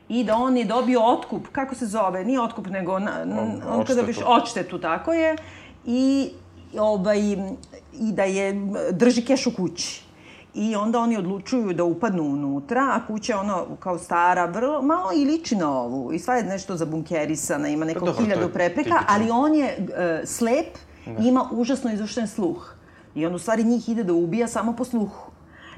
I 0.09 0.25
da 0.25 0.37
on 0.37 0.57
je 0.57 0.65
dobio 0.65 1.01
otkup, 1.03 1.49
kako 1.53 1.75
se 1.75 1.87
zove, 1.87 2.25
nije 2.25 2.41
otkup, 2.41 2.67
nego 2.67 2.99
na, 2.99 3.13
on, 3.23 3.63
on 3.69 3.85
kada 3.85 4.03
biš 4.03 4.17
odštetu, 4.27 4.79
tako 4.79 5.13
je, 5.13 5.37
i, 5.85 6.31
ovaj, 6.79 7.19
i 7.93 8.13
da 8.13 8.25
je, 8.25 8.61
drži 8.91 9.23
keš 9.23 9.47
u 9.47 9.57
kući. 9.57 10.05
I 10.55 10.77
onda 10.77 10.99
oni 10.99 11.17
odlučuju 11.17 11.73
da 11.73 11.85
upadnu 11.85 12.23
unutra, 12.23 12.81
a 12.81 13.07
kuća 13.07 13.33
je 13.33 13.39
ono 13.39 13.67
kao 13.81 13.99
stara, 13.99 14.47
vrlo, 14.47 14.83
malo 14.83 15.11
i 15.17 15.25
liči 15.25 15.57
na 15.57 15.81
ovu. 15.81 16.13
I 16.13 16.19
sva 16.19 16.35
je 16.35 16.45
nešto 16.45 16.77
zabunkerisana, 16.77 17.69
ima 17.69 17.85
neko 17.85 18.05
Dobro, 18.05 18.25
hiljadu 18.25 18.49
prepreka, 18.53 18.99
tipično. 18.99 19.07
ali 19.09 19.31
on 19.31 19.55
je 19.55 19.77
uh, 19.79 20.29
slep 20.29 20.77
i 21.07 21.27
ima 21.27 21.49
užasno 21.53 21.93
izušten 21.93 22.29
sluh. 22.29 22.75
I 23.15 23.27
on 23.27 23.35
u 23.35 23.39
stvari 23.39 23.65
njih 23.65 23.89
ide 23.89 24.05
da 24.05 24.13
ubija 24.13 24.47
samo 24.49 24.73
po 24.73 24.85
sluhu. 24.85 25.31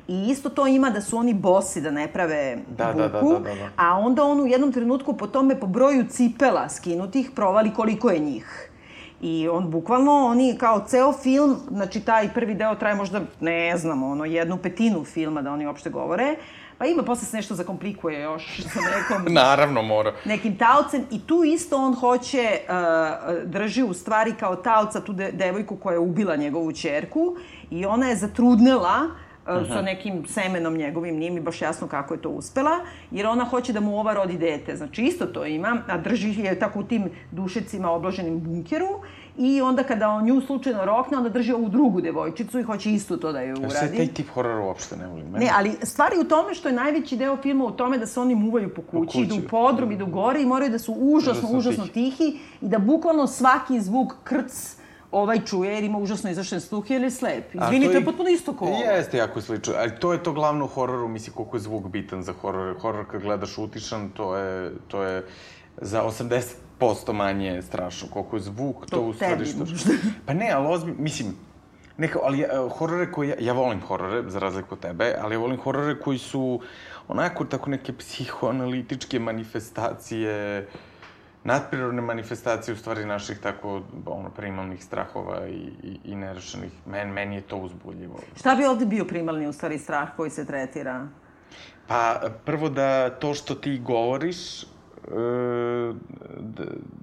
I 0.09 0.29
isto 0.29 0.49
to 0.49 0.67
ima 0.67 0.91
da 0.91 1.01
su 1.01 1.17
oni 1.17 1.35
bosi, 1.35 1.81
da 1.81 1.91
ne 1.91 2.09
prave 2.13 2.59
da, 2.77 2.87
buku, 2.87 2.99
da, 2.99 3.09
da, 3.09 3.21
da, 3.21 3.41
da, 3.41 3.55
da. 3.55 3.71
a 3.77 3.99
onda 3.99 4.25
on 4.25 4.41
u 4.41 4.47
jednom 4.47 4.73
trenutku 4.73 5.13
po 5.13 5.27
tome 5.27 5.61
po 5.61 5.67
broju 5.67 6.05
cipela 6.09 6.69
skinutih 6.69 7.31
provali 7.35 7.75
koliko 7.75 8.11
je 8.11 8.19
njih. 8.19 8.71
I 9.21 9.49
on 9.49 9.71
bukvalno, 9.71 10.13
oni 10.13 10.57
kao 10.59 10.85
ceo 10.87 11.13
film, 11.13 11.57
znači 11.71 12.01
taj 12.01 12.35
prvi 12.35 12.55
deo 12.55 12.75
traje 12.75 12.95
možda, 12.95 13.21
ne 13.41 13.77
znam, 13.77 14.03
ono, 14.03 14.25
jednu 14.25 14.57
petinu 14.57 15.05
filma 15.05 15.43
da 15.43 15.53
oni 15.53 15.67
uopšte 15.67 15.91
govore, 15.91 16.37
Pa 16.79 16.87
ima, 16.87 17.03
posle 17.03 17.27
se 17.27 17.37
nešto 17.37 17.55
zakomplikuje 17.55 18.21
još 18.21 18.63
sa 18.63 18.81
nekom... 18.81 19.33
Naravno, 19.43 19.83
mora. 19.83 20.13
Nekim 20.25 20.59
taocem 20.59 21.05
i 21.11 21.21
tu 21.21 21.45
isto 21.45 21.77
on 21.77 21.95
hoće, 21.95 22.61
uh, 22.69 23.45
drži 23.45 23.83
u 23.83 23.95
stvari 23.95 24.35
kao 24.41 24.57
taoca 24.57 25.01
tu 25.01 25.13
de 25.13 25.33
devojku 25.33 25.77
koja 25.77 25.95
je 25.95 25.99
ubila 25.99 26.37
njegovu 26.37 26.73
čerku 26.73 27.37
i 27.71 27.87
ona 27.87 28.09
je 28.09 28.17
zatrudnela 28.17 29.01
uh, 29.05 29.26
sa 29.47 29.83
nekim 29.83 30.27
semenom 30.27 30.77
njegovim, 30.77 31.17
nije 31.17 31.31
mi 31.31 31.41
baš 31.41 31.63
jasno 31.63 31.89
kako 31.89 32.15
je 32.15 32.23
to 32.23 32.29
uspela, 32.29 32.79
jer 33.11 33.27
ona 33.27 33.45
hoće 33.45 33.73
da 33.73 33.81
mu 33.81 33.99
ova 33.99 34.15
rodi 34.15 34.39
dete. 34.39 34.77
Znači, 34.77 35.03
isto 35.03 35.27
to 35.27 35.47
ima, 35.47 35.83
a 35.89 35.99
drži 35.99 36.41
je 36.41 36.59
tako 36.59 36.81
u 36.81 36.85
tim 36.85 37.11
dušecima 37.31 37.91
obloženim 37.91 38.41
bunkeru 38.41 39.01
I 39.39 39.61
onda 39.61 39.83
kada 39.83 40.09
on 40.09 40.25
nju 40.25 40.41
slučajno 40.41 40.85
rokne, 40.85 41.17
onda 41.17 41.29
drži 41.29 41.53
ovu 41.53 41.69
drugu 41.69 42.01
devojčicu 42.01 42.59
i 42.59 42.63
hoće 42.63 42.93
isto 42.93 43.17
to 43.17 43.33
da 43.33 43.41
joj 43.41 43.53
uradi. 43.53 43.75
Se 43.75 43.97
taj 43.97 44.07
tip 44.07 44.29
horora 44.29 44.65
uopšte 44.65 44.97
ne 44.97 45.07
volim. 45.07 45.31
Ne, 45.31 45.51
ali 45.55 45.77
stvari 45.83 46.17
u 46.21 46.25
tome 46.25 46.55
što 46.55 46.69
je 46.69 46.75
najveći 46.75 47.17
deo 47.17 47.37
filma 47.37 47.65
u 47.65 47.71
tome 47.71 47.99
da 47.99 48.07
se 48.07 48.21
oni 48.21 48.35
muvaju 48.35 48.75
po 48.75 48.83
kući, 48.83 49.07
po 49.07 49.07
kući. 49.07 49.21
idu 49.21 49.35
u 49.35 49.49
podrum, 49.49 49.93
idu 49.93 50.07
gore 50.07 50.43
i 50.43 50.47
moraju 50.47 50.71
da 50.71 50.79
su 50.79 50.93
užasno, 50.93 51.33
užasno, 51.33 51.59
užasno 51.59 51.87
tihi 51.87 52.39
i 52.61 52.69
da 52.69 52.79
bukvalno 52.79 53.27
svaki 53.27 53.81
zvuk 53.81 54.13
krc 54.25 54.76
ovaj 55.17 55.41
čuje 55.45 55.75
jer 55.75 55.85
ima 55.85 55.99
užasno 55.99 56.31
izašen 56.31 56.61
sluh 56.61 56.91
ili 56.91 57.11
slep. 57.11 57.55
Izvini, 57.55 57.87
to, 57.87 57.93
to 57.93 57.99
je 57.99 58.05
potpuno 58.05 58.29
isto 58.29 58.53
ko 58.53 58.65
ovo. 58.65 58.77
Jeste 58.77 59.19
jako 59.19 59.41
slično, 59.41 59.75
ali 59.79 59.91
to 60.01 60.13
je 60.13 60.23
to 60.23 60.33
glavno 60.33 60.65
u 60.65 60.69
hororu, 60.69 61.09
misli 61.09 61.33
koliko 61.33 61.57
je 61.57 61.61
zvuk 61.61 61.87
bitan 61.87 62.23
za 62.23 62.33
horor. 62.33 62.77
Horor 62.81 63.07
kad 63.11 63.23
gledaš 63.23 63.59
utišan, 63.59 64.11
to 64.11 64.37
je, 64.37 64.73
to 64.89 65.03
je 65.03 65.25
za 65.81 66.03
80% 66.81 67.13
manje 67.13 67.63
strašno. 67.63 68.09
Koliko 68.13 68.37
je 68.37 68.43
zvuk, 68.43 68.87
to, 68.87 68.97
to 68.97 69.03
u 69.03 69.15
stvari 69.15 69.47
što... 69.47 69.65
Pa 70.27 70.35
ne, 70.35 70.51
ali 70.51 70.67
ozbi... 70.69 70.95
mislim, 70.99 71.35
neka, 71.97 72.19
ali 72.23 72.45
uh, 72.45 72.73
horore 72.79 73.13
koji... 73.13 73.29
Ja, 73.29 73.35
ja 73.41 73.53
volim 73.53 73.81
horore, 73.81 74.31
za 74.31 74.39
razliku 74.39 74.75
od 74.75 74.81
tebe, 74.81 75.15
ali 75.21 75.35
ja 75.35 75.39
volim 75.39 75.61
horore 75.61 76.01
koji 76.01 76.19
su 76.19 76.61
onako 77.09 77.45
tako 77.45 77.71
neke 77.71 77.93
psihoanalitičke 77.93 79.19
manifestacije, 79.19 80.67
nadprirodne 81.47 82.03
manifestacije 82.03 82.75
u 82.75 82.77
stvari 82.77 83.05
naših 83.05 83.39
tako 83.39 83.83
ono, 84.07 84.31
primalnih 84.31 84.85
strahova 84.85 85.49
i, 85.49 85.71
i, 85.83 85.99
i 86.05 86.15
nerešenih. 86.15 86.73
Men, 86.87 87.09
meni 87.09 87.35
je 87.35 87.43
to 87.43 87.57
uzbudljivo. 87.57 88.21
Šta 88.37 88.55
bi 88.55 88.65
ovde 88.65 88.87
bio 88.87 89.05
primalni 89.05 89.47
u 89.49 89.53
stvari 89.53 89.79
strah 89.79 90.09
koji 90.17 90.31
se 90.31 90.47
tretira? 90.47 91.09
Pa, 91.87 92.21
prvo 92.45 92.69
da 92.69 93.11
to 93.11 93.35
što 93.35 93.55
ti 93.55 93.79
govoriš, 93.79 94.65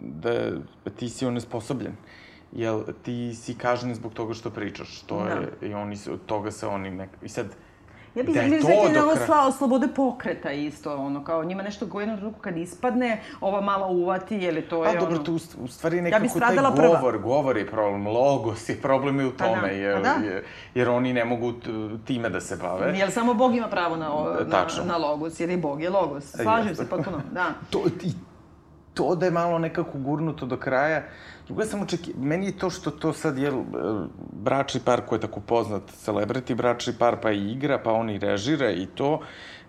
da, 0.01 0.41
da 0.85 0.91
ti 0.95 1.09
si 1.09 1.25
onesposobljen. 1.25 1.95
Jel, 2.51 2.83
ti 3.03 3.35
si 3.35 3.55
kažnjen 3.57 3.95
zbog 3.95 4.13
toga 4.13 4.33
što 4.33 4.49
pričaš. 4.49 5.01
To 5.01 5.23
da. 5.23 5.29
je, 5.29 5.69
I 5.69 5.73
oni, 5.73 5.97
od 6.11 6.25
toga 6.25 6.51
se 6.51 6.67
oni 6.67 6.91
nek... 6.91 7.09
I 7.21 7.29
sad, 7.29 7.47
Ja 8.15 8.23
bih 8.23 8.35
da 8.35 8.93
da 8.93 9.05
ovo 9.05 9.15
slao 9.25 9.51
slobode 9.51 9.87
pokreta 9.95 10.51
isto, 10.51 10.95
ono, 10.95 11.23
kao 11.23 11.43
njima 11.43 11.63
nešto 11.63 11.87
u 11.93 11.99
jednom 11.99 12.17
trenutku 12.17 12.41
kad 12.41 12.57
ispadne, 12.57 13.21
ova 13.41 13.61
malo 13.61 13.87
uvati, 13.87 14.35
je 14.35 14.51
li 14.51 14.61
to 14.61 14.85
je 14.85 14.89
A, 14.89 14.99
dobro, 14.99 15.17
tu 15.17 15.39
u 15.59 15.67
stvari 15.67 16.01
nekako 16.01 16.25
ja 16.25 16.47
taj 16.47 16.55
govor, 16.55 16.75
prva. 16.75 17.17
govor 17.17 17.57
je 17.57 17.67
problem, 17.67 18.07
logos 18.07 18.69
je 18.69 18.81
problem 18.81 19.19
i 19.19 19.25
u 19.25 19.31
pa 19.37 19.45
tome, 19.45 19.61
pa 19.61 19.67
da, 19.67 19.73
jer, 19.73 20.01
da. 20.01 20.15
jer, 20.23 20.43
jer 20.75 20.89
oni 20.89 21.13
ne 21.13 21.25
mogu 21.25 21.53
time 22.05 22.29
da 22.29 22.41
se 22.41 22.57
bave. 22.57 22.97
Jel 22.97 23.09
samo 23.09 23.33
Bog 23.33 23.55
ima 23.55 23.67
pravo 23.67 23.95
na, 23.95 24.09
na, 24.45 24.65
na 24.85 24.97
logos, 24.97 25.39
jer 25.39 25.49
i 25.49 25.57
Bog 25.57 25.81
je 25.81 25.89
logos, 25.89 26.23
slažem 26.43 26.75
se 26.75 26.89
potpuno, 26.89 27.21
da. 27.31 27.45
to, 27.71 27.83
i 28.03 28.11
to 28.93 29.15
da 29.15 29.25
je 29.25 29.31
malo 29.31 29.59
nekako 29.59 29.97
gurnuto 29.97 30.45
do 30.45 30.57
kraja. 30.57 31.03
Drugo 31.47 31.65
sam 31.65 31.81
očeki... 31.81 32.13
Meni 32.17 32.45
je 32.45 32.57
to 32.57 32.69
što 32.69 32.91
to 32.91 33.13
sad 33.13 33.37
je 33.37 33.51
bračni 34.31 34.81
par 34.85 35.01
koji 35.05 35.17
je 35.17 35.21
tako 35.21 35.39
poznat, 35.39 35.81
celebrity 36.05 36.55
bračni 36.55 36.93
par, 36.99 37.17
pa 37.21 37.31
i 37.31 37.51
igra, 37.51 37.79
pa 37.83 37.91
on 37.91 38.09
i 38.09 38.19
režira 38.19 38.71
i 38.71 38.85
to, 38.85 39.19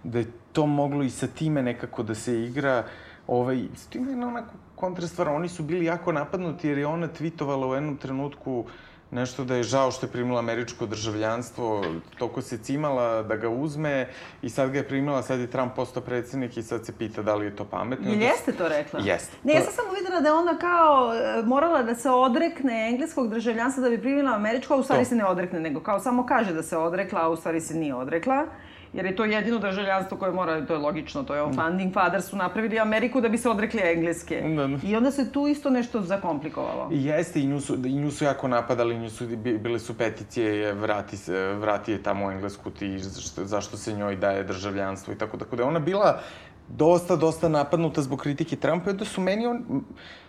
da 0.05 0.19
je 0.19 0.27
to 0.53 0.67
moglo 0.67 1.03
i 1.03 1.11
sa 1.11 1.27
time 1.27 1.63
nekako 1.63 2.03
da 2.03 2.15
se 2.15 2.43
igra. 2.43 2.85
Ovaj, 3.27 3.65
s 3.75 3.87
tim 3.87 4.09
je 4.09 4.27
onako 4.27 4.55
kontra 4.75 5.07
stvar, 5.07 5.29
oni 5.29 5.49
su 5.49 5.63
bili 5.63 5.85
jako 5.85 6.13
napadnuti 6.13 6.69
jer 6.69 6.79
je 6.79 6.87
ona 6.87 7.09
tweetovala 7.09 7.71
u 7.71 7.75
jednom 7.75 7.97
trenutku 7.97 8.59
uh, 8.61 8.67
nešto 9.11 9.45
da 9.45 9.57
je 9.57 9.63
žao 9.63 9.91
što 9.91 10.07
je 10.07 10.11
primila 10.13 10.39
američko 10.39 10.87
državljanstvo, 10.87 11.85
toko 12.19 12.43
se 12.43 12.59
cimala 12.59 13.23
da 13.23 13.37
ga 13.37 13.49
uzme 13.49 14.09
i 14.43 14.51
sad 14.51 14.71
ga 14.71 14.79
je 14.79 14.89
primila, 14.89 15.23
sad 15.23 15.41
je 15.41 15.47
Trump 15.47 15.75
postao 15.77 16.03
predsednik 16.03 16.57
i 16.57 16.63
sad 16.63 16.87
se 16.87 16.93
pita 16.99 17.23
da 17.23 17.35
li 17.35 17.45
je 17.45 17.57
to 17.57 17.65
pametno. 17.65 18.13
Ili 18.13 18.25
jeste 18.25 18.53
to 18.53 18.69
rekla? 18.69 19.01
Jeste. 19.01 19.37
Ne, 19.45 19.55
ja 19.55 19.61
sam 19.61 19.73
samo 19.73 19.93
videla 19.93 20.21
da 20.21 20.29
je 20.29 20.35
ona 20.35 20.59
kao 20.59 21.15
e, 21.15 21.43
morala 21.43 21.83
da 21.83 21.95
se 21.95 22.11
odrekne 22.11 22.89
engleskog 22.89 23.29
državljanstva 23.29 23.83
da 23.83 23.91
bi 23.91 24.01
primila 24.01 24.35
američko, 24.35 24.75
a 24.75 24.77
u 24.77 24.83
stvari 24.83 25.05
to. 25.05 25.09
se 25.09 25.15
ne 25.15 25.25
odrekne, 25.25 25.61
nego 25.61 25.81
kao 25.81 26.01
samo 26.01 26.27
kaže 26.27 26.53
da 26.53 26.63
se 26.63 26.77
odrekla, 26.77 27.21
a 27.21 27.29
u 27.29 27.37
stvari 27.37 27.61
se 27.61 27.75
nije 27.75 27.95
odrekla 27.95 28.47
jer 28.95 29.07
je 29.07 29.17
to 29.17 29.25
jedino 29.25 29.59
državljanstvo 29.59 30.19
koje 30.19 30.33
mora, 30.33 30.67
to 30.67 30.73
je 30.73 30.79
logično, 30.79 31.23
to 31.23 31.35
je 31.35 31.43
o 31.43 31.53
founding 31.53 31.93
father 31.93 32.23
su 32.23 32.37
napravili 32.37 32.79
Ameriku 32.79 33.21
da 33.21 33.29
bi 33.29 33.39
se 33.39 33.49
odrekli 33.49 33.81
engleske. 33.85 34.41
Da, 34.57 34.67
da. 34.67 34.79
I 34.83 34.97
onda 34.97 35.11
se 35.11 35.33
tu 35.33 35.47
isto 35.49 35.71
nešto 35.71 36.01
zakomplikovalo. 36.01 36.89
I 36.93 37.05
jeste, 37.05 37.41
i 37.41 37.47
nju 37.47 37.61
su, 37.61 37.75
i 37.75 37.93
nju 37.93 38.11
su 38.11 38.25
jako 38.25 38.49
napadali, 38.49 38.99
nju 38.99 39.11
su, 39.11 39.27
bile 39.37 39.79
su 39.79 39.99
peticije, 39.99 40.73
vrati, 40.73 41.17
vrati 41.59 41.93
je 41.93 42.03
tamo 42.03 42.27
u 42.27 42.31
Englesku, 42.31 42.71
ti, 42.71 42.99
zašto, 42.99 43.45
zašto 43.45 43.77
se 43.77 43.93
njoj 43.93 44.17
daje 44.17 44.45
državljanstvo 44.45 45.13
i 45.13 45.19
tako, 45.19 45.37
tako 45.37 45.57
da 45.57 45.63
je 45.63 45.69
ona 45.69 45.81
bila 45.81 46.21
dosta, 46.69 47.17
dosta 47.17 47.49
napadnuta 47.49 48.03
zbog 48.03 48.19
kritike 48.19 48.57
Trumpa 48.57 48.91
i 48.91 48.93
onda 48.93 49.05
su 49.05 49.21
meni, 49.21 49.47
on, 49.47 49.85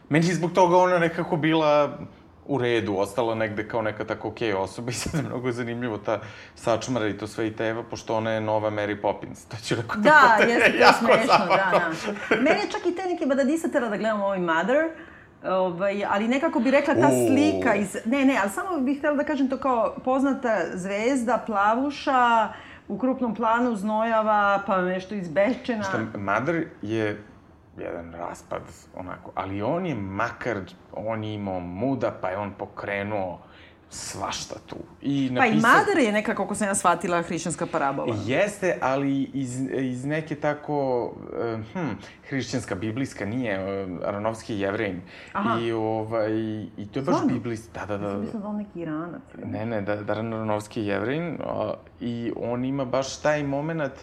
meni 0.09 0.34
zbog 0.34 0.51
toga 0.51 0.78
ona 0.78 0.99
nekako 0.99 1.38
bila 1.38 1.97
u 2.48 2.58
redu, 2.58 2.98
ostala 2.98 3.36
negde 3.36 3.68
kao 3.68 3.82
neka 3.82 4.06
tako 4.06 4.28
okej 4.28 4.54
okay 4.54 4.58
osoba 4.58 4.91
i 4.91 4.93
sad 4.93 5.14
je 5.14 5.30
mnogo 5.30 5.52
zanimljivo 5.52 5.98
ta 5.98 6.20
sačmara 6.56 7.08
i 7.08 7.18
to 7.18 7.28
sve 7.28 7.48
i 7.48 7.56
teva, 7.56 7.84
pošto 7.84 8.16
ona 8.16 8.32
je 8.32 8.41
nova 8.41 8.72
Mary 8.72 9.02
Poppins. 9.02 9.46
To 9.46 9.58
će 9.58 9.76
neko 9.76 9.98
da, 9.98 10.38
jeste 10.50 10.80
to 10.80 10.93
smešno, 11.00 11.46
da, 11.48 11.72
da. 11.72 12.36
Meni 12.36 12.60
je 12.60 12.72
čak 12.72 12.86
i 12.86 12.96
te 12.96 13.06
neke 13.06 13.26
badadisatera 13.26 13.89
da 13.89 13.98
gledam 13.98 14.22
ovaj 14.22 14.39
Mother, 14.39 14.89
Ovaj, 15.43 16.06
ali 16.10 16.28
nekako 16.28 16.60
bi 16.60 16.72
rekla 16.72 16.93
ta 16.93 17.10
slika 17.10 17.76
iz... 17.76 17.98
Ne, 18.06 18.26
ne, 18.26 18.38
ali 18.41 18.52
samo 18.52 18.80
bih 18.80 18.98
htjela 18.98 19.16
da 19.16 19.24
kažem 19.24 19.50
to 19.50 19.58
kao 19.58 19.96
poznata 20.06 20.62
zvezda, 20.74 21.43
plavuša, 21.46 22.50
u 22.88 22.98
krupnom 22.98 23.36
planu 23.36 23.76
znojava, 23.76 24.64
pa 24.68 24.82
nešto 24.82 25.16
izbečena. 25.16 25.84
Šta, 25.84 26.18
Mother 26.18 26.66
je 26.82 27.24
jedan 27.78 28.13
raspad, 28.13 28.61
onako, 28.95 29.32
ali 29.36 29.61
on 29.61 29.86
je 29.86 29.95
makar, 29.95 30.57
on 30.93 31.23
je 31.23 31.34
imao 31.34 31.59
muda, 31.59 32.11
pa 32.21 32.30
je 32.30 32.38
on 32.38 32.53
pokrenuo 32.53 33.39
svašta 33.89 34.55
tu. 34.65 34.76
I 35.01 35.30
napisao... 35.32 35.61
Pa 35.61 35.69
i 35.69 35.76
Madar 35.78 35.97
je 36.03 36.11
neka, 36.11 36.36
kako 36.36 36.55
sam 36.55 36.67
ja 36.67 36.76
shvatila, 36.76 37.21
hrišćanska 37.21 37.65
parabola. 37.65 38.15
Jeste, 38.26 38.78
ali 38.82 39.23
iz, 39.34 39.61
iz 39.71 40.05
neke 40.05 40.36
tako, 40.36 41.03
uh, 41.05 41.59
hm, 41.73 41.89
hrišćanska, 42.30 42.76
biblijska, 42.76 43.26
nije, 43.26 43.84
uh, 43.86 44.07
Aronovski 44.07 44.53
je 44.53 44.59
jevrejn. 44.59 45.01
Aha. 45.34 45.59
I, 45.59 45.71
ovaj, 45.71 46.32
I 46.78 46.88
to 46.93 46.99
je 46.99 47.03
baš 47.03 47.15
biblijski, 47.28 47.69
da, 47.73 47.86
da, 47.86 47.97
da. 47.97 48.17
Mislim 48.17 48.41
da 48.41 48.47
on 48.47 48.57
neki 48.57 48.80
Iranac. 48.80 49.21
Ne, 49.45 49.65
ne, 49.65 49.82
da, 49.82 49.95
da 49.95 50.13
Aronovski 50.13 50.82
je 50.82 50.88
jevrejn 50.88 51.34
uh, 51.34 51.73
i 51.99 52.32
on 52.36 52.65
ima 52.65 52.86
baš 52.86 53.21
taj 53.21 53.43
moment 53.43 53.93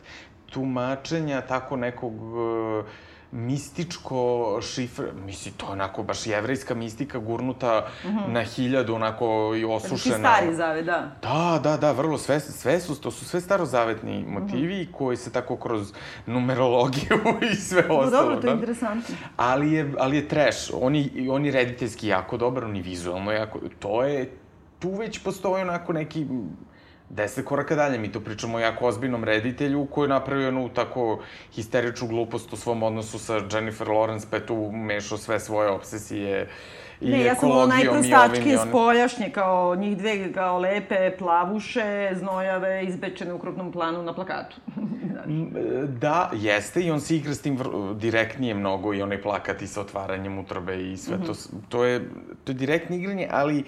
tumačenja 0.53 1.41
tako 1.41 1.77
nekog 1.77 2.23
uh, 2.23 2.85
mističko 3.33 4.59
šifre, 4.63 5.13
misli, 5.25 5.53
to 5.53 5.67
je 5.67 5.73
onako 5.73 6.03
baš 6.03 6.27
jevrejska 6.27 6.75
mistika 6.75 7.19
gurnuta 7.19 7.87
mm 8.05 8.09
-hmm. 8.09 8.29
na 8.29 8.43
hiljadu, 8.43 8.95
onako 8.95 9.55
i 9.57 9.65
osušena. 9.65 10.17
Neki 10.17 10.29
stari 10.29 10.55
zavet, 10.55 10.85
da. 10.85 11.17
Da, 11.23 11.61
da, 11.63 11.77
da, 11.77 11.93
vrlo, 11.93 12.19
sve, 12.19 12.41
sve 12.41 12.81
su, 12.81 13.01
to 13.01 13.11
su 13.11 13.25
sve 13.25 13.41
starozavetni 13.41 14.25
motivi 14.29 14.83
mm 14.83 14.87
-hmm. 14.87 14.93
koji 14.93 15.17
se 15.17 15.33
tako 15.33 15.57
kroz 15.57 15.93
numerologiju 16.27 17.19
i 17.53 17.57
sve 17.57 17.85
no, 17.89 17.95
ostalo. 17.95 18.23
Dobro, 18.23 18.41
to 18.41 18.47
je 18.47 18.51
da. 18.51 18.61
interesantno. 18.61 19.15
Ali 19.37 19.73
je, 19.73 19.93
ali 19.99 20.17
je 20.17 20.29
trash, 20.29 20.71
oni, 20.81 21.29
oni 21.31 21.51
rediteljski 21.51 22.09
jako 22.09 22.37
dobro, 22.37 22.67
oni 22.67 22.83
vizualno 22.83 23.33
jako, 23.33 23.61
to 23.79 24.03
je, 24.03 24.31
tu 24.79 24.91
već 24.91 25.19
postoji 25.19 25.63
onako 25.63 25.93
neki 25.93 26.27
deset 27.13 27.45
koraka 27.45 27.75
dalje. 27.75 27.99
Mi 27.99 28.13
to 28.13 28.21
pričamo 28.21 28.57
o 28.57 28.61
jako 28.61 28.87
ozbiljnom 28.87 29.25
reditelju 29.25 29.87
koji 29.87 30.05
je 30.05 30.09
napravio 30.09 30.45
jednu 30.45 30.69
tako 30.69 31.21
histeričnu 31.55 32.09
glupost 32.09 32.53
u 32.53 32.57
svom 32.57 32.83
odnosu 32.83 33.19
sa 33.19 33.41
Jennifer 33.53 33.87
Lawrence, 33.87 34.27
pa 34.31 34.37
je 34.37 34.47
tu 34.47 34.71
mešao 34.73 35.19
sve 35.19 35.41
svoje 35.41 35.71
obsesije 35.71 36.49
i 37.01 37.11
ne, 37.11 37.25
ja 37.25 37.35
sam 37.35 37.51
ovo 37.51 37.67
najprostačke 37.67 38.57
spoljašnje, 38.69 39.31
kao 39.31 39.77
njih 39.77 39.97
dve 39.97 40.33
kao 40.33 40.59
lepe 40.59 41.17
plavuše, 41.19 42.11
znojave, 42.15 42.85
izbečene 42.85 43.33
u 43.33 43.39
krupnom 43.39 43.73
planu 43.73 44.03
na 44.03 44.15
plakatu. 44.15 44.57
da, 46.05 46.31
jeste, 46.33 46.81
i 46.81 46.91
on 46.91 47.01
se 47.01 47.17
igra 47.17 47.35
s 47.35 47.43
tim 47.43 47.59
direktnije 47.95 48.55
mnogo 48.55 48.95
i 48.95 49.03
onaj 49.03 49.23
plakat 49.23 49.63
i 49.63 49.67
sa 49.67 49.81
otvaranjem 49.81 50.39
utrobe 50.39 50.93
i 50.93 50.97
sve 50.97 51.17
mm 51.17 51.21
-hmm. 51.21 51.27
to, 51.27 51.35
to 51.69 51.85
je, 51.85 52.09
to 52.45 52.53
je 52.53 52.55
direktno 52.55 52.97
igranje, 52.97 53.29
ali 53.31 53.59
uh, 53.59 53.67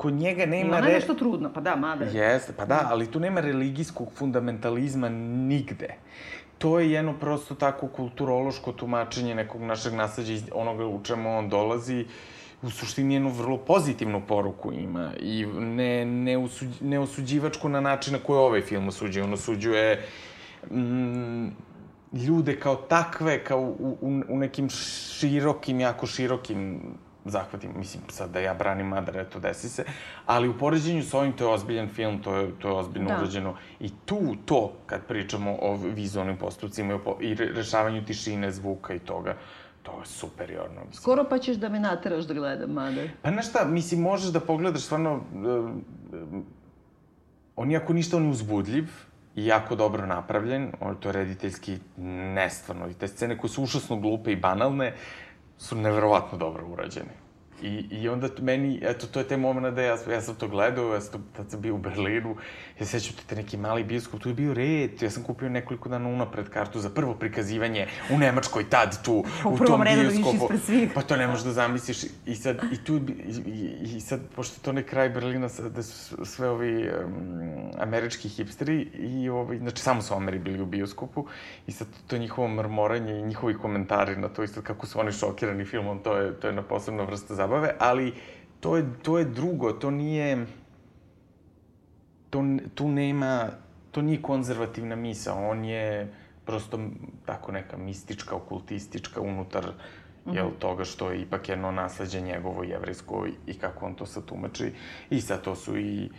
kod 0.00 0.14
njega 0.14 0.46
nema... 0.46 0.76
I 0.76 0.78
ona 0.78 0.88
je 0.88 0.94
nešto 0.94 1.14
trudno, 1.14 1.52
pa 1.52 1.60
da, 1.60 1.76
mada. 1.76 2.04
Jeste, 2.04 2.52
pa 2.56 2.64
da, 2.64 2.86
ali 2.90 3.06
tu 3.06 3.20
nema 3.20 3.40
religijskog 3.40 4.12
fundamentalizma 4.14 5.08
nigde. 5.08 5.94
To 6.58 6.78
je 6.80 6.92
jedno 6.92 7.12
prosto 7.20 7.54
tako 7.54 7.88
kulturološko 7.88 8.72
tumačenje 8.72 9.34
nekog 9.34 9.62
našeg 9.62 9.94
nasađa 9.94 10.32
iz 10.32 10.44
onoga 10.54 10.86
u 10.86 11.02
čemu 11.04 11.38
on 11.38 11.48
dolazi 11.48 12.06
u 12.62 12.70
suštini 12.70 13.14
jednu 13.14 13.28
vrlo 13.28 13.58
pozitivnu 13.58 14.22
poruku 14.28 14.72
ima 14.72 15.10
i 15.20 15.46
ne, 15.58 16.04
ne, 16.04 16.38
usuđ, 16.38 16.80
ne 16.80 16.98
osuđivačku 16.98 17.68
na 17.68 17.80
način 17.80 18.12
na 18.12 18.18
koji 18.18 18.38
ovaj 18.38 18.62
film 18.62 18.88
osuđuje. 18.88 19.24
On 19.24 19.32
osuđuje 19.32 20.06
mm, 20.70 21.48
ljude 22.12 22.56
kao 22.60 22.76
takve, 22.76 23.44
kao 23.44 23.60
u, 23.60 23.98
u, 24.00 24.20
u 24.28 24.38
nekim 24.38 24.68
širokim, 25.18 25.80
jako 25.80 26.06
širokim 26.06 26.80
zahvatim, 27.24 27.70
mislim, 27.76 28.02
sad 28.08 28.30
da 28.30 28.40
ja 28.40 28.54
branim 28.54 28.86
Madar, 28.86 29.16
eto, 29.16 29.40
desi 29.40 29.68
se, 29.68 29.84
ali 30.26 30.48
u 30.48 30.58
poređenju 30.58 31.02
sa 31.02 31.18
ovim, 31.18 31.32
to 31.32 31.44
je 31.44 31.54
ozbiljan 31.54 31.88
film, 31.88 32.22
to 32.22 32.36
je, 32.36 32.50
to 32.58 32.68
je 32.68 32.74
ozbiljno 32.74 33.08
da. 33.08 33.16
urađeno. 33.16 33.56
I 33.80 33.90
tu, 34.04 34.36
to, 34.44 34.72
kad 34.86 35.00
pričamo 35.06 35.58
o 35.60 35.76
vizualnim 35.76 36.36
postupcima 36.36 36.92
i, 36.92 36.96
o, 36.96 37.16
i 37.20 37.34
rešavanju 37.34 38.04
tišine, 38.04 38.52
zvuka 38.52 38.94
i 38.94 38.98
toga, 38.98 39.36
to 39.82 39.92
je 40.00 40.06
superiorno. 40.06 40.80
Mislim. 40.80 41.02
Skoro 41.02 41.24
pa 41.30 41.38
ćeš 41.38 41.56
da 41.56 41.68
me 41.68 41.80
nateraš 41.80 42.24
da 42.24 42.34
gledam, 42.34 42.70
Madar. 42.70 43.08
Pa 43.22 43.30
znaš 43.30 43.48
šta, 43.48 43.64
mislim, 43.64 44.00
možeš 44.00 44.32
da 44.32 44.40
pogledaš 44.40 44.82
stvarno... 44.82 45.14
Uh, 45.14 45.44
uh, 45.44 46.42
on 47.56 47.70
je 47.70 47.76
ako 47.76 47.92
ništa, 47.92 48.16
on 48.16 48.24
je 48.24 48.30
uzbudljiv, 48.30 48.88
i 49.36 49.46
jako 49.46 49.76
dobro 49.76 50.06
napravljen, 50.06 50.72
on, 50.80 50.96
to 50.96 51.08
je 51.08 51.12
rediteljski 51.12 51.78
nestvarno. 52.34 52.88
I 52.88 52.94
te 52.94 53.08
scene 53.08 53.38
koje 53.38 53.50
su 53.50 53.62
užasno 53.62 53.96
glupe 53.96 54.32
i 54.32 54.36
banalne, 54.36 54.94
su 55.60 55.76
neverovatno 55.76 56.38
dobro 56.38 56.66
urađeni. 56.66 57.10
I, 57.62 57.86
I 57.90 58.08
onda 58.08 58.28
meni, 58.40 58.80
eto, 58.82 59.06
to 59.06 59.18
je 59.18 59.28
taj 59.28 59.36
moment 59.36 59.74
da 59.76 59.82
ja, 59.82 59.96
ja 60.12 60.20
sam 60.20 60.34
to 60.34 60.48
gledao, 60.48 60.94
ja 60.94 61.00
sam 61.00 61.12
to, 61.12 61.18
tad 61.36 61.50
sam 61.50 61.60
bio 61.60 61.74
u 61.74 61.78
Berlinu, 61.78 62.36
ja 62.80 62.86
sećam 62.86 63.16
te 63.26 63.36
neki 63.36 63.56
mali 63.56 63.84
bioskop, 63.84 64.20
tu 64.20 64.28
je 64.28 64.34
bio 64.34 64.54
red, 64.54 65.02
ja 65.02 65.10
sam 65.10 65.22
kupio 65.22 65.48
nekoliko 65.48 65.88
dana 65.88 66.08
unapred 66.08 66.48
kartu 66.48 66.80
za 66.80 66.90
prvo 66.90 67.14
prikazivanje 67.14 67.86
u 68.10 68.18
Nemačkoj, 68.18 68.70
tad 68.70 69.02
tu, 69.04 69.24
u, 69.44 69.48
u 69.48 69.58
tom 69.58 69.80
da 69.80 70.02
bioskopu. 70.02 70.48
Pa 70.94 71.02
to 71.02 71.16
ne 71.16 71.26
možeš 71.26 71.44
da 71.44 71.52
zamisliš. 71.52 72.04
I 72.26 72.34
sad, 72.34 72.60
i 72.72 72.84
tu, 72.84 72.96
i, 72.96 73.00
i, 73.46 73.96
i 73.96 74.00
sad, 74.00 74.20
pošto 74.36 74.60
to 74.62 74.72
ne 74.72 74.82
kraj 74.82 75.08
Berlina, 75.08 75.48
sad, 75.48 75.72
da 75.72 75.82
su 75.82 76.24
sve 76.24 76.48
ovi 76.48 76.88
um, 76.88 77.70
američki 77.78 78.28
hipsteri, 78.28 78.88
i 78.94 79.28
ovi, 79.28 79.58
znači 79.58 79.82
samo 79.82 80.02
su 80.02 80.14
Ameri 80.14 80.38
bili 80.38 80.60
u 80.60 80.66
bioskopu, 80.66 81.26
i 81.66 81.72
sad 81.72 81.88
to 82.06 82.18
njihovo 82.18 82.48
mrmoranje 82.48 83.18
i 83.18 83.22
njihovi 83.22 83.58
komentari 83.58 84.16
na 84.16 84.28
to, 84.28 84.42
isto 84.42 84.62
kako 84.62 84.86
su 84.86 85.00
oni 85.00 85.12
šokirani 85.12 85.64
filmom, 85.64 85.98
to 85.98 86.16
je, 86.16 86.40
to 86.40 86.46
je 86.46 86.52
na 86.52 86.62
posebna 86.62 87.02
vrsta 87.02 87.34
zabave, 87.50 87.74
ali 87.78 88.14
to 88.60 88.76
je, 88.76 88.84
to 89.02 89.18
je 89.18 89.24
drugo, 89.24 89.72
to 89.72 89.90
nije 89.90 90.46
to, 92.30 92.44
tu 92.74 92.88
nema, 92.88 93.48
to 93.90 94.02
nije 94.02 94.22
konzervativna 94.22 94.96
misa, 94.96 95.34
on 95.34 95.64
je 95.64 96.14
prosto 96.46 96.78
tako 97.26 97.52
neka 97.52 97.76
mistička, 97.76 98.36
okultistička 98.36 99.20
unutar 99.20 99.66
mm 99.66 100.30
-hmm. 100.30 100.36
jel, 100.36 100.50
toga 100.58 100.84
što 100.84 101.10
je 101.10 101.20
ipak 101.20 101.48
jedno 101.48 101.70
nasledđe 101.70 102.20
njegovo 102.20 102.62
jevrejsko 102.62 103.26
i 103.46 103.54
kako 103.54 103.86
on 103.86 103.94
to 103.94 104.06
sad 104.06 104.24
tumači. 104.24 104.72
I 105.10 105.20
sad 105.20 105.42
to 105.42 105.56
su 105.56 105.78
i 105.78 106.10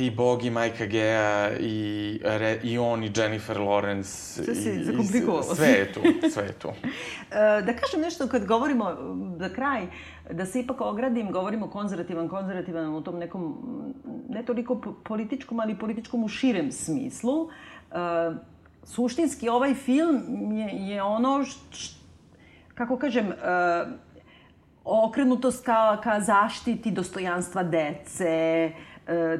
i 0.00 0.10
Bog 0.10 0.44
i 0.44 0.50
Majka 0.50 0.86
Gea 0.86 1.50
i, 1.60 2.20
re, 2.24 2.58
i 2.62 2.78
on 2.78 3.04
i 3.04 3.12
Jennifer 3.16 3.56
Lawrence. 3.56 4.44
Sve 4.44 4.54
si 4.54 4.84
zakomplikovalo. 4.84 5.42
Sve 5.42 5.68
je 5.68 5.92
tu, 5.92 6.00
sve 6.30 6.44
je 6.44 6.52
tu. 6.52 6.68
E, 7.32 7.62
da 7.62 7.72
kažem 7.76 8.00
nešto 8.00 8.28
kad 8.28 8.46
govorimo 8.46 8.96
za 9.38 9.48
kraj, 9.48 9.86
da 10.30 10.46
se 10.46 10.60
ipak 10.60 10.80
ogradim, 10.80 11.32
govorimo 11.32 11.70
konzervativan, 11.70 12.28
konzervativan 12.28 12.94
u 12.94 13.02
tom 13.02 13.18
nekom, 13.18 13.54
ne 14.28 14.42
toliko 14.42 14.94
političkom, 15.04 15.60
ali 15.60 15.78
političkom 15.78 16.24
u 16.24 16.28
širem 16.28 16.72
smislu. 16.72 17.48
E, 17.48 17.94
suštinski 18.84 19.48
ovaj 19.48 19.74
film 19.74 20.22
je, 20.52 20.88
je 20.88 21.02
ono 21.02 21.44
što, 21.44 21.98
kako 22.74 22.98
kažem, 22.98 23.32
e, 23.32 23.34
okrenutost 24.84 25.64
ka, 25.64 26.00
ka 26.02 26.20
zaštiti 26.20 26.90
dostojanstva 26.90 27.62
dece, 27.62 28.72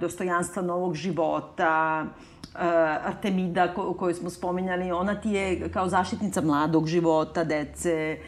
dostojanstva 0.00 0.62
novog 0.62 0.94
života, 0.94 2.04
e, 2.04 2.58
Artemida 3.04 3.74
koju 3.74 4.14
smo 4.14 4.30
spominjali, 4.30 4.92
ona 4.92 5.14
ti 5.14 5.30
je 5.30 5.70
kao 5.72 5.88
zaštitnica 5.88 6.40
mladog 6.40 6.86
života, 6.86 7.44
dece, 7.44 7.92
e, 7.92 8.18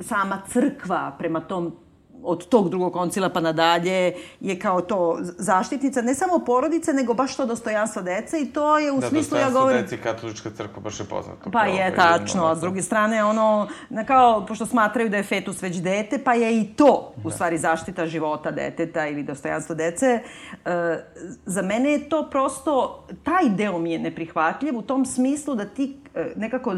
sama 0.00 0.42
crkva 0.48 1.16
prema 1.18 1.40
tom 1.40 1.76
od 2.22 2.48
tog 2.48 2.68
drugog 2.68 2.92
koncila 2.92 3.28
pa 3.28 3.40
nadalje 3.40 4.14
je 4.40 4.58
kao 4.58 4.80
to 4.80 5.18
zaštitnica 5.20 6.02
ne 6.02 6.14
samo 6.14 6.38
porodice, 6.38 6.92
nego 6.92 7.14
baš 7.14 7.36
to 7.36 7.46
dostojanstva 7.46 8.02
dece 8.02 8.40
i 8.40 8.46
to 8.46 8.78
je 8.78 8.92
u 8.92 9.00
da, 9.00 9.08
smislu, 9.08 9.38
ja 9.38 9.50
govorim... 9.50 9.76
Da, 9.76 9.82
deci 9.82 9.96
katolička 10.02 10.50
crkva 10.50 10.82
baš 10.82 11.00
je 11.00 11.06
poznata. 11.06 11.50
Pa 11.50 11.64
je, 11.64 11.94
tačno. 11.94 12.46
A 12.46 12.56
s 12.56 12.60
druge 12.60 12.82
strane, 12.82 13.24
ono, 13.24 13.68
na 13.90 14.04
kao, 14.04 14.46
pošto 14.46 14.66
smatraju 14.66 15.08
da 15.08 15.16
je 15.16 15.22
fetus 15.22 15.62
već 15.62 15.76
dete, 15.76 16.18
pa 16.18 16.34
je 16.34 16.60
i 16.60 16.64
to, 16.64 17.12
u 17.24 17.28
da. 17.28 17.34
stvari, 17.34 17.58
zaštita 17.58 18.06
života 18.06 18.50
deteta 18.50 19.06
ili 19.06 19.22
dostojanstva 19.22 19.74
dece. 19.74 20.06
E, 20.06 21.04
za 21.46 21.62
mene 21.62 21.92
je 21.92 22.08
to 22.08 22.28
prosto, 22.30 23.04
taj 23.22 23.48
deo 23.48 23.78
mi 23.78 23.92
je 23.92 23.98
neprihvatljiv 23.98 24.78
u 24.78 24.82
tom 24.82 25.06
smislu 25.06 25.54
da 25.54 25.64
ti 25.64 25.96
e, 26.14 26.32
nekako 26.36 26.74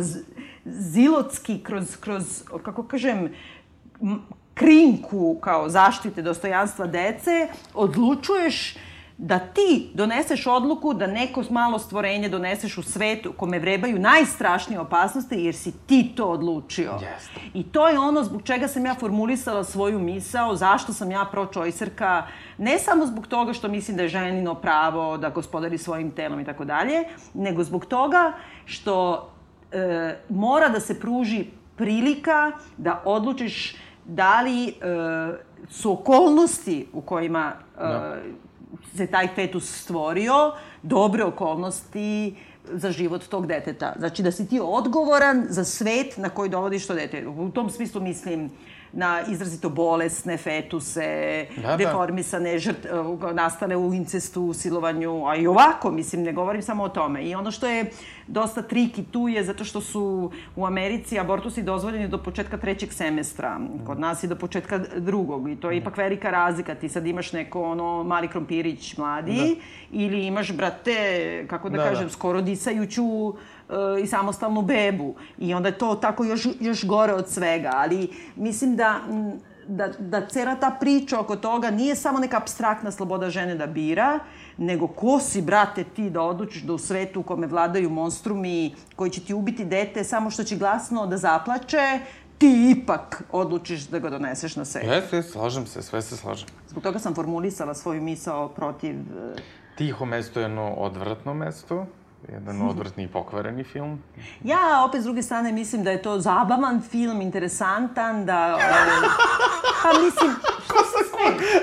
zilotski 0.64 1.62
kroz, 1.62 1.97
kroz, 1.97 2.42
kako 2.62 2.82
kažem, 2.82 3.28
krinku 4.55 5.36
kao 5.40 5.68
zaštite 5.68 6.22
dostojanstva 6.22 6.86
dece, 6.86 7.48
odlučuješ 7.74 8.76
da 9.18 9.38
ti 9.38 9.90
doneseš 9.94 10.46
odluku 10.46 10.94
da 10.94 11.07
neko 11.07 11.42
malo 11.50 11.78
stvorenje 11.78 12.28
doneseš 12.28 12.78
u 12.78 12.82
svet 12.82 13.26
u 13.26 13.32
kome 13.32 13.59
vrebaju 13.59 13.98
najstrašnije 13.98 14.80
opasnosti 14.80 15.34
jer 15.34 15.55
si 15.55 15.72
ti 15.86 16.12
to 16.16 16.26
odlučio. 16.26 16.92
Yes. 16.92 17.38
I 17.55 17.62
to 17.62 17.88
je 17.88 17.98
ono 17.98 18.24
zbog 18.24 18.42
čega 18.42 18.68
sam 18.68 18.86
ja 18.86 18.94
formulisala 18.94 19.64
svoju 19.64 19.98
misao, 19.98 20.57
zašto 20.57 20.92
sam 20.92 21.11
ja 21.11 21.26
pro-choicerka, 21.32 22.26
ne 22.59 22.78
samo 22.78 23.07
zbog 23.07 23.26
toga 23.26 23.52
što 23.52 23.68
mislim 23.68 23.96
da 23.96 24.02
je 24.02 24.09
ženino 24.09 24.55
pravo 24.55 25.16
da 25.16 25.30
gospodari 25.30 25.78
svojim 25.78 26.11
telom 26.11 26.40
i 26.40 26.44
tako 26.44 26.64
dalje, 26.64 27.05
nego 27.34 27.64
zbog 27.64 27.86
toga 27.86 28.32
što 28.64 29.28
e, 29.72 30.16
mora 30.28 30.68
da 30.68 30.80
se 30.80 31.00
pruži 31.00 31.44
prilika 31.76 32.52
da 32.76 33.02
odlučiš 33.05 33.76
da 34.05 34.40
li 34.40 34.68
e, 34.68 34.72
su 35.70 35.92
okolnosti 35.92 36.86
u 36.92 37.00
kojima 37.00 37.52
e, 37.52 37.80
da. 37.80 38.16
se 38.96 39.07
taj 39.07 39.28
fetus 39.34 39.82
stvorio 39.82 40.52
dobre 40.82 41.24
okolnosti 41.24 42.36
za 42.72 42.90
život 42.90 43.28
tog 43.28 43.46
deteta. 43.46 43.94
Znači 43.98 44.22
da 44.22 44.32
si 44.32 44.48
ti 44.48 44.61
odgovoran 44.62 45.46
za 45.48 45.64
svet 45.64 46.16
na 46.16 46.28
koji 46.28 46.50
dovodiš 46.50 46.86
to 46.86 46.94
dete. 46.94 47.28
U 47.28 47.50
tom 47.50 47.70
smislu 47.70 48.00
mislim 48.00 48.50
na 48.92 49.22
izrazito 49.28 49.68
bolesne 49.68 50.36
fetuse, 50.36 51.46
da, 51.57 51.68
da. 51.68 51.76
deformisane, 51.76 52.59
žrt, 52.59 52.86
nastale 53.32 53.76
u 53.76 53.94
incestu, 53.94 54.52
silovanju, 54.52 55.26
a 55.26 55.36
i 55.36 55.46
ovako, 55.46 55.90
mislim, 55.90 56.22
ne 56.22 56.32
govorim 56.32 56.62
samo 56.62 56.84
o 56.84 56.88
tome. 56.88 57.24
I 57.24 57.34
ono 57.34 57.50
što 57.50 57.66
je 57.66 57.90
dosta 58.27 58.62
triki 58.62 59.05
tu 59.05 59.29
je 59.29 59.45
zato 59.45 59.64
što 59.64 59.81
su 59.81 60.31
u 60.57 60.66
Americi 60.66 61.18
abortusi 61.18 61.62
dozvoljeni 61.62 62.09
do 62.09 62.18
početka 62.18 62.59
trećeg 62.59 62.93
semestra. 62.93 63.61
Kod 63.87 64.01
nas 64.01 64.25
je 64.25 64.29
do 64.29 64.37
početka 64.37 64.79
drugog 64.97 65.51
i 65.51 65.57
to 65.57 65.70
je 65.70 65.77
ipak 65.77 65.97
velika 65.97 66.31
razlika. 66.31 66.75
Ti 66.75 66.89
sad 66.89 67.07
imaš 67.07 67.33
neko 67.33 67.62
ono 67.62 68.05
mali 68.05 68.29
krompirić 68.29 68.97
mladi 68.97 69.37
da. 69.37 69.62
ili 69.91 70.27
imaš, 70.27 70.53
brate, 70.53 71.47
kako 71.49 71.68
da, 71.68 71.77
da 71.77 71.85
kažem, 71.85 72.05
da. 72.05 72.12
skoro 72.12 72.41
disajuću 72.41 73.35
i 74.03 74.07
samostalnu 74.07 74.62
bebu. 74.62 75.14
I 75.39 75.55
onda 75.55 75.68
je 75.68 75.79
to 75.79 75.95
tako 75.95 76.25
još, 76.25 76.47
još 76.61 76.85
gore 76.85 77.12
od 77.12 77.29
svega. 77.29 77.70
Ali 77.75 78.09
mislim 78.37 78.77
da 78.77 79.01
da, 79.69 79.89
da 79.99 80.27
cela 80.27 80.55
ta 80.55 80.77
priča 80.81 81.21
oko 81.21 81.37
toga 81.37 81.71
nije 81.71 81.97
samo 81.97 82.19
neka 82.19 82.37
abstraktna 82.37 82.91
sloboda 82.91 83.31
žene 83.31 83.55
da 83.55 83.67
bira, 83.67 84.19
nego 84.57 84.87
ko 84.87 85.21
si, 85.21 85.43
brate, 85.43 85.85
ti 85.85 86.11
da 86.11 86.23
odlučiš 86.23 86.62
da 86.62 86.73
u 86.73 86.79
svetu 86.79 87.21
u 87.21 87.23
kome 87.23 87.47
vladaju 87.47 87.91
monstrumi 87.91 88.75
koji 88.97 89.11
će 89.11 89.21
ti 89.21 89.35
ubiti 89.35 89.65
dete 89.65 90.05
samo 90.05 90.31
što 90.31 90.45
će 90.45 90.57
glasno 90.57 91.07
da 91.07 91.17
zaplače, 91.17 92.01
ti 92.39 92.77
ipak 92.77 93.23
odlučiš 93.33 93.87
da 93.87 93.99
ga 93.99 94.11
doneseš 94.11 94.57
na 94.57 94.65
sebe. 94.65 94.87
Jeste, 94.87 95.23
slažem 95.23 95.67
se, 95.67 95.83
sve 95.83 96.03
se 96.03 96.17
slažem. 96.17 96.49
Zbog 96.69 96.83
toga 96.83 96.99
sam 96.99 97.15
formulisala 97.15 97.75
svoju 97.75 98.03
misao 98.03 98.49
protiv... 98.49 98.97
E, 98.97 99.41
Tiho 99.77 100.05
mesto 100.05 100.41
je 100.41 100.45
jedno 100.45 100.73
odvratno 100.73 101.35
mesto, 101.35 101.87
jedan 102.33 102.62
odvrtni 102.62 103.05
i 103.05 103.09
pokvareni 103.09 103.64
film. 103.64 104.03
Ja, 104.45 104.85
opet, 104.89 105.01
s 105.01 105.05
druge 105.05 105.22
strane, 105.22 105.53
mislim 105.53 105.85
da 105.85 105.91
je 105.91 106.03
to 106.03 106.20
zabavan 106.20 106.83
film, 106.91 107.20
interesantan, 107.20 108.27
da... 108.27 108.59
pa 109.83 109.89
mislim, 110.05 110.31
Ko 110.31 110.33
se 110.33 110.41
sve? 110.41 110.53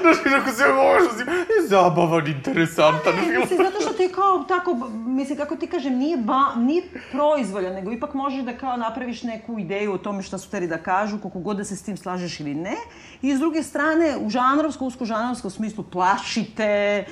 Znaš, 0.01 0.17
kako 0.23 0.55
se 0.55 0.63
možeš, 0.67 1.27
je 1.61 1.67
zabavan, 1.67 2.27
interesantan 2.27 3.15
ne, 3.15 3.21
film. 3.21 3.41
Mislim, 3.41 3.59
zato 3.63 3.81
što 3.81 3.93
ti 3.93 4.09
kao 4.15 4.45
tako, 4.47 4.73
mislim, 4.93 5.37
kako 5.37 5.55
ti 5.55 5.67
kažem, 5.67 5.97
nije, 5.97 6.17
ba, 6.17 6.55
nije 6.55 6.83
proizvoljan, 7.11 7.73
nego 7.73 7.91
ipak 7.91 8.13
možeš 8.13 8.43
da 8.43 8.57
kao 8.57 8.77
napraviš 8.77 9.23
neku 9.23 9.59
ideju 9.59 9.93
o 9.93 9.97
tome 9.97 10.23
šta 10.23 10.37
su 10.37 10.49
teri 10.49 10.67
da 10.67 10.77
kažu, 10.77 11.19
koliko 11.19 11.39
god 11.39 11.57
da 11.57 11.63
se 11.63 11.75
s 11.75 11.83
tim 11.83 11.97
slažeš 11.97 12.39
ili 12.39 12.53
ne. 12.53 12.75
I 13.21 13.35
s 13.35 13.39
druge 13.39 13.63
strane, 13.63 14.17
u 14.17 14.29
žanrovskom, 14.29 14.87
usko 14.87 15.05
žanrovskom 15.05 15.51
smislu 15.51 15.83
plašite, 15.83 16.63
e, 16.63 17.05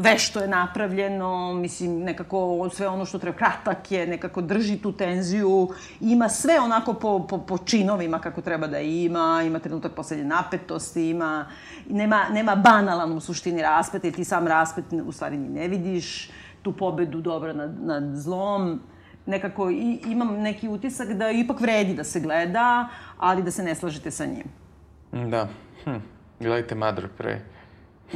vešto 0.00 0.40
je 0.40 0.48
napravljeno, 0.48 1.54
mislim, 1.54 1.98
nekako 1.98 2.70
sve 2.72 2.88
ono 2.88 3.06
što 3.06 3.18
treba, 3.18 3.36
kratak 3.36 3.92
je, 3.92 4.06
nekako 4.06 4.40
drži 4.40 4.78
tu 4.78 4.92
tenziju, 4.92 5.68
ima 6.00 6.28
sve 6.28 6.60
onako 6.60 6.94
po, 6.94 7.26
po, 7.26 7.38
po 7.38 7.58
činovima 7.58 8.18
kako 8.18 8.40
treba 8.40 8.66
da 8.66 8.78
ima, 8.78 9.42
ima 9.46 9.58
trenutak 9.58 9.92
poslednje 9.92 10.24
napetosti, 10.24 11.10
ima, 11.10 11.46
nema, 11.90 12.24
nema 12.32 12.56
banalan 12.56 13.12
u 13.12 13.20
suštini 13.20 13.62
raspet, 13.62 14.04
jer 14.04 14.14
ti 14.14 14.24
sam 14.24 14.46
raspet 14.46 14.84
u 15.06 15.12
stvari 15.12 15.36
ni 15.36 15.48
ne 15.48 15.68
vidiš, 15.68 16.30
tu 16.62 16.72
pobedu 16.72 17.20
dobra 17.20 17.52
nad, 17.52 17.84
nad 17.84 18.16
zlom, 18.16 18.80
nekako 19.26 19.70
i, 19.70 20.00
imam 20.06 20.40
neki 20.40 20.68
utisak 20.68 21.08
da 21.08 21.30
ipak 21.30 21.60
vredi 21.60 21.94
da 21.94 22.04
se 22.04 22.20
gleda, 22.20 22.88
ali 23.18 23.42
da 23.42 23.50
se 23.50 23.62
ne 23.62 23.74
slažete 23.74 24.10
sa 24.10 24.26
njim. 24.26 24.44
Da. 25.30 25.48
Hm. 25.84 25.98
Gledajte 26.40 26.74
Mother 26.74 27.08
pre. 27.18 27.53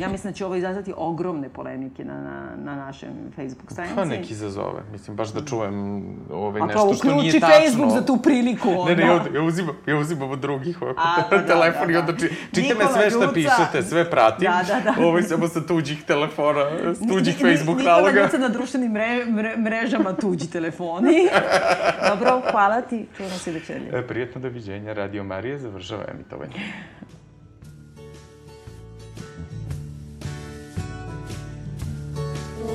Ja 0.01 0.09
mislim 0.09 0.33
da 0.33 0.37
će 0.37 0.47
ovo 0.47 0.55
izazvati 0.55 0.93
ogromne 0.97 1.49
polemike 1.49 2.05
na, 2.05 2.21
na, 2.21 2.51
na 2.57 2.77
našem 2.77 3.11
Facebook 3.37 3.73
stranici. 3.73 3.97
Pa 3.97 4.05
nek 4.05 4.31
izazove. 4.31 4.83
Mislim, 4.93 5.17
baš 5.17 5.33
da 5.33 5.45
čujem 5.45 6.05
ovaj, 6.33 6.63
nešto 6.67 6.95
što 6.95 7.15
nije 7.15 7.33
tačno. 7.33 7.47
A 7.47 7.51
pa 7.51 7.65
Facebook 7.65 7.91
za 7.91 8.07
tu 8.07 8.17
priliku. 8.23 8.69
Ne, 8.89 8.97
ne, 8.97 9.07
ja, 9.07 9.25
ja, 9.35 9.43
uzimam, 9.43 9.77
ja 9.87 9.97
uzimam 9.97 10.31
od 10.31 10.39
drugih 10.39 10.83
ovako 10.83 11.01
A, 11.05 11.29
da, 11.31 11.47
telefon 11.47 11.81
da, 11.81 11.87
da, 11.87 11.93
i 11.93 11.97
onda 11.97 12.17
či, 12.17 12.29
čite 12.55 12.75
me 12.75 12.85
sve 12.93 13.11
što 13.11 13.21
Ljuca. 13.21 13.33
pišete, 13.35 13.83
sve 13.83 14.11
pratim. 14.11 14.51
Da, 14.51 14.63
da, 14.69 14.81
da. 14.81 14.95
Ovo 15.07 15.23
samo 15.23 15.49
sa 15.49 15.67
tuđih 15.67 16.05
telefona, 16.05 16.95
s 16.95 16.99
tuđih 17.09 17.45
ni, 17.45 17.51
Facebook 17.51 17.79
Nikola 17.79 17.97
naloga. 17.97 18.11
Nikola 18.11 18.27
Ljuca 18.27 18.39
na 18.39 18.49
društvenim 18.49 18.93
mre, 18.93 19.25
mre, 19.27 19.57
mrežama 19.57 20.13
tuđi 20.13 20.51
telefoni. 20.51 21.17
Dobro, 22.09 22.43
hvala 22.51 22.81
ti. 22.81 23.07
Čujemo 23.17 23.35
se 23.35 23.53
večernje. 23.53 23.89
E, 23.93 24.07
prijetno 24.07 24.41
doviđenja. 24.41 24.93
Radio 24.93 25.25
Marije 25.25 25.59
završava 25.59 26.05
emitovanje. 26.15 26.55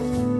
Bye. 0.04 0.33